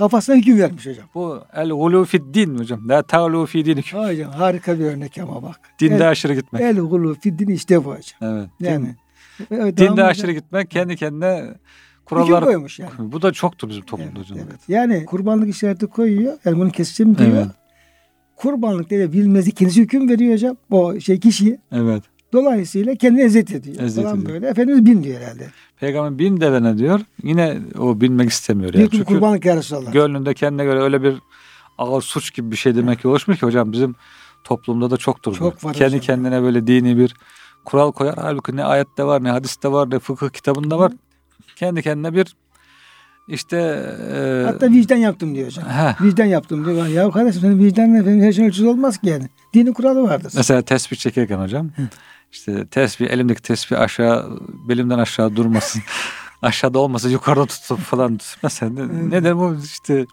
Kafasına 0.00 0.36
hüküm 0.36 0.58
vermiş 0.58 0.86
hocam. 0.86 1.04
bu 1.14 1.40
el 1.54 1.68
gulu 1.70 2.06
din 2.34 2.58
hocam. 2.58 2.88
La 2.88 3.02
ta'lu 3.02 3.46
fi 3.46 3.64
dinik. 3.64 3.94
Hocam 3.94 4.30
harika 4.32 4.78
bir 4.78 4.84
örnek 4.84 5.18
ama 5.18 5.42
bak. 5.42 5.60
Dinde 5.80 5.94
el, 5.94 6.08
aşırı 6.08 6.34
gitmek. 6.34 6.62
el 6.62 6.76
gulu 6.80 7.14
fiddin 7.20 7.48
işte 7.48 7.84
bu 7.84 7.90
hocam. 7.90 8.34
Evet. 8.34 8.48
Yani. 8.60 8.94
Evet, 9.50 9.76
Dinde 9.76 9.86
devamlı- 9.86 10.04
aşırı 10.04 10.32
gitmek 10.32 10.70
kendi 10.70 10.96
kendine 10.96 11.44
kurallar 12.04 12.44
koymuş 12.44 12.78
yani. 12.78 12.90
Bu 12.98 13.22
da 13.22 13.32
çoktur 13.32 13.68
bizim 13.68 13.82
toplumda 13.82 14.10
Evet, 14.16 14.30
hocam. 14.30 14.38
evet. 14.50 14.60
Yani 14.68 15.04
kurbanlık 15.04 15.48
işareti 15.48 15.86
koyuyor. 15.86 16.38
Yani 16.44 16.58
bunu 16.58 16.70
keseceğim 16.70 17.18
diyor. 17.18 17.30
Evet. 17.32 17.46
Kurbanlık 18.36 18.90
diye 18.90 19.12
bilmezi 19.12 19.52
kendisi 19.52 19.80
hüküm 19.80 20.08
veriyor 20.08 20.32
hocam. 20.32 20.56
O 20.70 21.00
şey 21.00 21.20
kişiye. 21.20 21.58
Evet. 21.72 22.02
Dolayısıyla 22.32 22.94
kendini 22.94 23.22
eziyet 23.22 23.52
ediyor. 23.52 23.82
Eziyet 23.82 24.06
falan 24.08 24.20
ediyor. 24.20 24.34
böyle. 24.34 24.48
Efendimiz 24.48 24.86
bin 24.86 25.04
diyor 25.04 25.20
herhalde. 25.20 25.46
Peygamber 25.80 26.18
bin 26.18 26.40
devene 26.40 26.78
diyor. 26.78 27.00
Yine 27.22 27.58
o 27.78 28.00
binmek 28.00 28.30
istemiyor. 28.30 28.74
Yani. 28.74 28.90
Çünkü 28.90 29.04
kurbanlık 29.04 29.44
ya 29.44 29.56
Resulallah. 29.56 29.92
gönlünde 29.92 30.34
kendine 30.34 30.64
göre 30.64 30.80
öyle 30.82 31.02
bir 31.02 31.14
ağır 31.78 32.02
suç 32.02 32.34
gibi 32.34 32.50
bir 32.50 32.56
şey 32.56 32.76
demek 32.76 33.00
ki 33.00 33.08
oluşmuş 33.08 33.40
ki 33.40 33.46
hocam 33.46 33.72
bizim 33.72 33.94
toplumda 34.44 34.90
da 34.90 34.96
çoktur. 34.96 35.34
Çok 35.36 35.64
var 35.64 35.74
Kendi 35.74 36.00
kendine 36.00 36.42
böyle 36.42 36.66
dini 36.66 36.98
bir 36.98 37.14
kural 37.64 37.92
koyar. 37.92 38.14
Halbuki 38.18 38.56
ne 38.56 38.64
ayette 38.64 39.04
var 39.04 39.24
ne 39.24 39.30
hadiste 39.30 39.72
var 39.72 39.90
ne 39.90 39.98
fıkıh 39.98 40.28
kitabında 40.28 40.78
var. 40.78 40.92
Kendi 41.56 41.82
kendine 41.82 42.14
bir 42.14 42.36
işte 43.28 43.56
e, 44.14 44.42
Hatta 44.46 44.70
vicdan 44.70 44.96
yaptım 44.96 45.34
diyor 45.34 45.46
hocam. 45.46 45.64
heh, 45.68 46.02
Vicdan 46.02 46.24
yaptım 46.24 46.64
diyor. 46.64 46.86
Ya 46.86 47.10
kardeşim 47.10 47.40
senin 47.40 47.58
vicdanın 47.58 47.94
efendim 47.94 48.22
her 48.22 48.32
şey 48.32 48.46
ölçüsü 48.46 48.66
olmaz 48.66 48.98
ki 48.98 49.08
yani. 49.08 49.28
Dinin 49.54 49.72
kuralı 49.72 50.02
vardır. 50.02 50.32
mesela 50.36 50.62
tesbih 50.62 50.96
çekerken 50.96 51.38
hocam 51.38 51.70
işte 52.32 52.66
tesbih 52.66 53.10
elimdeki 53.10 53.42
tesbih 53.42 53.80
aşağı 53.80 54.38
belimden 54.68 54.98
aşağı 54.98 55.36
durmasın. 55.36 55.82
Aşağıda 56.42 56.78
olmasa 56.78 57.08
yukarıda 57.08 57.46
tutup 57.46 57.78
falan 57.78 58.18
mesela 58.42 58.72
ne, 58.72 59.10
nedir 59.10 59.36
bu 59.36 59.56
işte 59.64 60.06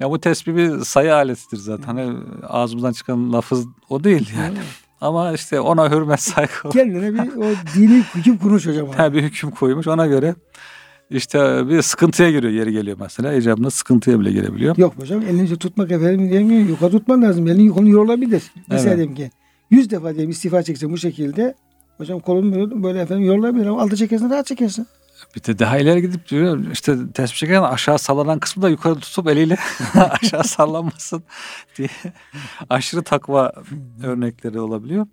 ya 0.00 0.10
bu 0.10 0.20
tesbih 0.20 0.56
bir 0.56 0.78
sayı 0.78 1.14
aletidir 1.14 1.56
zaten. 1.56 1.84
Hani 1.84 2.16
ağzımızdan 2.48 2.92
çıkan 2.92 3.32
lafız 3.32 3.66
o 3.90 4.04
değil 4.04 4.30
yani. 4.38 4.58
Ama 5.00 5.32
işte 5.32 5.60
ona 5.60 5.90
hürmet 5.90 6.22
saygı 6.22 6.70
Kendine 6.72 7.14
bir 7.14 7.36
o 7.36 7.46
dini 7.74 8.04
hüküm 8.14 8.38
kurmuş 8.38 8.66
hocam. 8.66 8.88
Ha, 8.88 9.12
bir 9.12 9.22
hüküm 9.22 9.50
koymuş 9.50 9.86
ona 9.86 10.06
göre 10.06 10.34
işte 11.10 11.68
bir 11.68 11.82
sıkıntıya 11.82 12.30
giriyor 12.30 12.52
yeri 12.52 12.72
geliyor 12.72 12.96
mesela. 13.00 13.32
icabında 13.34 13.70
sıkıntıya 13.70 14.20
bile 14.20 14.32
girebiliyor. 14.32 14.76
Yok 14.76 14.94
hocam 15.00 15.22
elini 15.22 15.56
tutmak 15.56 15.90
efendim 15.90 16.30
diyemiyor. 16.30 16.68
Yukarı 16.68 16.90
tutman 16.90 17.22
lazım. 17.22 17.46
Elini 17.46 17.62
yukarı 17.62 17.88
yorulabilir. 17.88 18.42
Mesela 18.68 18.88
Evet. 18.88 18.96
diyelim 18.98 19.14
ki 19.14 19.30
yüz 19.70 19.90
defa 19.90 20.14
diyelim 20.14 20.30
istifa 20.30 20.62
çeksin 20.62 20.92
bu 20.92 20.98
şekilde. 20.98 21.54
Hocam 21.96 22.20
kolunu 22.20 22.54
böyle, 22.54 22.82
böyle 22.82 23.00
efendim 23.00 23.24
yorulabilir 23.24 23.66
ama 23.66 23.82
altı 23.82 23.96
çekersin 23.96 24.30
rahat 24.30 24.46
çekersin. 24.46 24.86
Bir 25.36 25.44
de 25.44 25.58
daha 25.58 25.78
ileri 25.78 26.02
gidip 26.02 26.28
diyor 26.28 26.64
işte 26.72 26.96
tespih 27.14 27.36
çekerken 27.38 27.62
aşağı 27.62 27.98
sallanan 27.98 28.38
kısmı 28.38 28.62
da 28.62 28.68
yukarı 28.68 28.94
tutup 28.94 29.28
eliyle 29.28 29.56
aşağı 30.22 30.44
sallanmasın 30.44 31.22
diye 31.78 31.88
aşırı 32.70 33.02
takva 33.02 33.52
örnekleri 34.02 34.60
olabiliyor. 34.60 35.06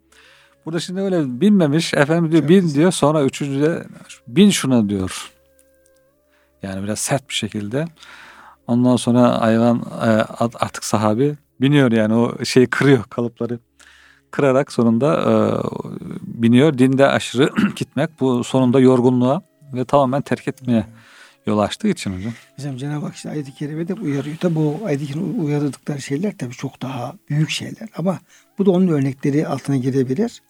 Burada 0.66 0.80
şimdi 0.80 1.02
öyle 1.02 1.42
binmemiş 1.42 1.94
efendim 1.94 2.32
diyor 2.32 2.42
Çok 2.42 2.50
bin 2.50 2.62
güzel. 2.62 2.76
diyor 2.76 2.92
sonra 2.92 3.24
üçüncüde 3.24 3.86
bin 4.28 4.50
şuna 4.50 4.90
diyor. 4.90 5.32
Yani 6.64 6.84
biraz 6.84 7.00
sert 7.00 7.30
bir 7.30 7.34
şekilde. 7.34 7.86
Ondan 8.68 8.96
sonra 8.96 9.42
hayvan 9.42 9.84
e, 10.02 10.08
artık 10.38 10.84
sahabi 10.84 11.36
biniyor 11.62 11.92
yani 11.92 12.14
o 12.14 12.46
şeyi 12.46 12.68
kırıyor 12.68 13.04
kalıpları. 13.04 13.60
Kırarak 14.34 14.72
sonunda 14.72 15.22
e, 15.22 15.34
biniyor. 16.22 16.78
Dinde 16.78 17.08
aşırı 17.08 17.50
gitmek 17.76 18.10
bu 18.20 18.44
sonunda 18.44 18.80
yorgunluğa 18.80 19.42
ve 19.74 19.86
tamamen 19.86 20.22
terk 20.22 20.48
etmeye 20.48 20.86
yol 21.46 21.60
açtığı 21.60 21.88
için 21.88 22.18
hocam. 22.18 22.34
Bizim 22.58 22.78
Cenab-ı 22.78 23.06
Hak 23.06 23.16
işte 23.16 23.30
ayet-i 23.30 23.54
kerimede 23.54 23.94
uyarıyor. 23.94 24.38
Tabi 24.38 24.56
bu 24.56 24.80
ayet-i 24.86 25.08
kerimede 25.08 25.42
uyardıkları 25.42 26.02
şeyler 26.02 26.38
tabii 26.38 26.54
çok 26.54 26.82
daha 26.82 27.16
büyük 27.30 27.50
şeyler. 27.50 27.90
Ama 27.98 28.20
bu 28.58 28.66
da 28.66 28.72
onun 28.72 28.88
örnekleri 28.88 29.48
altına 29.48 29.78
girebilir. 29.78 30.42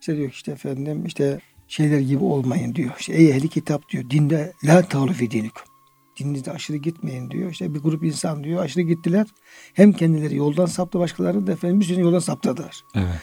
İşte 0.00 0.16
diyor 0.16 0.30
işte 0.30 0.52
efendim 0.52 1.06
işte 1.06 1.40
şeyler 1.68 1.98
gibi 1.98 2.24
olmayın 2.24 2.74
diyor. 2.74 2.90
İşte 3.00 3.12
ey 3.12 3.30
ehli 3.30 3.48
kitap 3.48 3.88
diyor. 3.88 4.10
Dinde 4.10 4.52
la 4.64 4.82
tağlu 4.82 5.12
fi 5.12 5.30
Dininize 6.18 6.52
aşırı 6.52 6.76
gitmeyin 6.76 7.30
diyor. 7.30 7.50
İşte 7.50 7.74
bir 7.74 7.80
grup 7.80 8.04
insan 8.04 8.44
diyor 8.44 8.64
aşırı 8.64 8.82
gittiler. 8.82 9.26
Hem 9.74 9.92
kendileri 9.92 10.36
yoldan 10.36 10.66
saptı 10.66 10.98
başkaları 10.98 11.46
da 11.46 11.52
efendim 11.52 11.80
bir 11.80 11.84
sürü 11.84 12.00
yoldan 12.00 12.18
saptadılar. 12.18 12.84
Evet. 12.94 13.20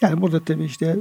Yani 0.00 0.20
burada 0.20 0.44
tabii 0.44 0.64
işte 0.64 0.96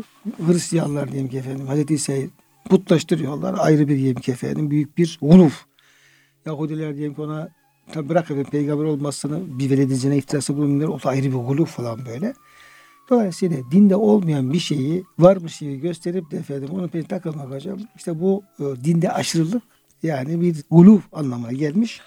Hristiyanlar 0.48 1.12
diyelim 1.12 1.30
ki 1.30 1.38
efendim 1.38 1.68
Hazreti 1.68 1.94
İsa'yı 1.94 2.30
putlaştırıyorlar. 2.70 3.56
Ayrı 3.58 3.88
bir 3.88 3.98
diyelim 3.98 4.22
ki 4.22 4.32
efendim 4.32 4.72
büyük 4.72 4.98
bir 4.98 5.18
uluf. 5.22 5.66
Yahudiler 6.46 6.96
diyelim 6.96 7.16
ki 7.16 7.22
ona 7.22 7.50
tabi 7.92 8.10
bırak 8.10 8.24
efendim 8.24 8.52
peygamber 8.52 8.84
olmasını 8.84 9.60
bir 9.60 9.70
veledicine 9.70 10.18
iftirası 10.18 10.58
bulunmuyor. 10.58 10.90
O 10.90 11.04
da 11.04 11.10
ayrı 11.10 11.28
bir 11.28 11.34
uluf 11.34 11.70
falan 11.70 12.06
böyle. 12.06 12.34
Dolayısıyla 13.10 13.58
dinde 13.72 13.96
olmayan 13.96 14.54
bir 14.54 14.60
şeyi 14.60 15.04
varmış 15.20 15.60
gibi 15.60 15.80
gösterip 15.80 16.32
de 16.32 16.38
efendim 16.38 16.70
onu 16.72 16.88
peşine 16.88 17.08
takılmak 17.08 17.52
hocam. 17.52 17.78
İşte 17.98 18.20
bu 18.20 18.44
e, 18.60 18.64
dinde 18.84 19.12
aşırılık 19.12 19.64
yani 20.04 20.42
bir 20.42 20.56
uluf 20.70 21.04
anlamına 21.12 21.52
gelmiş 21.52 22.02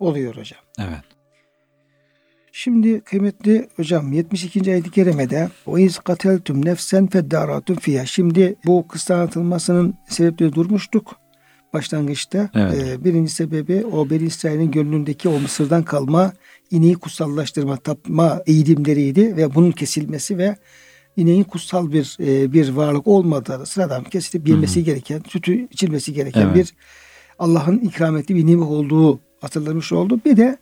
oluyor 0.00 0.36
hocam. 0.36 0.60
Evet. 0.78 1.04
Şimdi 2.52 3.00
kıymetli 3.00 3.68
hocam 3.76 4.12
72. 4.12 4.72
ayet-i 4.72 4.90
kerimede 4.90 5.48
o 5.66 5.78
iz 5.78 5.98
kateltum 5.98 6.64
nefsen 6.64 7.06
feddaratum 7.06 7.76
fiyha. 7.76 8.06
Şimdi 8.06 8.56
bu 8.66 8.88
kıssa 8.88 9.14
anlatılmasının 9.14 9.94
sebepleri 10.08 10.52
durmuştuk 10.52 11.16
başlangıçta. 11.72 12.50
Evet. 12.54 12.74
Ee, 12.74 13.04
birinci 13.04 13.32
sebebi 13.32 13.86
o 13.86 14.10
Beni 14.10 14.24
İsrail'in 14.24 14.70
gönlündeki 14.70 15.28
o 15.28 15.38
Mısır'dan 15.38 15.82
kalma 15.82 16.32
ineği 16.70 16.94
kutsallaştırma, 16.94 17.76
tapma 17.76 18.42
eğilimleriydi 18.46 19.36
ve 19.36 19.54
bunun 19.54 19.72
kesilmesi 19.72 20.38
ve 20.38 20.56
ineğin 21.16 21.44
kutsal 21.44 21.92
bir 21.92 22.16
e, 22.20 22.52
bir 22.52 22.68
varlık 22.68 23.06
olmadığı 23.06 23.66
sıradan 23.66 24.04
kesilip 24.04 24.48
yenmesi 24.48 24.84
gereken, 24.84 25.22
sütü 25.28 25.68
içilmesi 25.70 26.12
gereken 26.12 26.46
Evet. 26.46 26.54
bir 26.54 26.74
Allah'ın 27.38 27.78
ikram 27.78 28.16
ettiği 28.16 28.36
bir 28.36 28.46
nimet 28.46 28.68
olduğu 28.68 29.20
hatırlamış 29.40 29.92
oldu. 29.92 30.20
Bir 30.24 30.36
de 30.36 30.56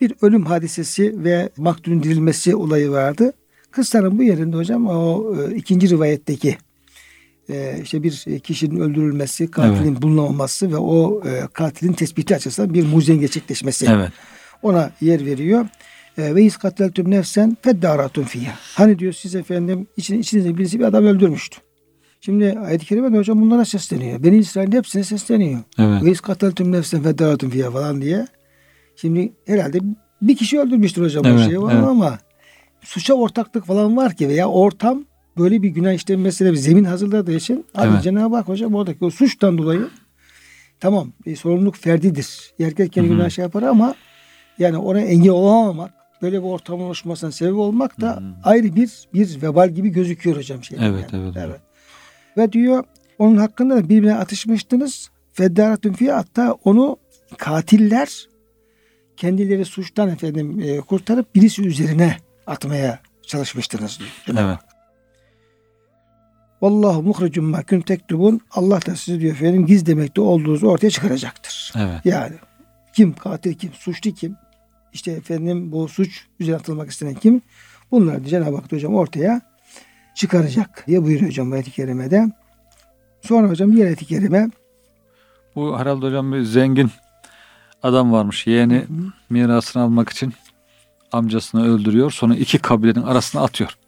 bir 0.00 0.12
ölüm 0.22 0.46
hadisesi 0.46 1.24
ve 1.24 1.48
maktulün 1.56 2.02
dirilmesi 2.02 2.56
olayı 2.56 2.90
vardı. 2.90 3.32
Kıssanın 3.70 4.18
bu 4.18 4.22
yerinde 4.22 4.56
hocam 4.56 4.86
o 4.86 5.34
e, 5.36 5.54
ikinci 5.54 5.90
rivayetteki 5.90 6.56
e, 7.50 7.78
işte 7.82 8.02
bir 8.02 8.40
kişinin 8.40 8.80
öldürülmesi, 8.80 9.50
katilin 9.50 10.02
bulunamaması 10.02 10.72
ve 10.72 10.76
o 10.76 11.22
e, 11.28 11.42
katilin 11.52 11.92
tespiti 11.92 12.36
açısından 12.36 12.74
bir 12.74 12.86
mucizenin 12.86 13.20
gerçekleşmesi. 13.20 13.86
Evet. 13.90 14.12
Ona 14.62 14.90
yer 15.00 15.26
veriyor. 15.26 15.66
E, 16.18 16.34
Ve 16.34 16.42
iz 16.42 16.56
kateltüm 16.56 17.10
nefsen 17.10 17.56
feddaratun 17.62 18.22
fiyha. 18.22 18.54
Hani 18.74 18.98
diyor 18.98 19.12
siz 19.12 19.34
efendim 19.34 19.86
için, 19.96 20.18
içinizde 20.18 20.58
birisi 20.58 20.78
bir 20.78 20.84
adam 20.84 21.04
öldürmüştü. 21.04 21.58
Şimdi 22.28 22.58
ayet-i 22.58 22.86
kerimede 22.86 23.18
hocam 23.18 23.40
bunlara 23.40 23.64
sesleniyor. 23.64 24.22
Beni 24.22 24.36
İsrail'in 24.36 24.72
hepsine 24.72 25.04
sesleniyor. 25.04 25.60
Evet. 25.78 26.02
Ve 26.04 26.10
iz 26.10 26.20
kateltüm 26.20 26.72
nefsen 26.72 27.02
feddaratun 27.02 27.50
fiyha 27.50 27.70
falan 27.70 28.02
diye. 28.02 28.26
Şimdi 28.96 29.32
herhalde 29.46 29.78
bir 30.22 30.36
kişi 30.36 30.60
öldürmüştür 30.60 31.02
hocam 31.04 31.24
o 31.24 31.28
Evet, 31.28 31.44
şeyi 31.44 31.62
var 31.62 31.74
evet. 31.74 31.84
ama 31.84 32.18
suça 32.80 33.14
ortaklık 33.14 33.66
falan 33.66 33.96
var 33.96 34.14
ki 34.16 34.28
veya 34.28 34.48
ortam 34.48 35.04
böyle 35.38 35.62
bir 35.62 35.68
günah 35.68 35.92
işlenmesine 35.92 36.52
bir 36.52 36.56
zemin 36.56 36.84
hazırladığı 36.84 37.32
için 37.36 37.64
abi 37.74 37.88
Evet. 37.92 38.02
Cenab-ı 38.02 38.36
Hak 38.36 38.48
hocam 38.48 38.74
oradaki 38.74 39.04
o 39.04 39.10
suçtan 39.10 39.58
dolayı 39.58 39.88
tamam 40.80 41.12
bir 41.26 41.36
sorumluluk 41.36 41.76
ferdidir. 41.76 42.52
Herkes 42.58 42.90
kendi 42.90 43.08
günah 43.08 43.30
şey 43.30 43.42
yapar 43.42 43.62
ama 43.62 43.94
yani 44.58 44.76
ona 44.76 45.00
engel 45.00 45.30
olamamak 45.32 45.90
böyle 46.22 46.38
bir 46.42 46.48
ortamın 46.48 46.84
oluşmasına 46.84 47.32
sebep 47.32 47.54
olmak 47.54 48.00
da 48.00 48.16
Hı 48.16 48.20
hı. 48.20 48.34
ayrı 48.44 48.76
bir 48.76 49.08
bir 49.14 49.42
vebal 49.42 49.70
gibi 49.70 49.88
gözüküyor 49.88 50.36
hocam 50.36 50.64
şey. 50.64 50.78
Evet, 50.82 51.04
evet 51.12 51.28
hocam. 51.30 51.50
Ve 52.36 52.52
diyor 52.52 52.84
onun 53.18 53.36
hakkında 53.36 53.76
da 53.76 53.88
birbirine 53.88 54.14
atışmıştınız. 54.14 55.10
Feddaratun 55.32 55.92
fi 55.92 56.12
hatta 56.12 56.52
onu 56.64 56.96
katiller 57.38 58.28
kendileri 59.16 59.64
suçtan 59.64 60.08
efendim 60.08 60.60
e, 60.60 60.80
kurtarıp 60.80 61.34
birisi 61.34 61.62
üzerine 61.62 62.16
atmaya 62.46 62.98
çalışmıştınız 63.22 63.98
diyor. 63.98 64.38
Evet. 64.38 64.58
Vallahu 66.62 67.02
muhricun 67.02 67.44
ma 67.44 67.62
kuntum 67.62 67.80
tektubun. 67.80 68.40
Allah 68.50 68.86
da 68.86 68.96
sizi 68.96 69.20
diyor 69.20 69.34
efendim 69.34 69.66
gizlemekte 69.66 70.20
olduğunuzu 70.20 70.66
ortaya 70.66 70.90
çıkaracaktır. 70.90 71.72
Evet. 71.76 72.00
Yani 72.04 72.34
kim 72.92 73.12
katil 73.12 73.54
kim, 73.54 73.72
suçlu 73.72 74.12
kim? 74.12 74.36
İşte 74.92 75.10
efendim 75.10 75.72
bu 75.72 75.88
suç 75.88 76.26
üzerine 76.40 76.56
atılmak 76.56 76.90
istenen 76.90 77.14
kim? 77.14 77.42
Bunları 77.90 78.24
da 78.24 78.28
Cenab-ı 78.28 78.56
Hak 78.56 78.72
hocam 78.72 78.94
ortaya 78.94 79.40
çıkaracak 80.18 80.84
diye 80.86 81.04
buyuruyor 81.04 81.30
hocam 81.30 81.52
ayet-i 81.52 81.70
kerimede. 81.70 82.26
Sonra 83.22 83.48
hocam 83.48 83.72
diğer 83.72 83.86
ayet-i 83.86 84.04
kerime 84.04 84.50
Bu 85.56 85.78
herhalde 85.78 86.06
hocam 86.06 86.32
bir 86.32 86.42
zengin 86.42 86.90
adam 87.82 88.12
varmış. 88.12 88.46
Yeğeni 88.46 88.86
mirasını 89.30 89.82
almak 89.82 90.08
için 90.08 90.34
amcasını 91.12 91.74
öldürüyor. 91.74 92.10
Sonra 92.10 92.34
iki 92.34 92.58
kabilenin 92.58 93.02
arasına 93.02 93.42
atıyor. 93.42 93.78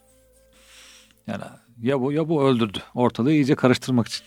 Yani 1.27 1.43
ya 1.83 2.01
bu 2.01 2.13
ya 2.13 2.29
bu 2.29 2.43
öldürdü. 2.43 2.79
Ortalığı 2.95 3.33
iyice 3.33 3.55
karıştırmak 3.55 4.07
için. 4.07 4.25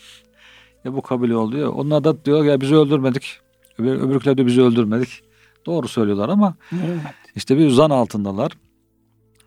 Ya 0.84 0.94
bu 0.94 1.02
kabile 1.02 1.36
oldu 1.36 1.58
ya. 1.58 1.72
Onlar 1.72 2.04
da 2.04 2.26
diyor 2.26 2.46
ya 2.46 2.62
bizi 2.62 2.76
öldürmedik. 2.76 3.40
Öbür, 3.78 3.96
öbürküler 3.96 4.38
de 4.38 4.46
bizi 4.46 4.62
öldürmedik. 4.62 5.10
Doğru 5.66 5.88
söylüyorlar 5.88 6.30
ama 6.30 6.56
işte 7.36 7.58
bir 7.58 7.70
zan 7.70 7.90
altındalar. 7.90 8.52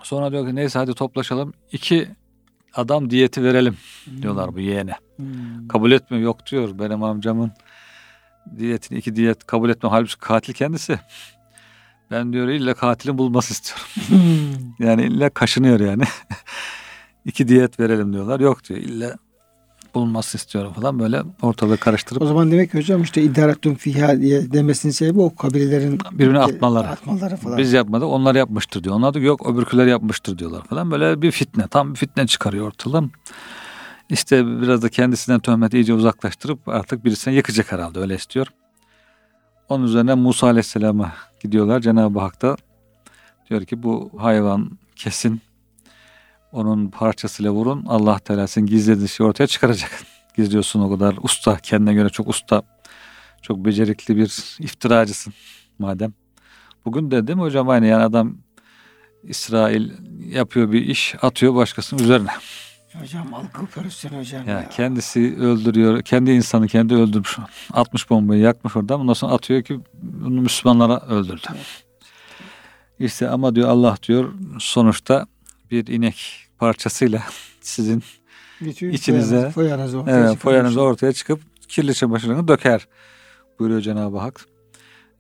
Sonra 0.03 0.33
diyor 0.33 0.49
ki 0.49 0.55
neyse 0.55 0.79
hadi 0.79 0.95
toplaşalım. 0.95 1.55
İki 1.73 2.09
adam 2.77 3.11
diyeti 3.11 3.43
verelim 3.43 3.77
diyorlar 4.23 4.55
bu 4.55 4.61
yeğene. 4.61 4.95
Hmm. 5.17 5.69
Kabul 5.69 5.93
etmiyor. 5.93 6.25
Yok 6.25 6.47
diyor 6.47 6.79
benim 6.79 7.03
amcamın 7.03 7.53
diyetini 8.59 8.99
iki 8.99 9.17
diyet 9.17 9.47
kabul 9.47 9.71
etmiyor. 9.71 9.93
Halbuki 9.93 10.19
katil 10.19 10.53
kendisi. 10.53 10.99
Ben 12.11 12.33
diyor 12.33 12.49
illa 12.49 12.75
katilin 12.75 13.19
bulması 13.19 13.53
istiyorum. 13.53 13.87
Hmm. 14.07 14.67
Yani 14.87 15.03
illa 15.03 15.31
kaşınıyor 15.31 15.81
yani. 15.81 16.03
iki 17.25 17.49
diyet 17.49 17.81
verelim 17.81 18.13
diyorlar. 18.13 18.41
Yok 18.41 18.65
diyor 18.65 18.81
illa 18.81 19.17
bulunması 19.95 20.37
istiyorum 20.37 20.73
falan 20.73 20.99
böyle 20.99 21.23
ortalığı 21.43 21.77
karıştırıp 21.77 22.23
O 22.23 22.27
zaman 22.27 22.51
demek 22.51 22.73
ki 22.73 22.79
hocam 22.79 23.03
işte 23.03 23.23
idaretun 23.23 23.75
fiha 23.75 24.21
diye 24.21 24.53
demesinin 24.53 24.93
sebebi 24.93 25.21
o 25.21 25.35
kabilelerin 25.37 25.99
Birbirine 26.13 26.39
atmaları. 26.39 26.89
atmaları 26.89 27.37
falan. 27.37 27.59
biz 27.59 27.73
yapmadık 27.73 28.09
onlar 28.09 28.35
yapmıştır 28.35 28.85
diyor. 28.85 28.95
Onlar 28.95 29.15
da 29.15 29.19
yok 29.19 29.47
öbürküler 29.51 29.87
yapmıştır 29.87 30.39
diyorlar 30.39 30.65
falan. 30.65 30.91
Böyle 30.91 31.23
bir 31.23 31.31
fitne 31.31 31.69
tam 31.69 31.91
bir 31.95 31.99
fitne 31.99 32.27
çıkarıyor 32.27 32.67
ortalığı. 32.67 33.05
İşte 34.11 34.61
biraz 34.63 34.83
da 34.83 34.89
kendisinden 34.89 35.41
töhmeti 35.41 35.79
iyice 35.79 35.95
uzaklaştırıp 35.95 36.69
artık 36.69 37.05
birisine 37.05 37.35
yıkacak 37.35 37.73
herhalde 37.73 37.99
öyle 38.01 38.15
istiyor. 38.15 38.47
Onun 39.69 39.85
üzerine 39.85 40.15
Musa 40.15 40.47
Aleyhisselam'a 40.47 41.13
gidiyorlar. 41.41 41.81
Cenab-ı 41.81 42.19
Hak 42.21 42.43
da 42.43 42.57
diyor 43.51 43.65
ki 43.65 43.83
bu 43.83 44.11
hayvan 44.19 44.71
kesin 44.97 45.41
onun 46.53 46.89
parçasıyla 46.89 47.53
vurun. 47.53 47.85
Allah 47.89 48.19
Teala 48.19 48.47
senin 48.47 48.67
gizlediğin 48.67 49.07
şeyi 49.07 49.29
ortaya 49.29 49.47
çıkaracak. 49.47 49.91
Gizliyorsun 50.37 50.81
o 50.81 50.91
kadar 50.91 51.15
usta, 51.23 51.57
kendine 51.57 51.95
göre 51.95 52.09
çok 52.09 52.29
usta, 52.29 52.63
çok 53.43 53.65
becerikli 53.65 54.17
bir 54.17 54.57
iftiracısın 54.61 55.33
madem. 55.79 56.13
Bugün 56.85 57.11
de 57.11 57.27
değil 57.27 57.37
mi 57.37 57.43
hocam 57.43 57.69
aynı 57.69 57.87
yani 57.87 58.03
adam 58.03 58.37
İsrail 59.23 59.91
yapıyor 60.33 60.73
bir 60.73 60.87
iş 60.87 61.15
atıyor 61.23 61.55
başkasının 61.55 62.03
üzerine. 62.03 62.31
Hocam 63.01 63.35
algı 63.35 63.63
operasyonu 63.63 64.19
hocam. 64.19 64.49
Ya 64.49 64.55
ya. 64.55 64.69
kendisi 64.69 65.37
öldürüyor, 65.41 66.03
kendi 66.03 66.31
insanı 66.31 66.67
kendi 66.69 66.95
öldürmüş. 66.95 67.39
Atmış 67.73 68.11
bombayı 68.11 68.43
yakmış 68.43 68.77
oradan 68.77 69.01
ondan 69.01 69.13
sonra 69.13 69.33
atıyor 69.33 69.63
ki 69.63 69.81
bunu 70.03 70.41
Müslümanlara 70.41 71.01
öldürdü. 71.01 71.47
İşte 72.99 73.29
ama 73.29 73.55
diyor 73.55 73.69
Allah 73.69 73.97
diyor 74.09 74.33
sonuçta 74.59 75.27
bir 75.71 75.87
inek 75.87 76.47
parçasıyla 76.59 77.23
sizin 77.61 78.03
Bütün 78.61 78.91
içinize- 78.93 79.51
foyanız- 79.51 79.53
foyanız 79.53 79.95
ortaya 79.95 80.27
evet, 80.29 80.39
foyanızı 80.39 80.81
ortaya 80.81 81.13
çıkıp 81.13 81.41
kirli 81.69 81.95
çamaşırını 81.95 82.49
döker 82.49 82.89
buyuruyor 83.59 83.81
Cenab-ı 83.81 84.19
Hak. 84.19 84.41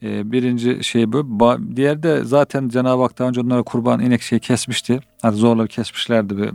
Ee, 0.02 0.32
birinci 0.32 0.84
şey 0.84 1.12
bu. 1.12 1.58
Diğer 1.76 2.02
de 2.02 2.24
zaten 2.24 2.68
Cenab-ı 2.68 3.02
Hak 3.02 3.18
daha 3.18 3.28
önce 3.28 3.40
onlara 3.40 3.62
kurban 3.62 4.00
inek 4.00 4.22
şey 4.22 4.38
kesmişti. 4.38 5.00
Hani 5.22 5.36
zorla 5.36 5.66
kesmişlerdi 5.66 6.36
bir 6.38 6.50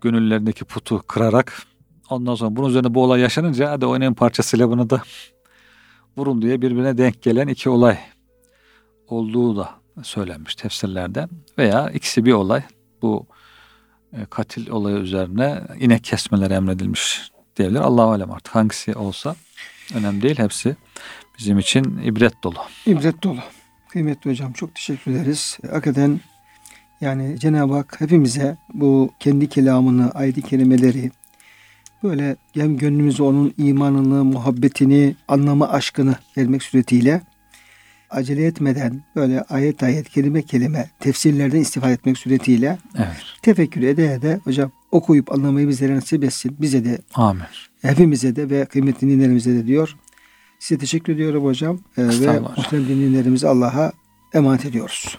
gönüllerindeki 0.00 0.64
putu 0.64 1.02
kırarak. 1.06 1.62
Ondan 2.10 2.34
sonra 2.34 2.56
bunun 2.56 2.68
üzerine 2.68 2.94
bu 2.94 3.04
olay 3.04 3.20
yaşanınca 3.20 3.70
hadi 3.70 3.86
o 3.86 3.96
ineğin 3.96 4.14
parçasıyla 4.14 4.70
bunu 4.70 4.90
da 4.90 5.02
vurun 6.16 6.42
diye 6.42 6.62
birbirine 6.62 6.98
denk 6.98 7.22
gelen 7.22 7.48
iki 7.48 7.70
olay 7.70 7.98
olduğu 9.08 9.56
da 9.56 9.70
söylenmiş 10.02 10.54
tefsirlerden. 10.54 11.28
Veya 11.58 11.90
ikisi 11.90 12.24
bir 12.24 12.32
olay. 12.32 12.62
Bu 13.02 13.26
e, 14.12 14.24
katil 14.30 14.70
olayı 14.70 14.96
üzerine 14.96 15.62
inek 15.78 16.04
kesmeler 16.04 16.50
emredilmiş 16.50 17.30
diyebilir. 17.56 17.80
Allahu 17.80 18.10
alem 18.10 18.30
artık 18.30 18.54
hangisi 18.54 18.94
olsa 18.94 19.36
önemli 19.94 20.22
değil. 20.22 20.38
Hepsi 20.38 20.76
bizim 21.38 21.58
için 21.58 21.98
ibret 22.04 22.42
dolu. 22.44 22.58
İbret 22.86 23.22
dolu. 23.22 23.38
Kıymetli 23.88 24.30
hocam 24.30 24.52
çok 24.52 24.74
teşekkür 24.74 25.10
ederiz. 25.10 25.58
Hakikaten 25.70 26.20
yani 27.00 27.40
Cenab-ı 27.40 27.74
Hak 27.74 28.00
hepimize 28.00 28.56
bu 28.74 29.10
kendi 29.20 29.48
kelamını, 29.48 30.10
ayet-i 30.10 30.42
kerimeleri 30.42 31.10
böyle 32.02 32.36
hem 32.54 32.76
gönlümüze 32.78 33.22
onun 33.22 33.54
imanını, 33.58 34.24
muhabbetini, 34.24 35.16
anlama 35.28 35.68
aşkını 35.68 36.14
vermek 36.36 36.62
suretiyle 36.62 37.22
acele 38.10 38.46
etmeden 38.46 39.04
böyle 39.16 39.42
ayet 39.42 39.82
ayet, 39.82 40.08
kelime 40.08 40.42
kelime 40.42 40.90
tefsirlerden 41.00 41.60
istifade 41.60 41.92
etmek 41.92 42.18
suretiyle 42.18 42.78
Evet. 42.96 43.08
tefekkür 43.42 43.82
ede 43.82 44.12
ede 44.14 44.40
hocam 44.44 44.72
okuyup 44.90 45.32
anlamayı 45.32 45.68
bizlere 45.68 45.96
nasip 45.96 46.24
etsin. 46.24 46.56
Bize 46.60 46.84
de 46.84 46.98
Amin. 47.14 47.42
hepimize 47.82 48.36
de 48.36 48.50
ve 48.50 48.64
kıymetli 48.64 49.08
dinlerimize 49.10 49.54
de 49.54 49.66
diyor. 49.66 49.96
Size 50.58 50.78
teşekkür 50.78 51.12
ediyorum 51.14 51.44
hocam. 51.44 51.80
Ee, 51.98 52.02
ve 52.08 52.40
muhterem 52.40 52.88
dinlerimizi 52.88 53.48
Allah'a 53.48 53.92
emanet 54.34 54.66
ediyoruz. 54.66 55.18